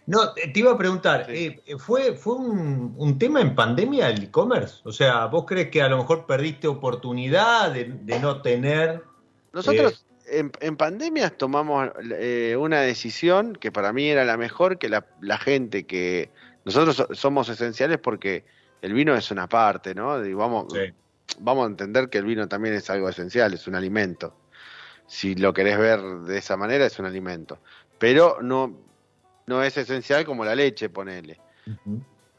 No, 0.08 0.32
te 0.32 0.52
iba 0.54 0.72
a 0.72 0.78
preguntar, 0.78 1.26
eh, 1.28 1.60
¿fue, 1.78 2.14
fue 2.14 2.34
un, 2.34 3.18
tema 3.18 3.42
en 3.42 3.54
pandemia 3.54 4.08
el 4.08 4.24
e-commerce? 4.24 4.80
O 4.84 4.90
sea, 4.90 5.26
¿vos 5.26 5.44
crees 5.46 5.68
que 5.68 5.82
a 5.82 5.88
lo 5.88 5.98
mejor 5.98 6.24
perdiste 6.24 6.66
oportunidad 6.66 7.72
de, 7.72 8.18
no 8.18 8.40
tener... 8.40 9.04
Nosotros, 9.52 10.06
en, 10.30 10.76
pandemias 10.76 11.36
tomamos 11.36 11.90
eh, 12.12 12.56
una 12.58 12.80
decisión 12.80 13.54
que 13.54 13.72
para 13.72 13.92
mí 13.92 14.08
era 14.08 14.24
la 14.24 14.36
mejor, 14.36 14.78
que 14.78 14.88
la, 14.88 15.04
gente 15.38 15.84
que 15.84 16.30
nosotros 16.64 17.06
somos 17.12 17.48
esenciales 17.48 17.98
porque 17.98 18.44
el 18.82 18.92
vino 18.92 19.14
es 19.14 19.30
una 19.30 19.48
parte, 19.48 19.94
¿no? 19.94 20.24
Y 20.24 20.34
vamos, 20.34 20.72
vamos 21.40 21.64
a 21.64 21.70
entender 21.70 22.08
que 22.08 22.18
el 22.18 22.24
vino 22.24 22.48
también 22.48 22.74
es 22.74 22.88
algo 22.90 23.08
esencial, 23.08 23.54
es 23.54 23.66
un 23.66 23.74
alimento. 23.74 24.36
Si 25.06 25.34
lo 25.34 25.52
querés 25.52 25.78
ver 25.78 26.00
de 26.00 26.38
esa 26.38 26.56
manera, 26.56 26.86
es 26.86 26.98
un 26.98 27.06
alimento. 27.06 27.58
Pero 27.98 28.38
no, 28.42 28.78
no 29.46 29.62
es 29.62 29.76
esencial 29.76 30.24
como 30.24 30.44
la 30.44 30.54
leche, 30.54 30.90
ponele. 30.90 31.40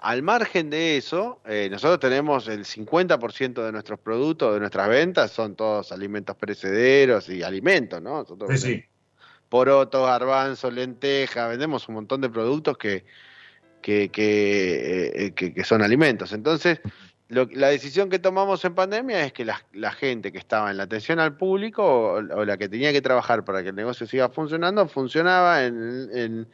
Al 0.01 0.23
margen 0.23 0.69
de 0.69 0.95
eso, 0.97 1.41
eh, 1.45 1.67
nosotros 1.69 1.99
tenemos 1.99 2.47
el 2.47 2.63
50% 2.65 3.65
de 3.65 3.71
nuestros 3.71 3.99
productos, 3.99 4.53
de 4.53 4.59
nuestras 4.61 4.87
ventas, 4.87 5.31
son 5.31 5.55
todos 5.55 5.91
alimentos 5.91 6.35
perecederos 6.37 7.27
y 7.29 7.43
alimentos, 7.43 8.01
¿no? 8.01 8.25
sí, 8.25 8.57
sí. 8.57 8.83
Porotos, 9.49 10.05
garbanzos, 10.05 10.73
lentejas, 10.73 11.49
vendemos 11.49 11.87
un 11.89 11.95
montón 11.95 12.21
de 12.21 12.29
productos 12.29 12.77
que, 12.77 13.03
que, 13.81 14.09
que, 14.09 15.11
eh, 15.25 15.31
que- 15.33 15.53
que 15.53 15.63
son 15.63 15.81
alimentos. 15.81 16.31
Entonces, 16.33 16.79
lo- 17.29 17.47
la 17.51 17.69
decisión 17.69 18.09
que 18.09 18.19
tomamos 18.19 18.63
en 18.65 18.75
pandemia 18.75 19.23
es 19.23 19.33
que 19.33 19.45
la, 19.45 19.63
la 19.73 19.91
gente 19.91 20.31
que 20.31 20.37
estaba 20.39 20.69
en 20.71 20.77
la 20.77 20.83
atención 20.83 21.19
al 21.19 21.37
público 21.37 21.83
o, 21.83 22.15
o 22.17 22.45
la 22.45 22.57
que 22.57 22.67
tenía 22.67 22.91
que 22.91 23.01
trabajar 23.01 23.45
para 23.45 23.63
que 23.63 23.69
el 23.69 23.75
negocio 23.75 24.05
siga 24.07 24.29
funcionando, 24.29 24.87
funcionaba 24.87 25.63
en, 25.63 26.09
en- 26.13 26.47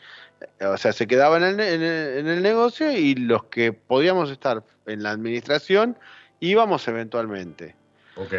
o 0.68 0.78
sea, 0.78 0.92
se 0.94 1.08
quedaba 1.08 1.38
en 1.38 1.44
el, 1.44 1.60
en 1.60 1.82
el- 1.82 2.18
en 2.20 2.28
el 2.28 2.44
negocio 2.44 2.92
y 2.92 3.16
los 3.16 3.46
que 3.46 3.74
podíamos 3.74 4.30
estar 4.30 4.64
en 4.86 5.02
la 5.02 5.12
administración 5.12 5.98
íbamos 6.40 6.88
eventualmente. 6.88 7.76
Ok. 8.18 8.34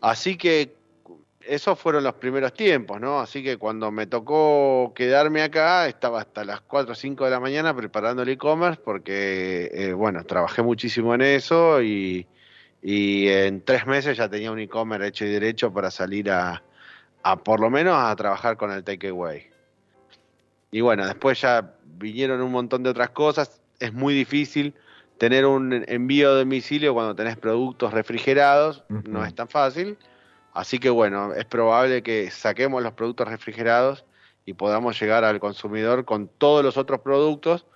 Así 0.00 0.36
que 0.36 0.74
esos 1.46 1.78
fueron 1.78 2.04
los 2.04 2.14
primeros 2.14 2.54
tiempos, 2.54 3.00
¿no? 3.00 3.20
Así 3.20 3.42
que 3.42 3.56
cuando 3.56 3.90
me 3.90 4.06
tocó 4.06 4.92
quedarme 4.94 5.42
acá, 5.42 5.88
estaba 5.88 6.20
hasta 6.20 6.44
las 6.44 6.60
4 6.60 6.92
o 6.92 6.94
5 6.94 7.24
de 7.24 7.30
la 7.30 7.40
mañana 7.40 7.74
preparando 7.74 8.22
el 8.22 8.28
e-commerce 8.28 8.80
porque, 8.84 9.70
eh, 9.72 9.92
bueno, 9.92 10.24
trabajé 10.24 10.62
muchísimo 10.62 11.14
en 11.14 11.22
eso 11.22 11.82
y, 11.82 12.26
y 12.82 13.28
en 13.28 13.64
tres 13.64 13.86
meses 13.86 14.16
ya 14.16 14.28
tenía 14.28 14.52
un 14.52 14.58
e-commerce 14.58 15.08
hecho 15.08 15.24
y 15.24 15.30
derecho 15.30 15.72
para 15.72 15.90
salir 15.90 16.30
a, 16.30 16.62
a 17.22 17.36
por 17.36 17.60
lo 17.60 17.70
menos 17.70 17.96
a 17.96 18.14
trabajar 18.16 18.56
con 18.56 18.70
el 18.70 18.84
takeaway. 18.84 19.46
Y 20.70 20.80
bueno, 20.80 21.06
después 21.06 21.40
ya 21.40 21.74
vinieron 21.84 22.40
un 22.40 22.50
montón 22.50 22.82
de 22.82 22.90
otras 22.90 23.10
cosas. 23.10 23.60
Es 23.78 23.92
muy 23.92 24.14
difícil 24.14 24.74
tener 25.18 25.46
un 25.46 25.84
envío 25.86 26.30
a 26.30 26.34
domicilio 26.34 26.94
cuando 26.94 27.14
tenés 27.14 27.36
productos 27.36 27.92
refrigerados, 27.92 28.82
no 28.88 29.24
es 29.24 29.34
tan 29.34 29.48
fácil. 29.48 29.96
Así 30.52 30.78
que 30.78 30.90
bueno, 30.90 31.34
es 31.34 31.44
probable 31.44 32.02
que 32.02 32.30
saquemos 32.30 32.82
los 32.82 32.92
productos 32.92 33.28
refrigerados 33.28 34.04
y 34.44 34.54
podamos 34.54 35.00
llegar 35.00 35.24
al 35.24 35.40
consumidor 35.40 36.04
con 36.04 36.28
todos 36.28 36.64
los 36.64 36.76
otros 36.76 37.00
productos 37.00 37.66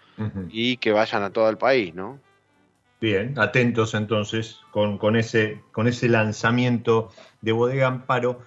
y 0.48 0.78
que 0.78 0.92
vayan 0.92 1.22
a 1.22 1.30
todo 1.30 1.48
el 1.50 1.58
país, 1.58 1.94
¿no? 1.94 2.18
Bien, 3.00 3.38
atentos 3.38 3.92
entonces 3.94 4.60
con, 4.70 4.96
con 4.96 5.16
ese, 5.16 5.62
con 5.72 5.86
ese 5.86 6.08
lanzamiento 6.08 7.10
de 7.42 7.52
Bodega 7.52 7.88
Amparo. 7.88 8.40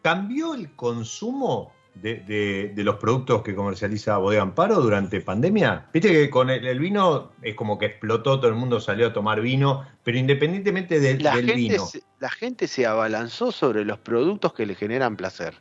¿Cambió 0.00 0.54
el 0.54 0.74
consumo 0.74 1.72
de, 2.00 2.16
de- 2.16 2.72
de 2.74 2.84
los 2.84 2.96
productos 2.96 3.42
que 3.42 3.54
comercializa 3.54 4.16
Bodega 4.18 4.42
Amparo 4.42 4.80
durante 4.80 5.20
pandemia? 5.20 5.86
Viste 5.92 6.10
que 6.10 6.30
con 6.30 6.50
el, 6.50 6.66
el 6.66 6.78
vino 6.78 7.32
es 7.42 7.54
como 7.54 7.78
que 7.78 7.86
explotó, 7.86 8.38
todo 8.40 8.48
el 8.48 8.56
mundo 8.56 8.80
salió 8.80 9.08
a 9.08 9.12
tomar 9.12 9.40
vino, 9.40 9.86
pero 10.04 10.18
independientemente 10.18 11.00
de- 11.00 11.18
La 11.18 11.36
del 11.36 11.46
gente, 11.46 11.54
vino. 11.56 11.86
se, 11.86 12.02
la 12.20 12.30
gente 12.30 12.66
se 12.68 12.86
abalanzó 12.86 13.52
sobre 13.52 13.84
los 13.84 13.98
productos 13.98 14.52
que 14.54 14.66
le 14.66 14.74
generan 14.74 15.16
placer. 15.16 15.54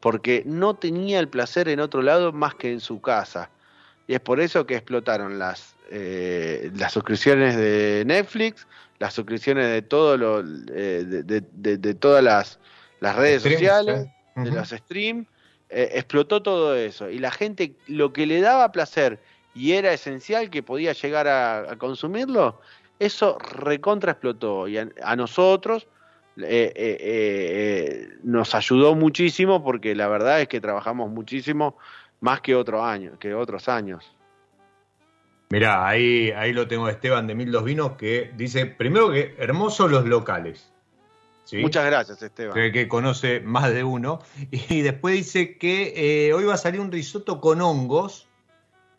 Porque 0.00 0.42
no 0.46 0.74
tenía 0.74 1.18
el 1.20 1.28
placer 1.28 1.68
en 1.68 1.80
otro 1.80 2.02
lado 2.02 2.32
más 2.32 2.54
que 2.54 2.70
en 2.70 2.80
su 2.80 3.00
casa. 3.00 3.50
Y 4.06 4.14
es 4.14 4.20
por 4.20 4.40
eso 4.40 4.66
que 4.66 4.74
explotaron 4.76 5.38
las, 5.38 5.74
eh, 5.90 6.70
las 6.76 6.92
suscripciones 6.92 7.56
de 7.56 8.04
Netflix, 8.06 8.66
las 8.98 9.14
suscripciones 9.14 9.66
de 9.68 9.82
todo 9.82 10.16
lo, 10.16 10.40
eh, 10.40 11.04
de, 11.04 11.22
de- 11.22 11.44
de- 11.52 11.78
de 11.78 11.94
todas 11.94 12.22
las, 12.22 12.60
las 13.00 13.16
redes 13.16 13.42
sociales, 13.42 14.06
de 14.36 14.50
los 14.50 14.70
streams, 14.70 15.26
eh, 15.68 15.90
explotó 15.94 16.42
todo 16.42 16.76
eso. 16.76 17.10
Y 17.10 17.18
la 17.18 17.30
gente, 17.30 17.74
lo 17.88 18.12
que 18.12 18.26
le 18.26 18.40
daba 18.40 18.70
placer 18.72 19.18
y 19.54 19.72
era 19.72 19.92
esencial 19.92 20.50
que 20.50 20.62
podía 20.62 20.92
llegar 20.92 21.26
a, 21.26 21.72
a 21.72 21.76
consumirlo, 21.76 22.60
eso 22.98 23.38
recontra 23.38 24.12
explotó. 24.12 24.68
Y 24.68 24.78
a, 24.78 24.88
a 25.02 25.16
nosotros 25.16 25.88
eh, 26.38 26.44
eh, 26.44 26.72
eh, 26.76 26.98
eh, 27.00 28.08
nos 28.22 28.54
ayudó 28.54 28.94
muchísimo 28.94 29.64
porque 29.64 29.94
la 29.94 30.06
verdad 30.06 30.42
es 30.42 30.48
que 30.48 30.60
trabajamos 30.60 31.10
muchísimo 31.10 31.78
más 32.20 32.42
que, 32.42 32.54
otro 32.54 32.84
año, 32.84 33.18
que 33.18 33.34
otros 33.34 33.68
años. 33.68 34.12
Mirá, 35.48 35.86
ahí, 35.86 36.32
ahí 36.32 36.52
lo 36.52 36.66
tengo 36.66 36.86
a 36.86 36.90
Esteban 36.90 37.26
de 37.26 37.34
Mil 37.34 37.52
Dos 37.52 37.64
Vinos 37.64 37.92
que 37.92 38.32
dice, 38.36 38.66
primero 38.66 39.10
que 39.10 39.34
hermosos 39.38 39.90
los 39.90 40.04
locales. 40.06 40.70
¿Sí? 41.46 41.56
Muchas 41.58 41.86
gracias, 41.86 42.22
Esteban. 42.22 42.52
que, 42.52 42.70
que 42.70 42.88
conoce 42.88 43.40
más 43.40 43.72
de 43.72 43.82
uno. 43.82 44.20
Y 44.50 44.82
después 44.82 45.14
dice 45.14 45.56
que 45.56 45.94
eh, 46.28 46.34
hoy 46.34 46.44
va 46.44 46.54
a 46.54 46.58
salir 46.58 46.80
un 46.80 46.92
risotto 46.92 47.40
con 47.40 47.62
hongos 47.62 48.28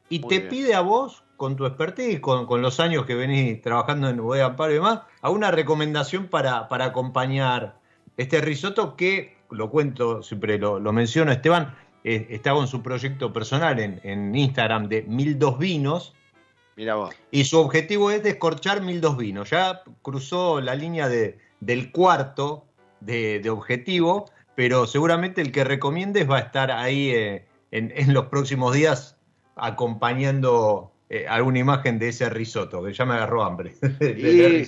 y 0.10 0.20
Muy 0.20 0.30
te 0.30 0.38
bien. 0.40 0.50
pide 0.50 0.74
a 0.74 0.82
vos, 0.82 1.24
con 1.36 1.56
tu 1.56 1.66
expertise, 1.66 2.20
con, 2.20 2.48
con 2.48 2.62
los 2.62 2.80
años 2.80 3.06
que 3.06 3.14
venís 3.14 3.62
trabajando 3.62 4.10
en 4.10 4.18
Bodega 4.18 4.48
Amparo 4.48 4.72
y 4.72 4.76
demás, 4.76 5.02
a 5.22 5.30
una 5.30 5.52
recomendación 5.52 6.28
para, 6.28 6.68
para 6.68 6.86
acompañar 6.86 7.78
este 8.16 8.42
risotto 8.42 8.96
que, 8.96 9.38
lo 9.52 9.70
cuento, 9.70 10.24
siempre 10.24 10.58
lo, 10.58 10.80
lo 10.80 10.92
menciono, 10.94 11.32
Esteban, 11.32 11.76
eh, 12.04 12.28
está 12.30 12.54
con 12.54 12.68
su 12.68 12.82
proyecto 12.82 13.32
personal 13.34 13.80
en, 13.80 14.00
en 14.04 14.34
Instagram 14.34 14.88
de 14.88 15.04
Mil 15.04 15.38
Dos 15.38 15.60
Vinos. 15.60 16.14
Mira 16.78 16.96
vos. 16.96 17.14
Y 17.32 17.44
su 17.44 17.60
objetivo 17.60 18.12
es 18.12 18.24
descorchar 18.24 18.82
mil 18.82 19.02
dos 19.02 19.18
vinos. 19.18 19.50
Ya 19.50 19.82
cruzó 20.04 20.62
la 20.62 20.76
línea 20.76 21.10
de, 21.10 21.40
del 21.60 21.92
cuarto 21.92 22.66
de, 23.00 23.40
de 23.40 23.50
objetivo, 23.50 24.30
pero 24.56 24.88
seguramente 24.88 25.42
el 25.42 25.52
que 25.52 25.64
recomiendes 25.64 26.30
va 26.30 26.38
a 26.38 26.42
estar 26.42 26.72
ahí 26.72 27.10
eh, 27.12 27.46
en, 27.72 27.92
en 27.96 28.14
los 28.14 28.26
próximos 28.28 28.74
días 28.74 29.16
acompañando 29.56 30.92
eh, 31.10 31.26
alguna 31.28 31.60
imagen 31.60 32.00
de 32.00 32.10
ese 32.10 32.30
risotto, 32.30 32.84
que 32.84 32.94
ya 32.94 33.06
me 33.06 33.14
agarró 33.14 33.44
hambre. 33.44 33.76
de- 33.82 34.14
de. 34.14 34.68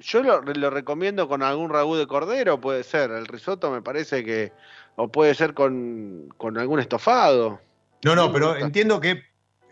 Yo 0.00 0.22
lo, 0.22 0.42
lo 0.42 0.70
recomiendo 0.70 1.28
con 1.28 1.42
algún 1.42 1.70
ragú 1.70 1.94
de 1.94 2.06
cordero, 2.06 2.60
puede 2.60 2.82
ser. 2.82 3.10
El 3.12 3.26
risotto 3.26 3.70
me 3.70 3.80
parece 3.80 4.24
que. 4.24 4.52
O 4.96 5.08
puede 5.08 5.34
ser 5.34 5.54
con, 5.54 6.28
con 6.36 6.58
algún 6.58 6.78
estofado. 6.80 7.60
no, 8.04 8.14
no, 8.14 8.32
pero 8.32 8.56
entiendo 8.56 9.00
que 9.00 9.22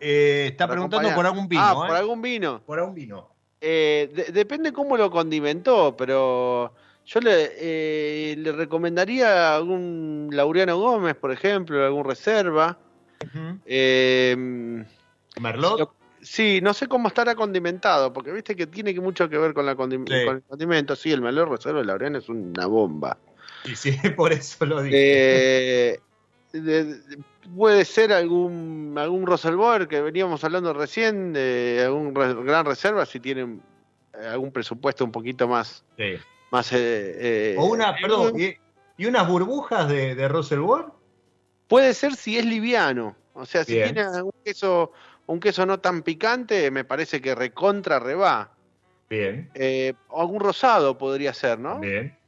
eh, 0.00 0.48
está 0.50 0.66
para 0.66 0.74
preguntando 0.76 1.08
acompañar. 1.08 1.16
por 1.16 1.26
algún 1.26 1.48
vino. 1.48 1.62
Ah, 1.62 1.72
¿eh? 1.72 1.88
por 1.88 1.96
algún 1.96 2.22
vino. 2.22 2.62
Por 2.64 2.78
algún 2.78 2.94
vino. 2.94 3.28
Eh, 3.64 4.10
de- 4.12 4.32
depende 4.32 4.72
cómo 4.72 4.96
lo 4.96 5.08
condimentó, 5.08 5.96
pero 5.96 6.74
yo 7.06 7.20
le, 7.20 7.50
eh, 7.58 8.34
le 8.36 8.50
recomendaría 8.52 9.54
algún 9.54 10.28
Laureano 10.32 10.76
Gómez, 10.78 11.14
por 11.14 11.30
ejemplo, 11.30 11.84
algún 11.84 12.04
reserva. 12.04 12.76
Ujú. 13.24 13.58
Eh, 13.64 14.84
Merlot. 15.40 15.78
Lo- 15.78 15.94
sí, 16.20 16.58
no 16.60 16.74
sé 16.74 16.88
cómo 16.88 17.06
estará 17.06 17.36
condimentado, 17.36 18.12
porque 18.12 18.32
viste 18.32 18.56
que 18.56 18.66
tiene 18.66 18.92
que 18.92 19.00
mucho 19.00 19.28
que 19.28 19.38
ver 19.38 19.54
con, 19.54 19.64
la 19.64 19.76
condim- 19.76 20.08
Sí. 20.08 20.26
con 20.26 20.36
el 20.36 20.42
condimento. 20.42 20.96
Sí, 20.96 21.12
el 21.12 21.20
Merlot 21.22 21.48
Reserva 21.48 21.78
de 21.78 21.84
Laureano 21.86 22.18
es 22.18 22.28
una 22.28 22.66
bomba. 22.66 23.16
Y 23.64 23.76
sí, 23.76 23.92
por 24.18 24.32
eso 24.32 24.66
lo 24.66 24.82
dije. 24.82 25.92
Eh, 25.94 26.00
de- 26.52 26.84
de- 26.84 27.18
puede 27.56 27.84
ser 27.84 28.12
algún 28.12 28.94
algún 28.98 29.26
Roselboer 29.26 29.88
que 29.88 30.00
veníamos 30.00 30.44
hablando 30.44 30.72
recién, 30.72 31.32
de 31.32 31.82
algún 31.84 32.14
re- 32.14 32.34
gran 32.44 32.64
reserva 32.64 33.04
si 33.06 33.20
tienen 33.20 33.62
eh, 34.14 34.26
algún 34.26 34.52
presupuesto 34.52 35.04
un 35.04 35.12
poquito 35.12 35.48
más 35.48 35.84
Sí. 35.96 36.14
más 36.50 36.72
eh, 36.72 36.76
eh, 36.78 37.56
O 37.58 37.66
una, 37.66 37.94
perdón, 37.96 38.38
y, 38.38 38.54
y 38.96 39.06
unas 39.06 39.26
burbujas 39.26 39.88
de, 39.88 40.14
de 40.14 40.28
puede 41.66 41.94
ser 41.94 42.14
si 42.14 42.38
es 42.38 42.44
liviano, 42.44 43.16
o 43.32 43.46
sea, 43.46 43.64
si 43.64 43.74
Bien. 43.74 43.94
tiene 43.94 44.22
un 44.22 44.32
queso 44.44 44.92
un 45.26 45.40
queso 45.40 45.64
no 45.64 45.80
tan 45.80 46.02
picante, 46.02 46.70
me 46.70 46.84
parece 46.84 47.20
que 47.20 47.34
recontra 47.34 47.98
reba. 47.98 48.54
Bien, 49.08 49.50
Eh, 49.54 49.94
o 50.08 50.20
algún 50.20 50.40
rosado 50.40 50.96
podría 50.98 51.32
ser, 51.32 51.58
¿no? 51.58 51.78
bien. 51.80 52.18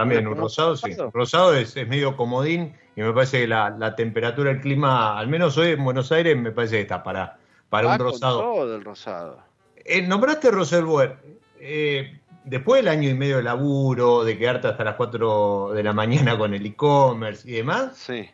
También 0.00 0.26
un 0.26 0.34
¿Cómo 0.34 0.42
rosado, 0.46 0.76
sí. 0.76 0.90
rosado? 1.12 1.54
Es, 1.54 1.76
es 1.76 1.86
medio 1.88 2.16
comodín 2.16 2.74
y 2.96 3.02
me 3.02 3.12
parece 3.12 3.40
que 3.40 3.46
la, 3.48 3.70
la 3.70 3.94
temperatura, 3.96 4.50
el 4.50 4.60
clima, 4.60 5.18
al 5.18 5.28
menos 5.28 5.56
hoy 5.58 5.70
en 5.70 5.84
Buenos 5.84 6.10
Aires, 6.12 6.36
me 6.36 6.50
parece 6.52 6.76
que 6.76 6.82
está 6.82 7.02
para, 7.02 7.38
para 7.68 7.86
Va 7.86 7.92
un 7.92 7.98
con 7.98 8.06
rosado. 8.08 8.40
todo 8.40 8.76
el 8.76 8.84
rosado. 8.84 9.42
Eh, 9.76 10.02
nombraste 10.02 10.50
Roselboer. 10.50 11.16
Eh, 11.60 12.18
después 12.44 12.82
del 12.82 12.88
año 12.88 13.08
y 13.08 13.14
medio 13.14 13.36
de 13.38 13.42
laburo, 13.42 14.24
de 14.24 14.36
quedarte 14.38 14.68
hasta 14.68 14.84
las 14.84 14.94
4 14.96 15.72
de 15.74 15.82
la 15.82 15.92
mañana 15.92 16.36
con 16.38 16.54
el 16.54 16.64
e-commerce 16.66 17.48
y 17.48 17.54
demás, 17.54 17.96
Sí. 17.96 18.28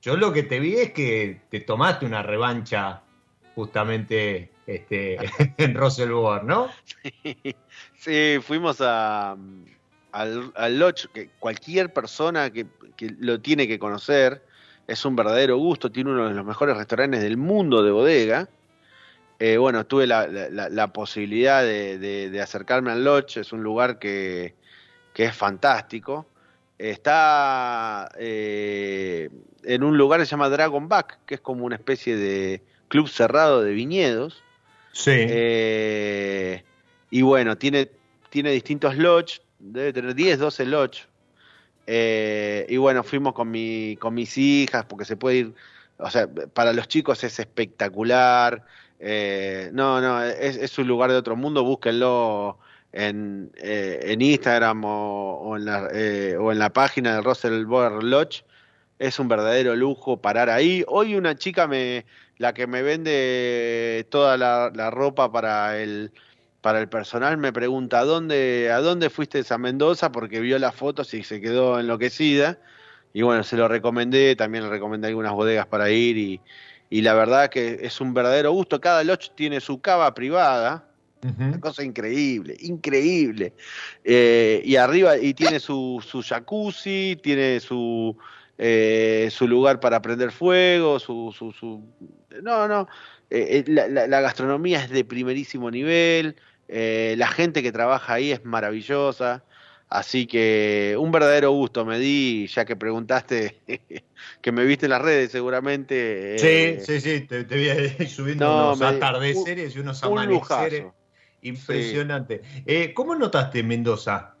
yo 0.00 0.16
lo 0.16 0.32
que 0.32 0.42
te 0.42 0.58
vi 0.60 0.74
es 0.76 0.92
que 0.92 1.40
te 1.50 1.60
tomaste 1.60 2.06
una 2.06 2.22
revancha 2.22 3.02
justamente 3.54 4.50
este, 4.66 5.16
en 5.58 5.74
Roselboer, 5.74 6.44
¿no? 6.44 6.68
Sí, 7.96 8.38
fuimos 8.42 8.80
a, 8.80 9.36
al, 10.12 10.52
al 10.54 10.78
Lodge, 10.78 11.08
que 11.12 11.30
cualquier 11.38 11.92
persona 11.92 12.50
que, 12.50 12.66
que 12.96 13.14
lo 13.18 13.40
tiene 13.40 13.66
que 13.66 13.78
conocer, 13.78 14.42
es 14.86 15.04
un 15.04 15.16
verdadero 15.16 15.56
gusto, 15.58 15.90
tiene 15.90 16.10
uno 16.10 16.28
de 16.28 16.34
los 16.34 16.44
mejores 16.44 16.76
restaurantes 16.76 17.22
del 17.22 17.36
mundo 17.36 17.82
de 17.82 17.90
bodega. 17.90 18.48
Eh, 19.38 19.56
bueno, 19.56 19.86
tuve 19.86 20.06
la, 20.06 20.26
la- 20.28 20.92
posibilidad 20.92 21.62
de, 21.62 21.98
de- 21.98 22.30
de 22.30 22.40
acercarme 22.40 22.92
al 22.92 23.02
Lodge, 23.04 23.38
es 23.38 23.52
un 23.52 23.62
lugar 23.62 23.98
que, 23.98 24.54
que 25.14 25.24
es 25.24 25.34
fantástico. 25.34 26.26
Está 26.78 28.10
eh, 28.18 29.30
en 29.64 29.82
un 29.84 29.96
lugar 29.96 30.20
que 30.20 30.26
se 30.26 30.30
llama 30.32 30.48
Dragon 30.48 30.88
Back, 30.88 31.18
que 31.26 31.36
es 31.36 31.40
como 31.40 31.64
una 31.64 31.76
especie 31.76 32.16
de 32.16 32.62
club 32.88 33.08
cerrado 33.08 33.62
de 33.62 33.72
viñedos. 33.72 34.42
Sí. 34.92 35.12
Eh, 35.14 36.64
y 37.10 37.22
bueno, 37.22 37.56
tiene, 37.56 37.88
tiene 38.30 38.50
distintos 38.50 38.96
lodge, 38.96 39.40
debe 39.62 39.92
tener 39.92 40.14
10, 40.14 40.38
12 40.38 40.66
lodge. 40.66 41.06
Eh, 41.86 42.66
y 42.68 42.76
bueno, 42.76 43.02
fuimos 43.02 43.32
con, 43.32 43.50
mi, 43.50 43.96
con 43.98 44.14
mis 44.14 44.36
hijas, 44.38 44.84
porque 44.84 45.04
se 45.04 45.16
puede 45.16 45.36
ir 45.36 45.54
o 46.02 46.10
sea, 46.10 46.28
para 46.28 46.72
los 46.72 46.88
chicos 46.88 47.22
es 47.24 47.38
espectacular. 47.38 48.64
Eh, 48.98 49.70
no, 49.72 50.00
no, 50.00 50.22
es, 50.22 50.78
un 50.78 50.86
lugar 50.86 51.10
de 51.10 51.16
otro 51.16 51.36
mundo, 51.36 51.64
búsquenlo 51.64 52.58
en, 52.92 53.50
eh, 53.56 54.00
en 54.04 54.22
Instagram 54.22 54.84
o, 54.84 55.56
en 55.56 55.64
la, 55.64 55.88
eh, 55.92 56.36
o 56.38 56.52
en 56.52 56.58
la 56.58 56.72
página 56.72 57.16
de 57.16 57.22
Russell 57.22 57.64
Boer 57.64 58.02
Lodge. 58.02 58.44
Es 58.98 59.18
un 59.18 59.28
verdadero 59.28 59.74
lujo 59.76 60.20
parar 60.20 60.50
ahí. 60.50 60.84
Hoy 60.88 61.14
una 61.16 61.36
chica 61.36 61.66
me, 61.66 62.04
la 62.38 62.52
que 62.54 62.66
me 62.66 62.82
vende 62.82 64.06
toda 64.10 64.36
la 64.36 64.90
ropa 64.90 65.30
para 65.32 65.80
el, 65.80 66.12
para 66.62 66.80
el 66.80 66.88
personal 66.88 67.36
me 67.36 67.52
pregunta 67.52 67.98
¿a 67.98 68.04
dónde, 68.04 68.70
a 68.72 68.78
dónde 68.80 69.10
fuiste 69.10 69.42
a 69.50 69.58
Mendoza 69.58 70.12
porque 70.12 70.40
vio 70.40 70.58
las 70.58 70.74
fotos 70.74 71.12
y 71.12 71.22
se 71.24 71.40
quedó 71.40 71.78
enloquecida. 71.78 72.58
Y 73.12 73.20
bueno, 73.22 73.42
se 73.42 73.56
lo 73.56 73.68
recomendé, 73.68 74.36
también 74.36 74.64
le 74.64 74.70
recomendé 74.70 75.08
algunas 75.08 75.32
bodegas 75.32 75.66
para 75.66 75.90
ir 75.90 76.16
y, 76.16 76.40
y 76.88 77.02
la 77.02 77.12
verdad 77.14 77.50
que 77.50 77.80
es 77.82 78.00
un 78.00 78.14
verdadero 78.14 78.52
gusto. 78.52 78.80
Cada 78.80 79.04
lodge 79.04 79.32
tiene 79.34 79.60
su 79.60 79.80
cava 79.80 80.14
privada, 80.14 80.88
una 81.38 81.60
cosa 81.60 81.84
increíble, 81.84 82.56
increíble. 82.60 83.52
Eh, 84.02 84.62
y 84.64 84.76
arriba, 84.76 85.18
y 85.18 85.34
tiene 85.34 85.60
su, 85.60 86.02
su 86.06 86.22
jacuzzi, 86.22 87.18
tiene 87.22 87.60
su, 87.60 88.16
eh, 88.56 89.28
su 89.30 89.46
lugar 89.46 89.78
para 89.78 90.00
prender 90.00 90.32
fuego, 90.32 90.98
su, 90.98 91.34
su, 91.36 91.52
su 91.52 91.82
no, 92.42 92.66
no, 92.66 92.88
eh, 93.30 93.64
la, 93.66 93.88
la, 93.88 94.20
gastronomía 94.20 94.82
es 94.82 94.90
de 94.90 95.04
primerísimo 95.04 95.70
nivel, 95.70 96.36
eh, 96.68 97.14
la 97.18 97.28
gente 97.28 97.62
que 97.62 97.72
trabaja 97.72 98.14
ahí 98.14 98.32
es 98.32 98.44
maravillosa. 98.44 99.44
Así 99.88 100.26
que 100.26 100.96
un 100.98 101.12
verdadero 101.12 101.50
gusto 101.50 101.84
me 101.84 101.98
di, 101.98 102.46
ya 102.46 102.64
que 102.64 102.76
preguntaste, 102.76 103.60
que 104.40 104.52
me 104.52 104.64
viste 104.64 104.86
en 104.86 104.90
las 104.90 105.02
redes 105.02 105.30
seguramente. 105.30 106.38
Sí, 106.38 106.46
eh, 106.46 106.80
sí, 106.80 107.00
sí, 107.00 107.20
te, 107.26 107.44
te, 107.44 107.56
vi 107.56 108.06
subiendo 108.08 108.72
unos 108.72 108.80
atardeceres 108.80 109.76
y 109.76 109.80
unos 109.80 110.02
amaneceres. 110.02 110.86
Impresionante. 111.42 112.40
Eh, 112.64 112.94
¿Cómo 112.94 113.14
notaste 113.14 113.62
Mendoza? 113.62 114.34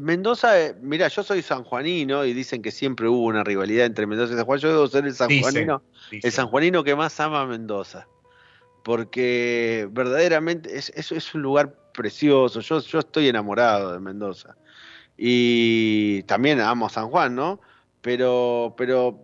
Mendoza, 0.00 0.74
mira, 0.80 1.06
yo 1.06 1.22
soy 1.22 1.40
sanjuanino 1.40 2.24
y 2.24 2.32
dicen 2.32 2.62
que 2.62 2.72
siempre 2.72 3.06
hubo 3.06 3.26
una 3.26 3.44
rivalidad 3.44 3.86
entre 3.86 4.08
Mendoza 4.08 4.32
y 4.32 4.36
San 4.36 4.44
Juan. 4.44 4.58
Yo 4.58 4.70
debo 4.70 4.88
ser 4.88 5.06
el 5.06 5.14
sanjuanino, 5.14 5.82
el 6.10 6.32
sanjuanino 6.32 6.82
que 6.82 6.96
más 6.96 7.20
ama 7.20 7.42
a 7.42 7.46
Mendoza 7.46 8.08
porque 8.86 9.88
verdaderamente 9.90 10.78
es, 10.78 10.92
es, 10.94 11.34
un 11.34 11.42
lugar 11.42 11.74
precioso. 11.92 12.60
Yo, 12.60 13.00
estoy 13.00 13.26
enamorado 13.26 13.92
de 13.92 13.98
Mendoza. 13.98 14.56
Y 15.16 16.22
también 16.22 16.60
amo 16.60 16.88
San 16.88 17.08
Juan, 17.08 17.34
¿no? 17.34 17.60
Pero, 18.00 18.76
pero 18.78 19.18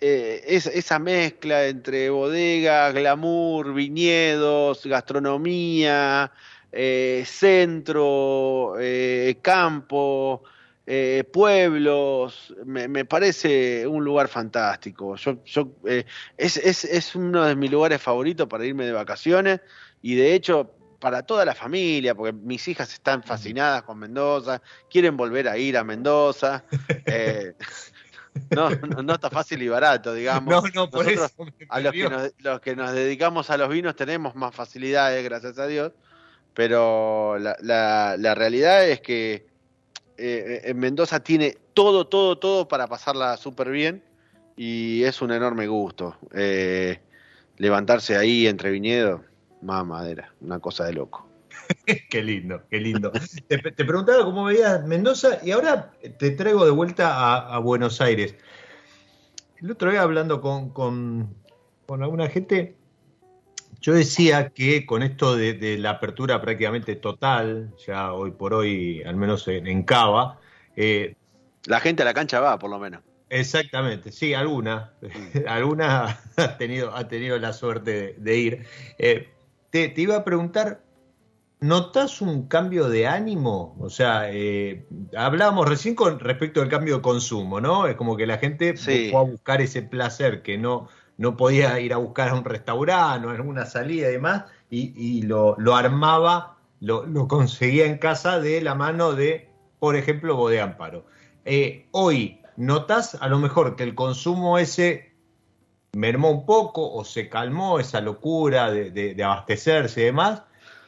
eh, 0.00 0.44
esa 0.46 1.00
mezcla 1.00 1.66
entre 1.66 2.08
bodegas, 2.08 2.94
glamour, 2.94 3.74
viñedos, 3.74 4.86
gastronomía, 4.86 6.30
eh, 6.70 7.24
centro, 7.26 8.76
eh, 8.78 9.38
campo, 9.42 10.44
eh, 10.86 11.24
pueblos, 11.32 12.54
me, 12.66 13.04
parece 13.06 13.86
un 13.86 14.04
lugar 14.04 14.28
fantástico. 14.28 15.16
Yo, 15.16 15.42
yo 15.44 15.72
eh, 15.86 16.04
es, 16.36 16.58
es, 16.58 16.84
es, 16.84 17.14
uno 17.14 17.44
de 17.44 17.56
mis 17.56 17.70
lugares 17.70 18.02
favoritos 18.02 18.46
para 18.46 18.66
irme 18.66 18.84
de 18.84 18.92
vacaciones 18.92 19.60
y 20.02 20.14
de 20.14 20.34
hecho 20.34 20.74
para 21.00 21.22
toda 21.22 21.44
la 21.44 21.54
familia, 21.54 22.14
porque 22.14 22.32
mis 22.32 22.66
hijas 22.68 22.92
están 22.92 23.22
fascinadas 23.22 23.82
con 23.82 23.98
Mendoza, 23.98 24.60
quieren 24.90 25.16
volver 25.16 25.48
a 25.48 25.56
ir 25.56 25.76
a 25.76 25.84
Mendoza. 25.84 26.64
Eh, 27.06 27.54
no, 28.50 28.70
no, 28.70 29.14
está 29.14 29.30
fácil 29.30 29.62
y 29.62 29.68
barato, 29.68 30.12
digamos. 30.12 30.52
No, 30.52 30.62
no, 30.74 30.90
por 30.90 31.08
eso 31.08 31.30
a 31.68 31.80
los 31.80 31.92
que, 31.92 32.08
nos, 32.08 32.32
los 32.38 32.60
que 32.60 32.74
nos 32.74 32.92
dedicamos 32.92 33.48
a 33.50 33.56
los 33.56 33.68
vinos 33.68 33.94
tenemos 33.94 34.34
más 34.34 34.54
facilidades, 34.54 35.22
gracias 35.22 35.58
a 35.58 35.66
Dios, 35.66 35.92
pero 36.52 37.38
la, 37.38 37.56
la, 37.60 38.16
la 38.18 38.34
realidad 38.34 38.88
es 38.88 39.00
que 39.00 39.46
eh, 40.16 40.62
en 40.64 40.78
Mendoza 40.78 41.20
tiene 41.20 41.56
todo, 41.74 42.06
todo, 42.06 42.38
todo 42.38 42.68
para 42.68 42.86
pasarla 42.86 43.36
súper 43.36 43.70
bien 43.70 44.02
y 44.56 45.02
es 45.04 45.20
un 45.22 45.32
enorme 45.32 45.66
gusto. 45.66 46.16
Eh, 46.32 47.00
levantarse 47.56 48.16
ahí 48.16 48.46
entre 48.46 48.70
viñedos, 48.70 49.20
más 49.62 49.84
madera, 49.84 50.32
una 50.40 50.58
cosa 50.58 50.84
de 50.84 50.94
loco. 50.94 51.28
qué 52.10 52.22
lindo, 52.22 52.62
qué 52.70 52.78
lindo. 52.78 53.12
te, 53.48 53.58
preguntaba 53.58 54.24
cómo 54.24 54.44
veías 54.44 54.84
Mendoza 54.86 55.38
y 55.42 55.50
ahora 55.50 55.92
te 56.18 56.30
traigo 56.32 56.64
de 56.64 56.70
vuelta 56.70 57.54
a, 57.54 57.58
Buenos 57.58 58.00
Aires. 58.00 58.36
El 59.60 59.70
otro 59.70 59.90
día 59.90 60.02
hablando 60.02 60.40
con, 60.40 60.70
con, 60.70 61.34
con 61.86 62.02
alguna 62.02 62.28
gente, 62.28 62.76
yo 63.84 63.92
decía 63.92 64.48
que 64.48 64.86
con 64.86 65.02
esto 65.02 65.36
de, 65.36 65.76
la 65.78 65.90
apertura 65.90 66.40
prácticamente 66.40 66.96
total, 66.96 67.70
ya 67.86 68.14
hoy 68.14 68.30
por 68.30 68.54
hoy, 68.54 69.02
al 69.02 69.14
menos 69.14 69.46
en, 69.46 69.82
Cava. 69.82 70.40
Eh, 70.74 71.16
la 71.66 71.80
gente 71.80 72.00
a 72.00 72.06
la 72.06 72.14
cancha 72.14 72.40
va, 72.40 72.58
por 72.58 72.70
lo 72.70 72.78
menos. 72.78 73.02
Exactamente, 73.28 74.10
sí, 74.10 74.32
alguna. 74.32 74.94
Alguna 75.46 76.18
ha 76.36 76.56
tenido, 76.56 76.96
ha 76.96 77.08
tenido 77.08 77.38
la 77.38 77.52
suerte 77.52 78.16
de, 78.18 78.36
ir. 78.38 78.66
Eh, 78.96 79.28
te, 79.68 79.92
iba 79.98 80.16
a 80.16 80.24
preguntar, 80.24 80.82
¿notas 81.60 82.22
un 82.22 82.48
cambio 82.48 82.88
de 82.88 83.06
ánimo? 83.06 83.76
O 83.78 83.90
sea, 83.90 84.30
eh, 84.32 84.86
hablábamos 85.14 85.68
recién 85.68 85.94
con 85.94 86.20
respecto 86.20 86.62
al 86.62 86.70
cambio 86.70 86.96
de 86.96 87.02
consumo, 87.02 87.60
¿no? 87.60 87.86
Es 87.86 87.96
como 87.96 88.16
que 88.16 88.26
la 88.26 88.38
gente 88.38 88.78
fue 88.78 89.12
a 89.14 89.20
buscar 89.20 89.60
ese 89.60 89.82
placer 89.82 90.40
que 90.40 90.56
no 90.56 90.88
no 91.16 91.36
podía 91.36 91.78
ir 91.80 91.92
a 91.92 91.98
buscar 91.98 92.30
a 92.30 92.34
un 92.34 92.44
restaurante 92.44 93.26
o 93.26 93.30
alguna 93.30 93.66
salida 93.66 94.08
y 94.08 94.12
demás, 94.12 94.44
y, 94.70 95.22
lo, 95.22 95.56
armaba, 95.74 96.56
lo, 96.80 97.28
conseguía 97.28 97.86
en 97.86 97.98
casa 97.98 98.40
de 98.40 98.60
la 98.60 98.74
mano 98.74 99.12
de, 99.12 99.48
por 99.78 99.94
ejemplo, 99.96 100.36
Bode 100.36 100.60
Amparo. 100.60 101.06
Eh, 101.44 101.86
hoy, 101.92 102.40
¿notas 102.56 103.14
a 103.20 103.28
lo 103.28 103.38
mejor 103.38 103.76
que 103.76 103.84
el 103.84 103.94
consumo 103.94 104.58
ese 104.58 105.12
mermó 105.92 106.30
un 106.30 106.44
poco 106.44 106.92
o 106.92 107.04
se 107.04 107.28
calmó 107.28 107.78
esa 107.78 108.00
locura 108.00 108.72
de, 108.72 109.16
abastecerse 109.22 110.00
y 110.00 110.04
demás? 110.04 110.42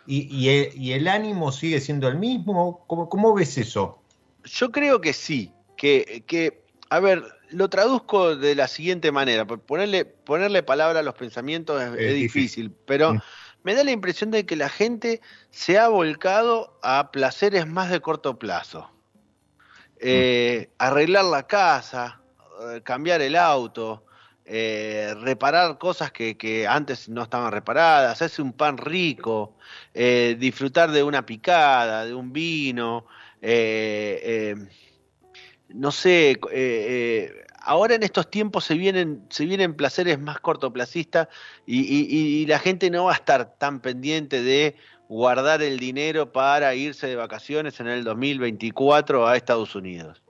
Y, 0.09 0.93
el, 0.93 1.09
ánimo 1.09 1.53
sigue 1.53 1.81
siendo 1.81 2.09
el 2.09 2.16
mismo? 2.16 2.85
¿Cómo, 2.89 3.09
cómo 3.09 3.35
ves 3.35 3.57
eso? 3.59 4.03
Yo 4.45 4.72
creo 4.72 5.01
que 5.01 5.12
sí, 5.12 5.53
que, 5.77 6.24
que 6.27 6.66
a 6.91 7.01
ver, 7.01 7.22
lo 7.51 7.68
traduzco 7.68 8.36
de 8.36 8.55
la 8.55 8.68
siguiente 8.68 9.12
manera, 9.12 9.47
ponerle, 9.47 10.05
ponerle 10.05 10.62
palabra 10.62 11.01
a 11.01 11.03
los 11.03 11.14
pensamientos 11.14 11.82
es, 11.82 12.14
difícil, 12.14 12.72
pero 12.86 13.14
mm. 13.14 13.20
me 13.62 13.74
da 13.74 13.84
la 13.84 13.90
impresión 13.90 14.30
de 14.30 14.47
que 14.47 14.57
la 14.57 14.68
gente 14.68 15.20
se 15.51 15.78
ha 15.78 15.88
volcado 15.88 16.78
a 16.82 17.11
placeres 17.11 17.66
más 17.66 17.90
de 17.90 18.01
corto 18.01 18.38
plazo. 18.38 18.90
Eh, 19.99 20.68
mm. 20.68 20.72
arreglar 20.78 21.24
la 21.24 21.47
casa, 21.47 22.20
eh, 22.70 22.80
cambiar 22.82 23.22
el 23.22 23.36
auto, 23.36 24.05
eh, 24.44 25.14
reparar 25.20 25.78
cosas 25.78 26.12
que, 26.12 26.66
antes 26.68 27.09
no 27.09 27.22
estaban 27.22 27.51
reparadas, 27.53 28.12
hacerse 28.12 28.42
un 28.42 28.53
pan 28.53 28.76
rico, 28.76 29.57
disfrutar 29.92 30.90
de 30.90 31.03
una 31.03 31.24
picada, 31.24 32.05
de 32.05 32.14
un 32.14 32.32
vino 32.32 33.07
no 35.69 35.91
sé, 35.91 36.31
eh, 36.31 36.39
eh, 36.53 37.45
ahora 37.61 37.95
en 37.95 38.03
estos 38.03 38.31
tiempos 38.31 38.64
se 38.64 38.75
vienen, 38.75 39.23
se 39.29 39.45
vienen 39.45 39.75
placeres 39.75 40.19
más 40.19 40.41
cortoplacistas 40.41 41.29
y, 41.67 42.47
la 42.47 42.59
gente 42.59 42.91
no 42.91 43.05
va 43.05 43.12
a 43.12 43.17
estar 43.17 43.57
tan 43.59 43.81
pendiente 43.81 44.43
de 44.43 44.77
guardar 45.09 45.62
el 45.62 45.79
dinero 45.79 46.33
para 46.33 46.75
irse 46.75 47.07
de 47.07 47.17
vacaciones 47.17 47.81
en 47.81 47.89
el 47.89 48.05
2024 48.05 49.27
a 49.27 49.37
Estados 49.37 49.75
Unidos. 49.75 50.23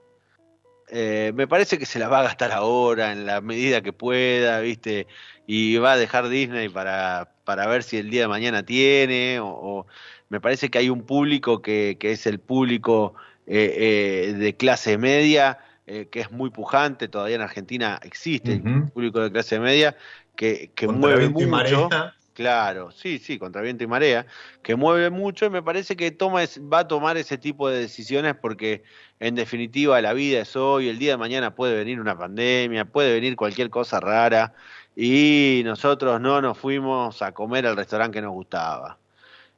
Eh, 0.89 1.33
me 1.35 1.47
parece 1.47 1.77
que 1.77 1.85
se 1.85 1.99
las 1.99 2.11
va 2.11 2.19
a 2.19 2.23
gastar 2.23 2.51
ahora, 2.51 3.11
en 3.11 3.25
la 3.25 3.41
medida 3.41 3.81
que 3.81 3.91
pueda, 3.91 4.59
¿viste? 4.61 5.05
Y 5.45 5.77
va 5.77 5.93
a 5.93 5.97
dejar 5.97 6.29
Disney 6.29 6.69
para, 6.69 7.33
para 7.43 7.67
ver 7.67 7.83
si 7.83 7.97
el 7.97 8.09
día 8.09 8.21
de 8.21 8.27
mañana 8.29 8.63
tiene, 8.63 9.39
o, 9.41 9.85
me 10.29 10.39
parece 10.39 10.69
que 10.69 10.77
hay 10.77 10.89
un 10.89 11.03
público 11.03 11.61
que, 11.61 11.97
que 11.99 12.11
es 12.11 12.25
el 12.25 12.39
público 12.39 13.15
eh, 13.47 14.27
eh, 14.29 14.33
de 14.33 14.55
clase 14.57 14.97
media, 14.97 15.59
eh, 15.85 16.09
que 16.11 16.19
es 16.19 16.31
muy 16.31 16.49
pujante, 16.49 17.07
todavía 17.07 17.37
en 17.37 17.41
Argentina 17.41 17.97
existe 18.03 18.53
el 18.53 18.91
público 18.91 19.21
de 19.21 19.31
clase 19.31 19.57
media, 19.57 19.95
que, 20.35 20.71
que 20.75 20.87
mueve 20.87 21.29
mucho. 21.29 21.89
Claro, 22.33 22.91
sí, 22.91 23.17
sí, 23.17 23.39
contra 23.39 23.63
viento 23.63 23.83
y 23.83 23.87
marea, 23.87 24.27
que 24.61 24.75
mueve 24.75 25.09
mucho 25.09 25.45
y 25.45 25.49
me 25.49 25.63
parece 25.63 25.95
que 25.95 26.11
toma 26.11 26.41
va 26.71 26.79
a 26.79 26.87
tomar 26.87 27.17
ese 27.17 27.39
tipo 27.39 27.67
de 27.67 27.79
decisiones 27.79 28.35
porque 28.35 28.83
en 29.19 29.33
definitiva 29.33 29.99
la 30.01 30.13
vida 30.13 30.41
es 30.41 30.55
hoy, 30.55 30.87
el 30.89 30.99
día 30.99 31.13
de 31.13 31.17
mañana 31.17 31.55
puede 31.55 31.75
venir 31.75 31.99
una 31.99 32.15
pandemia, 32.15 32.85
puede 32.85 33.11
venir 33.11 33.35
cualquier 33.35 33.71
cosa 33.71 33.99
rara 33.99 34.53
y 34.95 35.63
nosotros 35.65 36.21
no 36.21 36.39
nos 36.39 36.59
fuimos 36.59 37.23
a 37.23 37.31
comer 37.31 37.65
al 37.65 37.75
restaurante 37.75 38.17
que 38.17 38.21
nos 38.21 38.33
gustaba. 38.33 38.99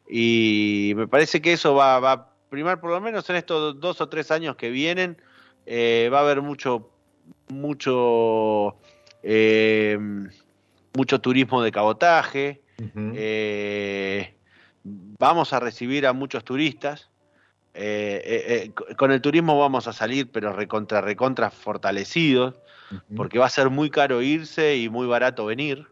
Y 0.08 0.94
me 0.96 1.08
parece 1.08 1.42
que 1.42 1.52
eso 1.52 1.76
va, 1.76 2.00
va 2.00 2.30
primar, 2.50 2.80
por 2.82 2.90
lo 2.92 3.00
menos 3.00 3.30
en 3.30 3.36
estos 3.38 3.80
dos 3.80 4.02
o 4.02 4.10
tres 4.10 4.32
años 4.32 4.56
que 4.56 4.70
vienen, 4.70 5.22
eh, 5.66 6.10
va 6.12 6.20
a 6.20 6.22
haber 6.22 6.42
mucho, 6.42 6.90
mucho 7.48 8.76
eh, 9.24 9.98
mucho 10.94 11.20
turismo 11.20 11.62
de 11.62 11.72
cabotaje, 11.72 12.62
eh, 13.16 14.34
vamos 15.20 15.54
a 15.54 15.60
recibir 15.60 16.08
a 16.08 16.14
muchos 16.14 16.44
turistas. 16.44 17.10
co- 18.74 18.86
con 18.98 19.12
el 19.12 19.22
turismo 19.22 19.58
vamos 19.60 19.88
a 19.88 19.94
salir, 19.94 20.32
pero 20.32 20.52
recontra, 20.54 21.02
recontra 21.02 21.50
fortalecidos, 21.52 22.56
porque 23.16 23.38
va 23.40 23.46
a 23.46 23.50
ser 23.50 23.70
muy 23.70 23.90
caro 23.90 24.22
irse 24.22 24.76
y 24.78 24.90
muy 24.90 25.08
barato 25.08 25.46
venir. 25.46 25.86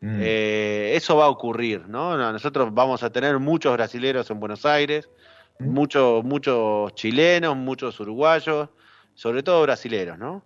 Mm. 0.00 0.18
Eh, 0.20 0.92
eso 0.96 1.16
va 1.16 1.26
a 1.26 1.28
ocurrir, 1.28 1.86
¿no? 1.88 2.16
No, 2.18 2.32
Nosotros 2.32 2.74
vamos 2.74 3.02
a 3.02 3.10
tener 3.10 3.38
muchos 3.38 3.72
brasileros 3.72 4.28
en 4.30 4.40
Buenos 4.40 4.66
Aires. 4.66 5.08
Muchos, 5.58 6.24
muchos 6.24 6.94
chilenos, 6.94 7.56
muchos 7.56 7.98
uruguayos, 8.00 8.68
sobre 9.14 9.42
todo 9.42 9.62
brasileros, 9.62 10.18
¿no? 10.18 10.42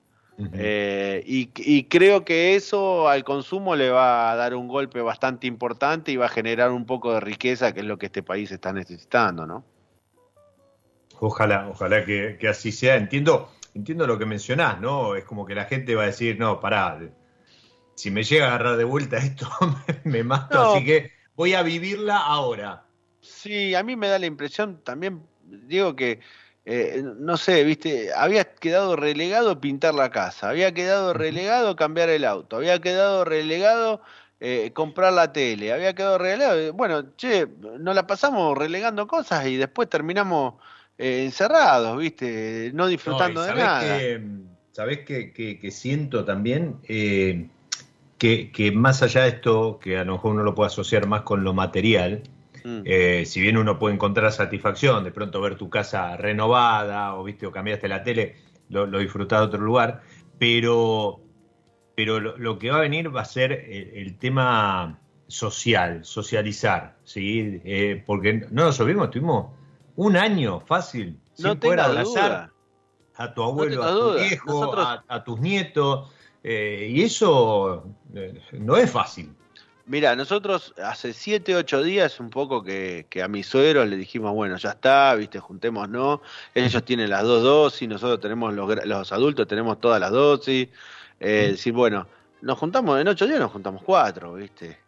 Eh, 0.52 1.24
y, 1.26 1.50
y 1.56 1.84
creo 1.84 2.24
que 2.24 2.54
eso 2.54 3.08
al 3.08 3.24
consumo 3.24 3.74
le 3.74 3.90
va 3.90 4.30
a 4.30 4.36
dar 4.36 4.54
un 4.54 4.68
golpe 4.68 5.00
bastante 5.00 5.48
importante 5.48 6.12
y 6.12 6.16
va 6.16 6.26
a 6.26 6.28
generar 6.28 6.70
un 6.70 6.86
poco 6.86 7.12
de 7.12 7.18
riqueza, 7.18 7.74
que 7.74 7.80
es 7.80 7.86
lo 7.86 7.98
que 7.98 8.06
este 8.06 8.22
país 8.22 8.52
está 8.52 8.72
necesitando, 8.72 9.46
¿no? 9.46 9.64
Ojalá, 11.18 11.68
ojalá 11.68 12.04
que, 12.04 12.36
que 12.38 12.46
así 12.46 12.70
sea. 12.70 12.94
Entiendo, 12.94 13.50
entiendo 13.74 14.06
lo 14.06 14.16
que 14.16 14.26
mencionás, 14.26 14.80
¿no? 14.80 15.16
Es 15.16 15.24
como 15.24 15.44
que 15.44 15.56
la 15.56 15.64
gente 15.64 15.96
va 15.96 16.04
a 16.04 16.06
decir, 16.06 16.38
no, 16.38 16.60
pará, 16.60 17.00
si 17.96 18.12
me 18.12 18.22
llega 18.22 18.44
a 18.44 18.48
agarrar 18.50 18.76
de 18.76 18.84
vuelta 18.84 19.16
esto, 19.18 19.48
me, 20.04 20.12
me 20.12 20.22
mato, 20.22 20.54
No. 20.54 20.72
así 20.74 20.84
que 20.84 21.10
voy 21.34 21.54
a 21.54 21.62
vivirla 21.62 22.18
ahora. 22.18 22.84
Sí, 23.28 23.74
a 23.74 23.82
mí 23.82 23.94
me 23.96 24.08
da 24.08 24.18
la 24.18 24.26
impresión 24.26 24.80
también, 24.82 25.22
digo 25.44 25.94
que, 25.94 26.20
eh, 26.64 27.02
no 27.18 27.36
sé, 27.36 27.62
viste, 27.64 28.10
había 28.14 28.44
quedado 28.54 28.96
relegado 28.96 29.60
pintar 29.60 29.94
la 29.94 30.10
casa, 30.10 30.48
había 30.50 30.72
quedado 30.74 31.12
relegado 31.14 31.76
cambiar 31.76 32.08
el 32.10 32.24
auto, 32.24 32.56
había 32.56 32.80
quedado 32.80 33.24
relegado 33.24 34.00
eh, 34.40 34.72
comprar 34.74 35.12
la 35.12 35.32
tele, 35.32 35.72
había 35.72 35.94
quedado 35.94 36.18
relegado, 36.18 36.72
bueno, 36.72 37.14
che, 37.16 37.46
nos 37.78 37.94
la 37.94 38.06
pasamos 38.06 38.56
relegando 38.56 39.06
cosas 39.06 39.46
y 39.46 39.56
después 39.56 39.88
terminamos 39.88 40.54
eh, 40.96 41.24
encerrados, 41.24 41.98
viste, 41.98 42.70
no 42.74 42.86
disfrutando 42.86 43.40
No, 43.40 43.46
de 43.46 43.52
nada. 43.54 43.98
Que, 43.98 44.26
¿Sabés 44.72 45.00
que, 45.04 45.32
que- 45.32 45.58
que 45.58 45.70
siento 45.70 46.24
también? 46.24 46.76
Eh, 46.88 47.48
que, 48.18 48.50
que 48.52 48.72
más 48.72 49.02
allá 49.02 49.22
de 49.22 49.28
esto, 49.28 49.78
que 49.80 49.96
a 49.98 50.04
lo 50.04 50.12
mejor 50.14 50.32
uno 50.34 50.42
lo 50.42 50.54
puede 50.54 50.68
asociar 50.68 51.06
más 51.06 51.22
con 51.22 51.44
lo 51.44 51.52
material, 51.54 52.22
Mm. 52.68 52.82
eh, 52.84 53.24
si 53.24 53.40
bien 53.40 53.56
uno 53.56 53.78
puede 53.78 53.94
encontrar 53.94 54.30
satisfacción, 54.32 55.04
de 55.04 55.10
pronto 55.10 55.40
ver 55.40 55.56
tu 55.56 55.70
casa 55.70 56.16
renovada, 56.16 57.14
o 57.14 57.24
viste, 57.24 57.46
o 57.46 57.50
cambiaste 57.52 57.88
la 57.88 58.02
tele, 58.02 58.36
lo, 58.68 58.86
lo 58.86 58.98
disfrutás 58.98 59.40
de 59.40 59.46
otro 59.46 59.60
lugar, 59.60 60.02
pero, 60.38 61.20
pero 61.94 62.20
lo, 62.20 62.36
lo 62.36 62.58
que 62.58 62.70
va 62.70 62.78
a 62.78 62.80
venir 62.80 63.14
va 63.14 63.22
a 63.22 63.24
ser 63.24 63.52
el, 63.52 63.90
el 63.94 64.18
tema 64.18 64.98
social, 65.26 66.04
socializar, 66.04 66.96
¿sí? 67.04 67.60
Eh, 67.64 68.02
porque 68.06 68.34
no 68.50 68.64
nos 68.64 68.78
olvidemos, 68.80 69.10
tuvimos 69.10 69.52
un 69.96 70.16
año 70.16 70.60
fácil, 70.60 71.18
No 71.38 71.50
sin 71.52 71.60
poder 71.60 71.80
abrazar 71.80 72.30
duda. 72.30 72.52
a 73.16 73.34
tu 73.34 73.42
abuelo, 73.42 73.82
a 73.82 73.88
tu 73.88 73.94
duda. 73.94 74.22
viejo, 74.22 74.50
Nosotros- 74.60 74.86
a, 74.86 75.04
a 75.08 75.24
tus 75.24 75.40
nietos, 75.40 76.10
eh, 76.42 76.88
y 76.90 77.02
eso 77.02 77.84
no 78.52 78.76
es 78.76 78.90
fácil. 78.90 79.34
Mira, 79.88 80.14
nosotros 80.14 80.74
hace 80.84 81.14
7, 81.14 81.56
8 81.56 81.82
días 81.82 82.20
un 82.20 82.28
poco 82.28 82.62
que, 82.62 83.06
que 83.08 83.22
a 83.22 83.28
mis 83.28 83.46
suegros 83.46 83.88
le 83.88 83.96
dijimos, 83.96 84.34
bueno, 84.34 84.58
ya 84.58 84.72
está, 84.72 85.14
viste, 85.14 85.40
juntémonos. 85.40 86.20
Ellos 86.54 86.84
tienen 86.84 87.08
las 87.08 87.22
dos 87.22 87.42
dosis, 87.42 87.88
nosotros 87.88 88.20
tenemos, 88.20 88.52
los, 88.52 88.84
los 88.84 89.12
adultos 89.12 89.48
tenemos 89.48 89.80
todas 89.80 89.98
las 89.98 90.10
dosis. 90.10 90.68
Eh, 91.18 91.48
decir, 91.52 91.72
bueno, 91.72 92.06
nos 92.42 92.58
juntamos, 92.58 93.00
en 93.00 93.08
8 93.08 93.26
días 93.26 93.40
nos 93.40 93.50
juntamos 93.50 93.82
cuatro, 93.82 94.34
viste, 94.34 94.78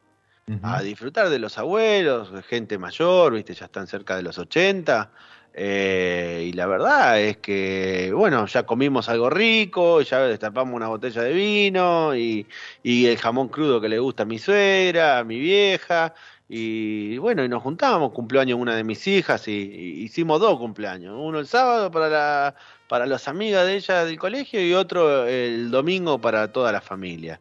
a 0.62 0.82
disfrutar 0.82 1.30
de 1.30 1.38
los 1.38 1.56
abuelos, 1.56 2.30
gente 2.46 2.76
mayor, 2.76 3.32
viste, 3.32 3.54
ya 3.54 3.64
están 3.66 3.86
cerca 3.86 4.16
de 4.16 4.22
los 4.22 4.36
80. 4.36 5.10
Eh, 5.54 6.46
y 6.48 6.52
la 6.52 6.66
verdad 6.66 7.20
es 7.20 7.38
que, 7.38 8.12
bueno, 8.14 8.46
ya 8.46 8.64
comimos 8.64 9.08
algo 9.08 9.30
rico, 9.30 10.00
ya 10.02 10.20
destapamos 10.20 10.74
una 10.74 10.88
botella 10.88 11.22
de 11.22 11.32
vino 11.32 12.14
y, 12.14 12.46
y 12.82 13.06
el 13.06 13.18
jamón 13.18 13.48
crudo 13.48 13.80
que 13.80 13.88
le 13.88 13.98
gusta 13.98 14.22
a 14.22 14.26
mi 14.26 14.38
suegra, 14.38 15.18
a 15.18 15.24
mi 15.24 15.38
vieja. 15.40 16.14
Y 16.48 17.18
bueno, 17.18 17.44
y 17.44 17.48
nos 17.48 17.62
juntábamos, 17.62 18.12
cumpleaños 18.12 18.58
una 18.58 18.74
de 18.74 18.84
mis 18.84 19.06
hijas 19.06 19.46
y, 19.48 19.52
y 19.52 20.02
hicimos 20.02 20.40
dos 20.40 20.58
cumpleaños. 20.58 21.14
Uno 21.16 21.38
el 21.38 21.46
sábado 21.46 21.90
para, 21.90 22.08
la, 22.08 22.54
para 22.88 23.06
las 23.06 23.28
amigas 23.28 23.66
de 23.66 23.76
ella 23.76 24.04
del 24.04 24.18
colegio 24.18 24.64
y 24.64 24.74
otro 24.74 25.26
el 25.26 25.70
domingo 25.70 26.20
para 26.20 26.52
toda 26.52 26.72
la 26.72 26.80
familia. 26.80 27.40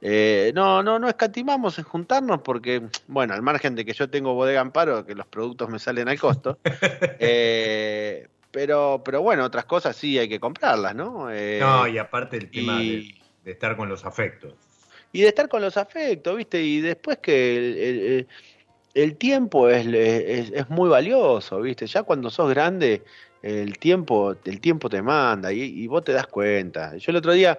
Eh, 0.00 0.52
no, 0.54 0.82
no, 0.82 0.98
no 0.98 1.08
escatimamos 1.08 1.78
en 1.78 1.84
juntarnos 1.84 2.40
porque, 2.42 2.82
bueno, 3.06 3.34
al 3.34 3.42
margen 3.42 3.74
de 3.74 3.84
que 3.84 3.92
yo 3.92 4.08
tengo 4.10 4.34
bodega 4.34 4.60
amparo, 4.60 5.04
que 5.04 5.14
los 5.14 5.26
productos 5.26 5.68
me 5.68 5.78
salen 5.78 6.08
al 6.08 6.18
costo, 6.18 6.58
eh, 7.18 8.28
pero, 8.50 9.02
pero 9.04 9.22
bueno, 9.22 9.44
otras 9.44 9.66
cosas 9.66 9.96
sí 9.96 10.18
hay 10.18 10.28
que 10.28 10.40
comprarlas, 10.40 10.94
¿no? 10.94 11.28
Eh, 11.32 11.60
No, 11.60 11.86
y 11.86 11.96
aparte 11.98 12.36
el 12.36 12.50
tema 12.52 12.82
y- 12.82 12.84
de, 12.84 13.14
de 13.44 13.52
estar 13.52 13.76
con 13.76 13.88
los 13.88 14.04
afectos. 14.04 14.54
y 15.12 15.22
de 15.22 15.28
estar 15.28 15.48
con 15.48 15.62
los 15.62 15.76
afectos, 15.76 16.36
¿viste? 16.36 16.62
Y 16.62 16.80
después 16.80 17.18
que 17.18 17.56
el, 17.56 17.78
el- 17.78 18.28
el 18.94 19.18
tiempo 19.18 19.70
es, 19.70 19.86
es, 19.86 20.50
es 20.52 20.70
muy 20.70 20.88
valioso, 20.90 21.60
¿viste? 21.60 21.86
Ya 21.86 22.02
cuando 22.04 22.30
sos 22.30 22.50
grande, 22.50 23.04
el 23.42 23.78
tiempo, 23.78 24.32
el 24.44 24.60
tiempo 24.60 24.88
te 24.90 25.02
manda 25.02 25.52
y, 25.52 25.62
y 25.62 25.86
vos 25.88 26.04
te 26.04 26.12
das 26.12 26.26
cuenta. 26.28 26.96
Yo 26.98 27.10
el 27.12 27.16
otro 27.18 27.32
día 27.32 27.58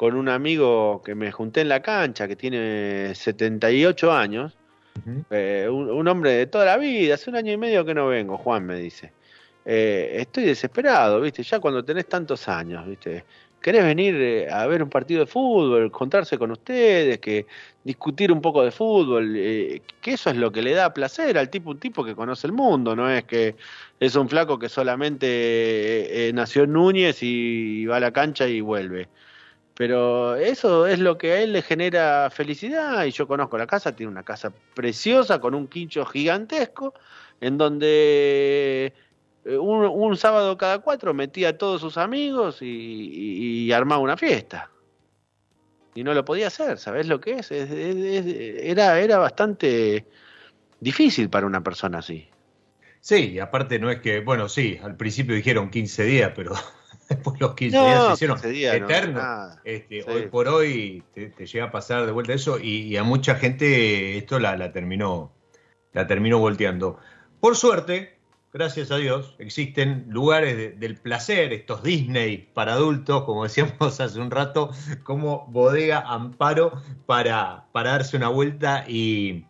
con 0.00 0.16
un 0.16 0.30
amigo 0.30 1.02
que 1.04 1.14
me 1.14 1.30
junté 1.30 1.60
en 1.60 1.68
la 1.68 1.82
cancha, 1.82 2.26
que 2.26 2.34
tiene 2.34 3.14
78 3.14 4.10
años, 4.10 4.56
Ujú. 4.98 5.24
eh, 5.28 5.68
un, 5.70 5.90
un 5.90 6.08
hombre 6.08 6.30
de 6.30 6.46
toda 6.46 6.64
la 6.64 6.78
vida, 6.78 7.16
hace 7.16 7.28
un 7.28 7.36
año 7.36 7.52
y 7.52 7.58
medio 7.58 7.84
que 7.84 7.92
no 7.92 8.06
vengo, 8.06 8.38
Juan 8.38 8.64
me 8.64 8.76
dice. 8.76 9.12
Eh, 9.62 10.12
estoy 10.14 10.44
desesperado, 10.44 11.20
¿viste? 11.20 11.42
Ya 11.42 11.60
cuando 11.60 11.84
tenés 11.84 12.06
tantos 12.08 12.48
años, 12.48 12.86
¿viste? 12.86 13.26
Querés 13.60 13.84
venir 13.84 14.14
eh, 14.14 14.50
a 14.50 14.66
ver 14.66 14.82
un 14.82 14.88
partido 14.88 15.20
de 15.20 15.26
fútbol, 15.26 15.84
encontrarse 15.84 16.38
con 16.38 16.50
ustedes, 16.50 17.18
que 17.18 17.44
discutir 17.84 18.32
un 18.32 18.40
poco 18.40 18.62
de 18.62 18.70
fútbol, 18.70 19.34
eh, 19.36 19.82
que 20.00 20.14
eso 20.14 20.30
es 20.30 20.36
lo 20.38 20.50
que 20.50 20.62
le 20.62 20.72
da 20.72 20.94
placer 20.94 21.36
al 21.36 21.50
tipo, 21.50 21.72
un 21.72 21.78
tipo 21.78 22.02
que 22.02 22.14
conoce 22.14 22.46
el 22.46 22.54
mundo, 22.54 22.96
no 22.96 23.10
es 23.10 23.24
que 23.24 23.54
es 24.00 24.16
un 24.16 24.30
flaco 24.30 24.58
que 24.58 24.70
solamente 24.70 25.26
eh, 25.28 26.32
nació 26.32 26.62
en 26.62 26.72
Núñez 26.72 27.18
y 27.22 27.84
va 27.84 27.98
a 27.98 28.00
la 28.00 28.12
cancha 28.12 28.48
y 28.48 28.62
vuelve. 28.62 29.08
Pero 29.76 30.36
eso 30.36 30.86
es 30.86 30.98
lo 30.98 31.16
que 31.16 31.32
a 31.32 31.40
él 31.40 31.52
le 31.52 31.62
genera 31.62 32.28
felicidad 32.30 33.04
y 33.04 33.12
yo 33.12 33.26
conozco 33.26 33.56
la 33.56 33.66
casa, 33.66 33.96
tiene 33.96 34.12
una 34.12 34.22
casa 34.22 34.52
preciosa 34.74 35.40
con 35.40 35.54
un 35.54 35.68
quincho 35.68 36.04
gigantesco 36.04 36.94
en 37.40 37.56
donde 37.56 38.92
eh, 39.44 39.56
un, 39.58 40.16
sábado 40.16 40.56
cada 40.58 40.80
cuatro 40.80 41.14
metía 41.14 41.50
a 41.50 41.58
todos 41.58 41.80
sus 41.80 41.96
amigos 41.96 42.58
y, 42.60 43.72
armaba 43.72 44.02
una 44.02 44.16
fiesta. 44.16 44.70
Y 45.94 46.04
no 46.04 46.14
lo 46.14 46.24
podía 46.24 46.48
hacer, 46.48 46.78
¿sabés 46.78 47.06
lo 47.06 47.20
que 47.20 47.38
es? 47.38 47.50
Es- 47.50 47.70
es- 47.70 48.26
era, 48.62 49.00
era 49.00 49.18
bastante 49.18 50.06
difícil 50.78 51.30
para 51.30 51.46
una 51.46 51.62
persona 51.62 51.98
así. 51.98 52.28
Sí, 53.00 53.38
aparte 53.38 53.78
no 53.78 53.90
es 53.90 54.00
que, 54.00 54.20
bueno, 54.20 54.48
sí, 54.48 54.78
al 54.82 54.96
principio 54.96 55.34
dijeron 55.34 55.70
15 55.70 56.04
días, 56.04 56.32
pero 56.36 56.52
después 57.10 57.38
los 57.40 57.54
15 57.54 57.76
No, 57.76 57.84
días 57.84 58.06
se 58.06 58.12
hicieron 58.14 58.36
15 58.36 58.48
días, 58.50 58.80
no, 58.80 58.86
eternos. 58.86 59.22
nada. 59.22 59.60
Este, 59.64 60.02
Sí. 60.02 60.08
Hoy 60.10 60.22
por 60.28 60.48
hoy 60.48 61.02
te, 61.12 61.26
te 61.28 61.46
llega 61.46 61.66
a 61.66 61.70
pasar 61.70 62.06
de 62.06 62.12
vuelta 62.12 62.32
eso 62.32 62.58
y, 62.58 62.82
y 62.84 62.96
a 62.96 63.02
mucha 63.02 63.34
gente 63.34 64.16
esto 64.16 64.38
la, 64.38 64.56
la 64.56 64.72
terminó 64.72 65.32
la 65.92 66.06
terminó 66.06 66.38
volteando. 66.38 66.98
Por 67.40 67.56
suerte, 67.56 68.16
gracias 68.52 68.90
a 68.92 68.96
Dios, 68.96 69.34
existen 69.40 70.06
lugares 70.08 70.56
de- 70.56 70.70
del 70.70 70.94
placer, 70.96 71.52
estos 71.52 71.82
Disney 71.82 72.48
para 72.54 72.74
adultos, 72.74 73.24
como 73.24 73.42
decíamos 73.42 73.74
hace 74.00 74.20
un 74.20 74.30
rato, 74.30 74.70
como 75.02 75.46
bodega 75.48 76.00
Amparo 76.06 76.80
para, 77.06 77.66
para 77.72 77.90
darse 77.92 78.16
una 78.16 78.28
vuelta 78.28 78.84
y, 78.88 79.46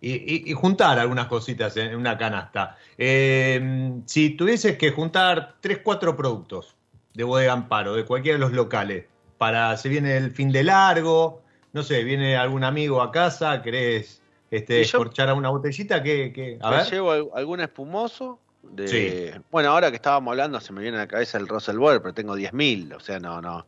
y, 0.00 0.12
y- 0.12 0.50
y 0.50 0.52
juntar 0.54 0.98
algunas 0.98 1.26
cositas 1.26 1.76
en 1.76 1.94
una 1.96 2.16
canasta. 2.16 2.76
Eh, 2.98 3.92
si 4.06 4.30
tuvieses 4.30 4.76
que 4.78 4.90
juntar 4.92 5.56
3, 5.60 5.80
4 5.82 6.16
productos 6.16 6.74
de 7.14 7.24
Bodega 7.24 7.52
Amparo, 7.52 7.94
de 7.94 8.04
cualquiera 8.04 8.36
de 8.38 8.40
los 8.40 8.52
locales, 8.52 9.04
para 9.38 9.76
se 9.76 9.88
viene 9.88 10.16
el 10.16 10.30
fin 10.30 10.52
de 10.52 10.64
largo, 10.64 11.42
no 11.72 11.82
sé, 11.82 12.04
viene 12.04 12.36
algún 12.36 12.64
amigo 12.64 13.02
a 13.02 13.10
casa, 13.10 13.62
querés 13.62 14.22
este, 14.50 14.80
escorchar 14.80 15.28
a 15.28 15.34
una 15.34 15.48
botellita, 15.50 16.02
que, 16.02 16.32
que 16.32 16.58
a 16.60 16.70
Me 16.70 16.76
ver. 16.78 16.86
llevo 16.90 17.10
al- 17.12 17.28
algún 17.34 17.60
espumoso. 17.60 18.38
De, 18.62 18.86
Sí. 18.88 19.40
Bueno, 19.50 19.70
ahora 19.70 19.88
que 19.90 19.96
estábamos 19.96 20.32
hablando, 20.32 20.60
se 20.60 20.72
me 20.74 20.82
viene 20.82 20.98
a 20.98 21.00
la 21.00 21.08
cabeza 21.08 21.38
el 21.38 21.48
Russell 21.48 21.78
Boyer, 21.78 22.02
pero 22.02 22.12
tengo 22.12 22.36
10.000. 22.36 22.92
O 22.94 23.00
sea, 23.00 23.18
no, 23.18 23.40
no. 23.40 23.64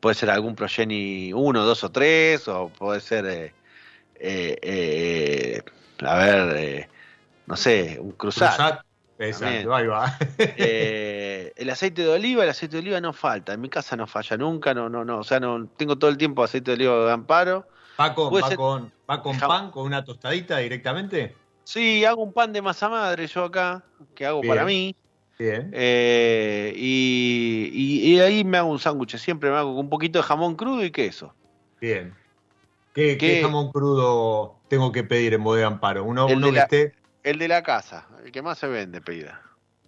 Puede 0.00 0.14
ser 0.16 0.30
algún 0.30 0.56
Progeny 0.56 1.32
1, 1.32 1.62
2 1.64 1.84
o 1.84 1.90
3, 1.92 2.48
o 2.48 2.68
puede 2.70 3.00
ser. 3.00 3.24
eh, 3.26 3.54
eh, 4.22 4.58
eh, 4.62 5.62
a 6.06 6.16
ver, 6.18 6.56
eh, 6.56 6.88
no 7.46 7.56
sé, 7.56 7.98
un. 8.00 8.12
Cruzat. 8.12 8.82
También. 9.28 9.62
Exacto, 9.62 9.74
ahí 9.74 9.86
va. 9.86 10.16
Eh, 10.54 11.52
el 11.56 11.70
aceite 11.70 12.02
de 12.02 12.08
oliva, 12.10 12.44
el 12.44 12.50
aceite 12.50 12.76
de 12.76 12.82
oliva 12.82 13.00
no 13.00 13.12
falta. 13.12 13.54
En 13.54 13.60
mi 13.60 13.68
casa 13.70 13.96
no 13.96 14.06
falla 14.06 14.36
nunca, 14.36 14.74
no, 14.74 14.88
no, 14.88 15.04
no. 15.04 15.18
O 15.20 15.24
sea, 15.24 15.40
no 15.40 15.66
tengo 15.76 15.96
todo 15.98 16.10
el 16.10 16.18
tiempo 16.18 16.44
aceite 16.44 16.72
de 16.72 16.74
oliva 16.76 17.06
de 17.06 17.12
amparo. 17.12 17.66
¿Va 18.00 18.14
con, 18.14 18.30
Puede 18.30 18.42
va 18.42 18.48
ser- 18.48 18.56
con, 18.58 18.92
va 19.10 19.22
con 19.22 19.34
Jam- 19.38 19.48
pan, 19.48 19.70
con 19.70 19.84
una 19.86 20.04
tostadita 20.04 20.58
directamente? 20.58 21.34
Sí, 21.64 22.04
hago 22.04 22.22
un 22.22 22.32
pan 22.32 22.52
de 22.52 22.60
masa 22.62 22.88
madre 22.88 23.26
yo 23.26 23.44
acá, 23.44 23.84
que 24.14 24.26
hago 24.26 24.40
Bien. 24.42 24.50
para 24.50 24.66
mí. 24.66 24.96
Bien. 25.38 25.70
Eh, 25.72 26.72
y, 26.76 27.70
y- 27.72 28.14
y 28.16 28.20
ahí 28.20 28.44
me 28.44 28.58
hago 28.58 28.70
un 28.70 28.78
sándwich. 28.78 29.16
Siempre 29.18 29.50
me 29.50 29.56
hago 29.56 29.70
con 29.74 29.84
un 29.86 29.90
poquito 29.90 30.18
de 30.18 30.24
jamón 30.24 30.56
crudo 30.56 30.84
y 30.84 30.90
queso. 30.92 31.34
Bien. 31.80 32.14
¿Qué, 32.94 33.16
¿Qué? 33.16 33.34
qué 33.36 33.42
jamón 33.42 33.70
crudo 33.72 34.60
tengo 34.68 34.92
que 34.92 35.02
pedir 35.04 35.34
en 35.34 35.42
Bodega 35.44 35.66
Amparo? 35.66 36.04
Uno, 36.04 36.28
El 36.28 36.36
uno 36.36 36.46
de 36.46 36.52
que 36.52 36.56
la- 36.56 36.62
esté. 36.64 36.94
El 37.22 37.38
de 37.38 37.48
la 37.48 37.62
casa, 37.62 38.08
el 38.24 38.32
que 38.32 38.42
más 38.42 38.58
se 38.58 38.66
vende, 38.66 39.00
pedida. 39.00 39.40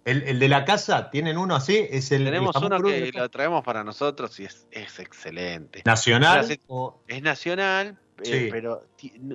El, 0.05 0.23
el 0.23 0.39
de 0.39 0.47
la 0.47 0.63
casa, 0.65 1.09
¿tienen 1.09 1.37
uno 1.37 1.55
así? 1.55 1.87
¿Es 1.89 2.11
el, 2.11 2.23
Tenemos 2.25 2.55
uno 2.55 2.77
crudo 2.77 2.93
que 2.93 3.11
lo 3.13 3.29
traemos 3.29 3.63
para 3.63 3.83
nosotros 3.83 4.39
y 4.39 4.45
es, 4.45 4.67
es 4.71 4.99
excelente. 4.99 5.81
¿Nacional? 5.85 6.47
O- 6.67 7.01
Es 7.07 7.21
nacional, 7.23 7.97
eh, 8.23 8.47
pero 8.51 8.85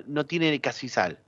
no 0.07 0.25
tiene 0.25 0.59
casi 0.61 0.87
sal. 0.89 1.19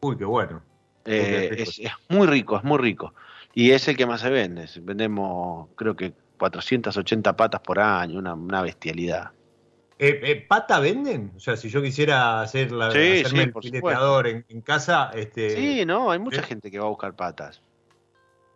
Uy, 0.00 0.16
qué 0.16 0.24
bueno. 0.24 0.62
Eh, 1.04 1.50
qué 1.56 1.62
es, 1.62 1.78
es 1.80 1.92
muy 2.08 2.26
rico, 2.26 2.56
es 2.56 2.64
muy 2.64 2.78
rico. 2.78 3.14
Y 3.52 3.72
es 3.72 3.88
el 3.88 3.96
que 3.96 4.06
más 4.06 4.20
se 4.20 4.30
vende. 4.30 4.66
Vendemos, 4.82 5.68
creo 5.74 5.96
que 5.96 6.12
480 6.38 7.36
patas 7.36 7.60
por 7.60 7.80
año, 7.80 8.18
una, 8.18 8.34
una 8.34 8.62
bestialidad. 8.62 9.32
Eh, 10.00 10.20
eh, 10.22 10.46
¿Pata 10.48 10.78
venden? 10.78 11.32
O 11.36 11.40
sea, 11.40 11.56
si 11.56 11.68
yo 11.68 11.82
quisiera 11.82 12.40
hacer 12.40 12.70
la, 12.70 12.92
Sí, 12.92 12.98
hacerme 12.98 13.44
sí, 13.44 13.50
el 13.54 13.62
fileteador 13.62 14.26
en, 14.28 14.44
en 14.48 14.60
casa, 14.60 15.10
este, 15.14 15.50
Sí, 15.56 15.84
no, 15.84 16.10
hay 16.10 16.20
mucha 16.20 16.42
¿sí? 16.42 16.48
gente 16.48 16.70
que 16.70 16.78
va 16.78 16.86
a 16.86 16.90
buscar 16.90 17.14
patas. 17.16 17.60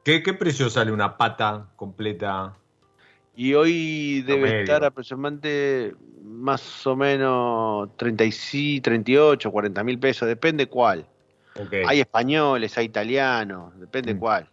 ¿qué, 0.05 0.23
¿qué 0.23 0.35
precio 0.35 0.69
sale 0.71 0.93
una 0.93 1.17
pata 1.17 1.69
completa? 1.77 2.57
Y 3.35 3.55
hoy 3.55 4.23
debe 4.23 4.61
estar 4.63 4.85
aproximadamente 4.85 5.95
más 6.23 6.87
o 6.87 6.95
menos 6.95 7.97
35, 7.97 8.83
38, 8.83 9.51
40 9.51 9.85
mil 9.85 9.99
pesos, 9.99 10.29
depende 10.29 10.67
cuál. 10.67 11.07
Hay 11.87 12.01
españoles, 12.01 12.77
hay 12.79 12.87
italianos, 12.87 13.79
depende 13.79 14.15
Mm. 14.15 14.19
cuál. 14.19 14.49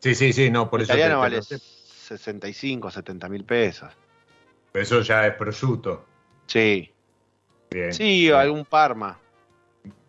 Sí, 0.00 0.14
sí, 0.14 0.32
sí, 0.32 0.50
no, 0.50 0.70
por 0.70 0.80
el 0.80 0.84
eso. 0.84 0.92
italiano 0.92 1.20
vale 1.20 1.36
lo 1.36 1.42
sé. 1.42 1.58
65, 1.58 2.90
70 2.90 3.28
mil 3.28 3.44
pesos. 3.44 3.90
Pero 4.72 4.82
Eso 4.82 5.00
ya 5.00 5.26
es 5.26 5.34
prosciutto. 5.34 6.04
Sí, 6.48 6.90
Bien. 7.70 7.92
sí, 7.92 8.30
algún 8.30 8.64
Parma. 8.64 9.18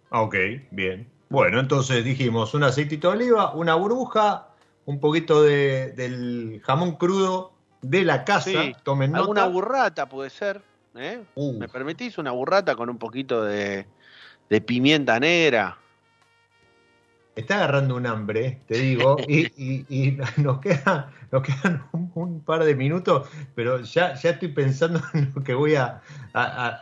Ok, 0.09 0.35
bien. 0.71 1.07
Bueno, 1.29 1.59
entonces 1.59 2.03
dijimos 2.03 2.53
un 2.55 2.63
aceitito 2.63 3.09
de 3.09 3.17
oliva, 3.17 3.53
una 3.53 3.75
burbuja, 3.75 4.47
un 4.85 4.99
poquito 4.99 5.43
de, 5.43 5.91
del 5.91 6.61
jamón 6.63 6.95
crudo 6.95 7.53
de 7.81 8.03
la 8.03 8.23
casa. 8.25 8.63
Sí, 8.63 8.75
Tomen 8.83 9.11
nota. 9.11 9.21
Alguna 9.21 9.45
burrata 9.45 10.09
puede 10.09 10.31
ser. 10.31 10.61
¿eh? 10.95 11.21
Uh, 11.35 11.53
¿Me 11.59 11.67
permitís 11.67 12.17
una 12.17 12.31
burrata 12.31 12.75
con 12.75 12.89
un 12.89 12.97
poquito 12.97 13.43
de, 13.43 13.85
de 14.49 14.61
pimienta 14.61 15.19
negra? 15.19 15.77
Está 17.35 17.55
agarrando 17.55 17.95
un 17.95 18.05
hambre, 18.05 18.59
te 18.67 18.75
digo, 18.79 19.17
y, 19.27 19.51
y- 19.55 19.85
y 19.89 20.17
nos, 20.41 20.59
queda- 20.59 21.11
nos 21.31 21.41
quedan 21.43 21.83
un, 21.93 22.41
par 22.41 22.63
de 22.65 22.75
minutos, 22.75 23.29
pero 23.55 23.79
ya, 23.81 24.15
ya 24.15 24.31
estoy 24.31 24.49
pensando 24.49 25.01
en 25.13 25.31
lo 25.35 25.43
que 25.43 25.53
voy 25.53 25.75
a, 25.75 26.01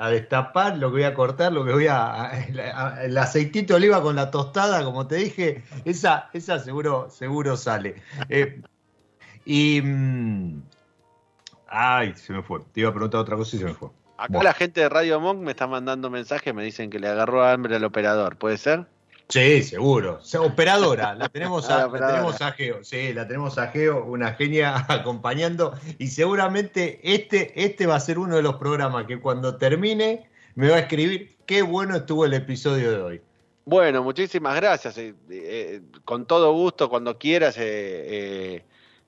destapar, 0.10 0.78
lo 0.78 0.88
que 0.88 0.94
voy 0.94 1.04
a 1.04 1.14
cortar, 1.14 1.52
lo 1.54 1.64
que 1.66 1.74
voy 1.74 1.88
a, 1.88 2.24
a- 2.24 3.04
El 3.04 3.18
aceitito 3.18 3.74
de 3.74 3.78
oliva 3.78 4.02
con 4.02 4.16
la 4.16 4.32
tostada, 4.32 4.84
como 4.84 5.06
te 5.08 5.16
dije, 5.18 5.64
esa, 5.86 6.30
esa 6.34 6.60
seguro, 6.60 7.10
seguro 7.12 7.56
sale. 7.58 8.02
Eh, 8.30 8.62
y. 9.46 9.82
mm, 9.82 10.62
ay, 11.68 12.14
se 12.16 12.34
me 12.34 12.42
fue. 12.42 12.62
Te 12.74 12.82
iba 12.82 12.90
a 12.90 12.94
preguntar 12.94 13.20
otra 13.22 13.36
cosa 13.36 13.56
y 13.56 13.60
se 13.60 13.66
me 13.66 13.74
fue. 13.74 13.90
Acá 14.18 14.42
la 14.42 14.54
gente 14.54 14.82
de 14.82 14.90
Radio 14.90 15.20
Monk 15.20 15.40
me 15.40 15.52
está 15.52 15.68
mandando 15.68 16.10
mensajes, 16.10 16.54
me 16.54 16.64
dicen 16.64 16.90
que 16.90 17.00
le 17.00 17.08
agarró 17.08 17.46
hambre 17.46 17.76
al 17.76 17.84
operador. 17.84 18.38
¿Puede 18.38 18.58
ser? 18.58 18.88
Sí, 19.30 19.62
seguro. 19.64 20.20
O 20.22 20.24
sea, 20.24 20.42
operadora, 20.42 21.14
la 21.14 21.28
tenemos 21.34 21.70
Ah, 21.70 21.84
a, 21.84 21.88
la 21.88 22.08
tenemos 22.08 22.42
a 22.42 22.52
Geo. 22.54 22.84
Sí, 22.84 23.14
la 23.14 23.28
tenemos 23.28 23.58
a 23.58 23.68
Geo, 23.68 24.06
una 24.06 24.34
genia 24.36 24.86
acompañando. 24.88 25.74
Y 25.98 26.08
seguramente 26.08 27.00
este, 27.04 27.64
este 27.64 27.88
va 27.88 27.96
a 27.96 28.00
ser 28.00 28.20
uno 28.20 28.36
de 28.38 28.42
los 28.42 28.56
programas 28.56 29.06
que 29.06 29.20
cuando 29.20 29.58
termine 29.58 30.30
me 30.56 30.70
va 30.70 30.78
a 30.78 30.80
escribir 30.80 31.36
qué 31.46 31.62
bueno 31.62 31.96
estuvo 31.98 32.26
el 32.26 32.34
episodio 32.34 32.92
de 32.92 33.02
hoy. 33.02 33.22
Bueno, 33.66 34.02
muchísimas 34.02 34.56
gracias. 34.56 34.98
eh, 34.98 35.14
eh, 35.30 35.82
con 36.06 36.26
todo 36.26 36.54
gusto, 36.54 36.90
cuando 36.90 37.18
quieras, 37.18 37.58
eh, 37.58 37.64
eh, 37.66 38.64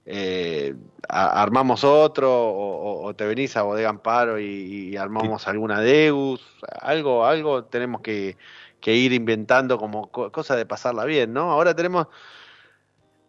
eh, 0.05 0.75
a- 1.07 1.41
armamos 1.41 1.85
otro 1.85 2.29
o, 2.29 3.01
o- 3.03 3.05
o 3.05 3.13
te 3.15 3.25
venís 3.25 3.55
a 3.55 3.61
Bodega 3.61 3.87
Amparo 3.89 4.37
y, 4.37 4.89
y 4.91 4.97
armamos 4.97 5.47
alguna 5.47 5.79
Deus. 5.79 6.41
Algo, 6.81 7.25
algo 7.25 7.63
tenemos 7.63 8.01
que, 8.01 8.35
que 8.79 8.95
ir 8.95 9.13
inventando 9.13 9.77
como 9.77 10.09
co- 10.09 10.31
cosa 10.31 10.55
de 10.55 10.65
pasarla 10.65 11.05
bien, 11.05 11.33
¿no? 11.33 11.51
Ahora 11.51 11.75
tenemos... 11.75 12.07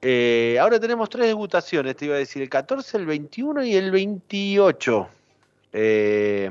eh, 0.03 0.59
ahora 0.61 0.78
tenemos 0.80 1.09
tres 1.11 1.26
degustaciones, 1.26 1.96
te 1.96 2.07
iba 2.07 2.14
a 2.14 2.18
decir, 2.18 2.42
el 2.42 2.48
14, 2.48 2.96
el 2.96 3.07
21 3.07 3.64
y 3.64 3.74
el 3.74 3.90
28. 3.90 5.09
Eh, 5.72 6.51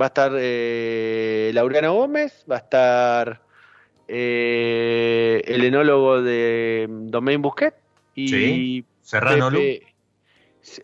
va 0.00 0.06
a 0.06 0.08
estar 0.08 0.32
eh, 0.36 1.50
Laureano 1.54 1.94
Gómez, 1.94 2.44
va 2.50 2.56
a 2.56 2.58
estar 2.58 3.40
eh, 4.08 5.42
el 5.46 5.64
enólogo 5.64 6.22
de 6.22 6.86
Domain 6.88 7.40
Busquet 7.42 7.74
y 8.14 8.28
Sí, 8.28 8.84
Serrano. 9.02 9.50
Pepe, 9.50 9.82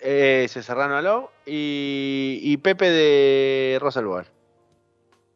eh, 0.02 0.46
Serrano 0.48 0.96
Aló 0.96 1.30
y, 1.46 2.40
y 2.42 2.56
Pepe 2.58 2.90
de 2.90 3.78
Rosalbar. 3.80 4.26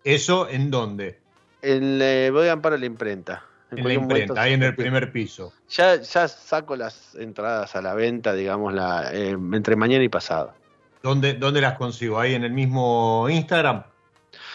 ¿Eso 0.03 0.49
en 0.49 0.71
dónde? 0.71 1.19
El 1.65 2.01
eh, 2.03 2.31
Bodega 2.31 2.53
Amparo 2.53 2.77
la 2.77 2.87
imprenta. 2.87 3.45
En 3.71 3.83
la 3.89 3.95
imprenta, 3.95 4.41
ahí 4.41 4.53
en 4.53 4.63
el 4.63 4.77
primer 4.77 5.11
piso. 5.11 5.53
Ya, 5.71 6.01
ya 6.01 6.29
saco 6.29 6.77
las 6.77 7.15
entradas 7.17 7.75
a 7.75 7.83
la 7.83 7.95
venta, 7.95 8.33
digamos, 8.35 8.73
la, 8.73 9.11
eh, 9.13 9.31
entre 9.31 9.75
mañana 9.75 10.05
y 10.05 10.09
pasado. 10.09 10.55
¿Dónde, 11.03 11.35
¿Dónde 11.35 11.61
las 11.61 11.77
consigo? 11.77 12.21
¿Ahí 12.21 12.35
en 12.35 12.45
el 12.45 12.53
mismo 12.53 13.27
Instagram? 13.29 13.83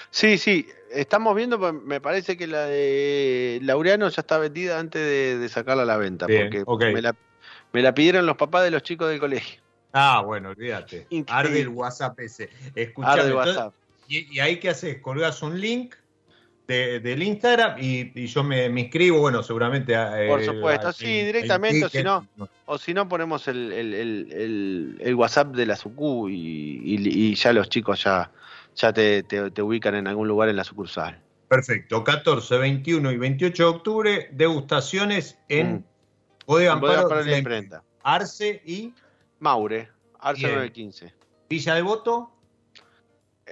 Sí, 0.10 0.38
sí, 0.38 0.68
estamos 0.91 1.36
viendo, 1.36 1.60
pues, 1.60 1.74
me 1.74 1.99
parece 1.99 2.38
que 2.38 2.47
la 2.47 2.66
de 2.66 3.60
Laureano 3.62 4.07
ya 4.10 4.22
está 4.22 4.38
vendida 4.38 4.80
antes 4.80 5.01
de, 5.01 5.38
de 5.38 5.49
sacarla 5.49 5.84
a 5.84 5.86
la 5.86 5.97
venta, 5.97 6.26
Bien, 6.26 6.64
porque 6.66 6.93
me, 6.93 7.01
la, 7.01 7.14
me 7.74 7.82
la 7.82 7.93
pidieron 7.93 8.26
los 8.26 8.38
papás 8.38 8.64
de 8.64 8.72
los 8.72 8.84
chicos 8.84 9.10
del 9.10 9.20
colegio. 9.20 9.62
Ah, 9.91 10.22
bueno, 10.26 10.49
olvídate. 10.49 11.07
Increíble. 11.10 11.49
Arde 11.49 11.62
el 11.62 11.68
WhatsApp 11.70 12.20
ese. 12.20 12.49
Escuchame, 12.76 13.14
Arde 13.14 13.30
entonces- 13.32 13.55
WhatsApp. 13.57 13.74
¿Y, 14.07 14.36
y 14.36 14.39
ahí 14.39 14.60
qué 14.60 14.70
haces? 14.70 15.01
¿Colgas 15.01 15.41
un 15.43 15.60
link 15.60 15.95
de- 16.70 16.99
del 16.99 17.24
Instagram 17.24 17.78
y, 17.80 18.11
y 18.13 18.28
yo 18.28 18.43
me, 18.43 18.70
me 18.70 18.82
inscribo? 18.82 19.20
Bueno, 19.20 19.41
seguramente. 19.41 19.93
eh, 19.95 20.28
Por 20.28 20.43
supuesto, 20.43 20.93
sí, 20.93 21.24
directamente, 21.24 21.86
o 21.86 21.89
si 21.89 22.03
no- 22.03 22.28
O 22.67 22.78
si 22.78 22.93
no, 22.93 23.09
ponemos 23.09 23.47
el, 23.47 23.72
el- 23.74 23.93
el- 23.95 24.32
el- 24.32 24.97
el 25.01 25.15
WhatsApp 25.15 25.55
de 25.55 25.65
la 25.65 25.76
SUCU 25.76 26.30
y, 26.30 26.36
y- 26.36 27.32
y 27.32 27.36
ya 27.36 27.51
los 27.51 27.67
chicos 27.70 28.03
ya, 28.03 28.32
ya 28.76 28.93
te, 28.93 29.24
te- 29.24 29.49
te 29.49 29.61
ubican 29.63 29.95
en 29.95 30.07
algún 30.07 30.28
lugar 30.28 30.47
en 30.49 30.55
la 30.55 30.63
sucursal. 30.63 31.20
Perfecto. 31.47 32.03
14, 32.03 32.59
21 32.59 33.11
y 33.11 33.17
28 33.17 33.63
de 33.63 33.70
octubre, 33.70 34.30
degustaciones 34.32 35.39
en 35.49 35.74
Mm. 35.78 35.84
Bodega 36.45 36.74
Amparo, 36.74 37.24
la 37.24 37.38
imprenta. 37.38 37.84
Arce 38.03 38.61
y 38.65 38.93
Maure, 39.39 39.89
Arce 40.20 40.41
Bien. 40.45 40.53
915. 40.59 41.13
Villa 41.49 41.74
Devoto. 41.74 42.32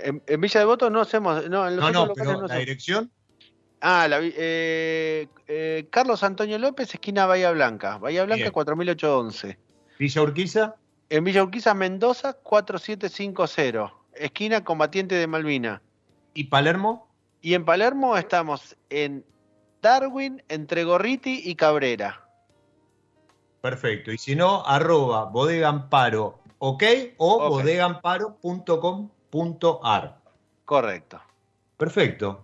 En, 0.03 0.21
en 0.25 0.41
Villa 0.41 0.59
Devoto 0.59 0.89
no 0.89 1.01
hacemos, 1.01 1.49
no, 1.49 1.67
en 1.67 1.75
los 1.75 1.91
No, 1.91 2.05
no, 2.07 2.13
pero 2.13 2.33
no 2.33 2.39
la 2.39 2.45
hacemos. 2.45 2.59
dirección. 2.59 3.11
Ah, 3.81 4.07
la, 4.07 4.19
eh, 4.21 5.27
eh, 5.47 5.87
Carlos 5.89 6.23
Antonio 6.23 6.57
López, 6.57 6.93
esquina 6.93 7.25
Bahía 7.25 7.51
Blanca. 7.51 7.97
Bahía 7.97 8.23
Blanca 8.23 8.43
Bien. 8.43 8.51
4811. 8.51 9.57
Villa 9.99 10.21
Urquiza. 10.21 10.75
En 11.09 11.23
Villa 11.23 11.43
Urquiza, 11.43 11.73
Mendoza 11.73 12.33
4750. 12.33 13.93
Esquina 14.13 14.63
Combatiente 14.63 15.15
de 15.15 15.27
Malvina. 15.27 15.81
Y 16.33 16.45
Palermo. 16.45 17.07
Y 17.41 17.53
en 17.53 17.65
Palermo 17.65 18.17
estamos 18.17 18.75
en 18.89 19.23
Darwin, 19.81 20.43
entre 20.49 20.83
Gorriti 20.83 21.41
y 21.45 21.55
Cabrera. 21.55 22.27
Perfecto. 23.61 24.11
Y 24.11 24.17
si 24.17 24.35
no, 24.35 24.65
arroba 24.65 25.25
bodega 25.25 25.69
amparo, 25.69 26.39
ok, 26.57 26.83
o 27.17 27.37
Ok. 27.37 27.63
bodegaamparo.com.ar. 29.37 30.17
Correcto. 30.65 31.21
Perfecto. 31.77 32.43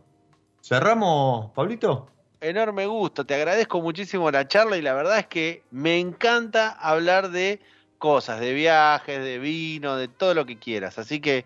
¿Cerramos, 0.61 1.51
Pablito? 1.51 2.07
Enorme 2.39 2.85
gusto, 2.85 3.25
te 3.25 3.35
agradezco 3.35 3.81
muchísimo 3.81 4.29
la 4.29 4.47
charla 4.47 4.77
y 4.77 4.81
la 4.81 4.93
verdad 4.93 5.19
es 5.19 5.27
que 5.27 5.63
me 5.71 5.99
encanta 5.99 6.71
hablar 6.71 7.31
de 7.31 7.61
cosas, 7.97 8.41
de 8.41 8.53
viajes, 8.53 9.23
de 9.23 9.39
vino, 9.39 9.95
de 9.95 10.09
todo 10.09 10.33
lo 10.33 10.45
que 10.45 10.57
quieras. 10.57 10.99
Así 10.99 11.21
que 11.21 11.45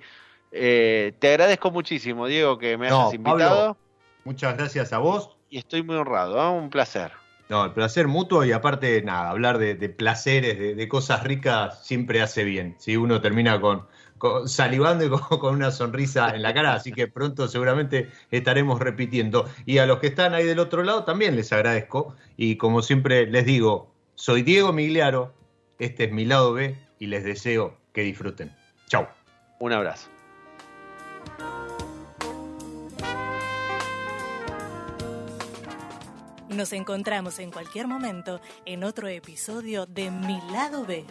eh, 0.51 1.13
te 1.19 1.29
agradezco 1.29 1.69
muchísimo, 1.69 2.25
Diego, 2.25 2.57
que 2.57 2.77
me 2.77 2.89
No, 2.89 3.01
hayas 3.01 3.13
invitado 3.13 3.77
Muchas 4.23 4.57
gracias 4.57 4.91
a 4.91 4.97
vos. 4.97 5.37
y 5.49 5.59
estoy 5.59 5.83
muy 5.83 5.95
honrado, 5.95 6.37
¿eh? 6.37 6.49
un 6.49 6.69
placer. 6.69 7.11
No, 7.49 7.63
el 7.63 7.71
placer 7.71 8.07
mutuo 8.07 8.43
y 8.43 8.51
aparte, 8.51 9.01
nada, 9.03 9.29
hablar 9.29 9.57
de, 9.57 9.75
placeres, 9.89 10.75
de, 10.75 10.87
cosas 10.89 11.23
ricas 11.23 11.85
siempre 11.85 12.21
hace 12.21 12.43
bien. 12.43 12.75
Si 12.77 12.97
uno 12.97 13.21
termina 13.21 13.61
con, 13.61 13.87
salivando 14.45 15.05
y 15.05 15.09
con, 15.39 15.55
una 15.55 15.71
sonrisa 15.71 16.35
en 16.35 16.41
la 16.41 16.53
cara, 16.53 16.73
así 16.73 16.91
que 16.91 17.07
pronto 17.07 17.47
seguramente 17.47 18.09
estaremos 18.31 18.79
repitiendo. 18.79 19.49
Y 19.65 19.77
a 19.77 19.85
los 19.85 19.99
que 19.99 20.07
están 20.07 20.33
ahí 20.33 20.45
del 20.45 20.59
otro 20.59 20.83
lado 20.83 21.03
también 21.03 21.35
les 21.35 21.51
agradezco 21.53 22.15
y 22.35 22.57
como 22.57 22.81
siempre 22.81 23.27
les 23.27 23.45
digo, 23.45 23.91
soy 24.15 24.41
Diego 24.41 24.73
Migliaro, 24.73 25.33
este 25.79 26.05
es 26.05 26.11
mi 26.11 26.25
lado 26.25 26.53
B 26.53 26.75
y 26.99 27.07
les 27.07 27.23
deseo 27.23 27.77
que 27.93 28.01
disfruten. 28.01 28.51
Chau. 28.87 29.07
Un 29.59 29.73
abrazo. 29.73 30.09
Nos 36.49 36.73
encontramos 36.73 37.39
en 37.39 37.51
cualquier 37.51 37.87
momento 37.87 38.39
en 38.65 38.83
otro 38.83 39.07
episodio 39.07 39.85
de 39.85 40.09
Mi 40.09 40.39
lado 40.51 40.85
B. 40.85 41.05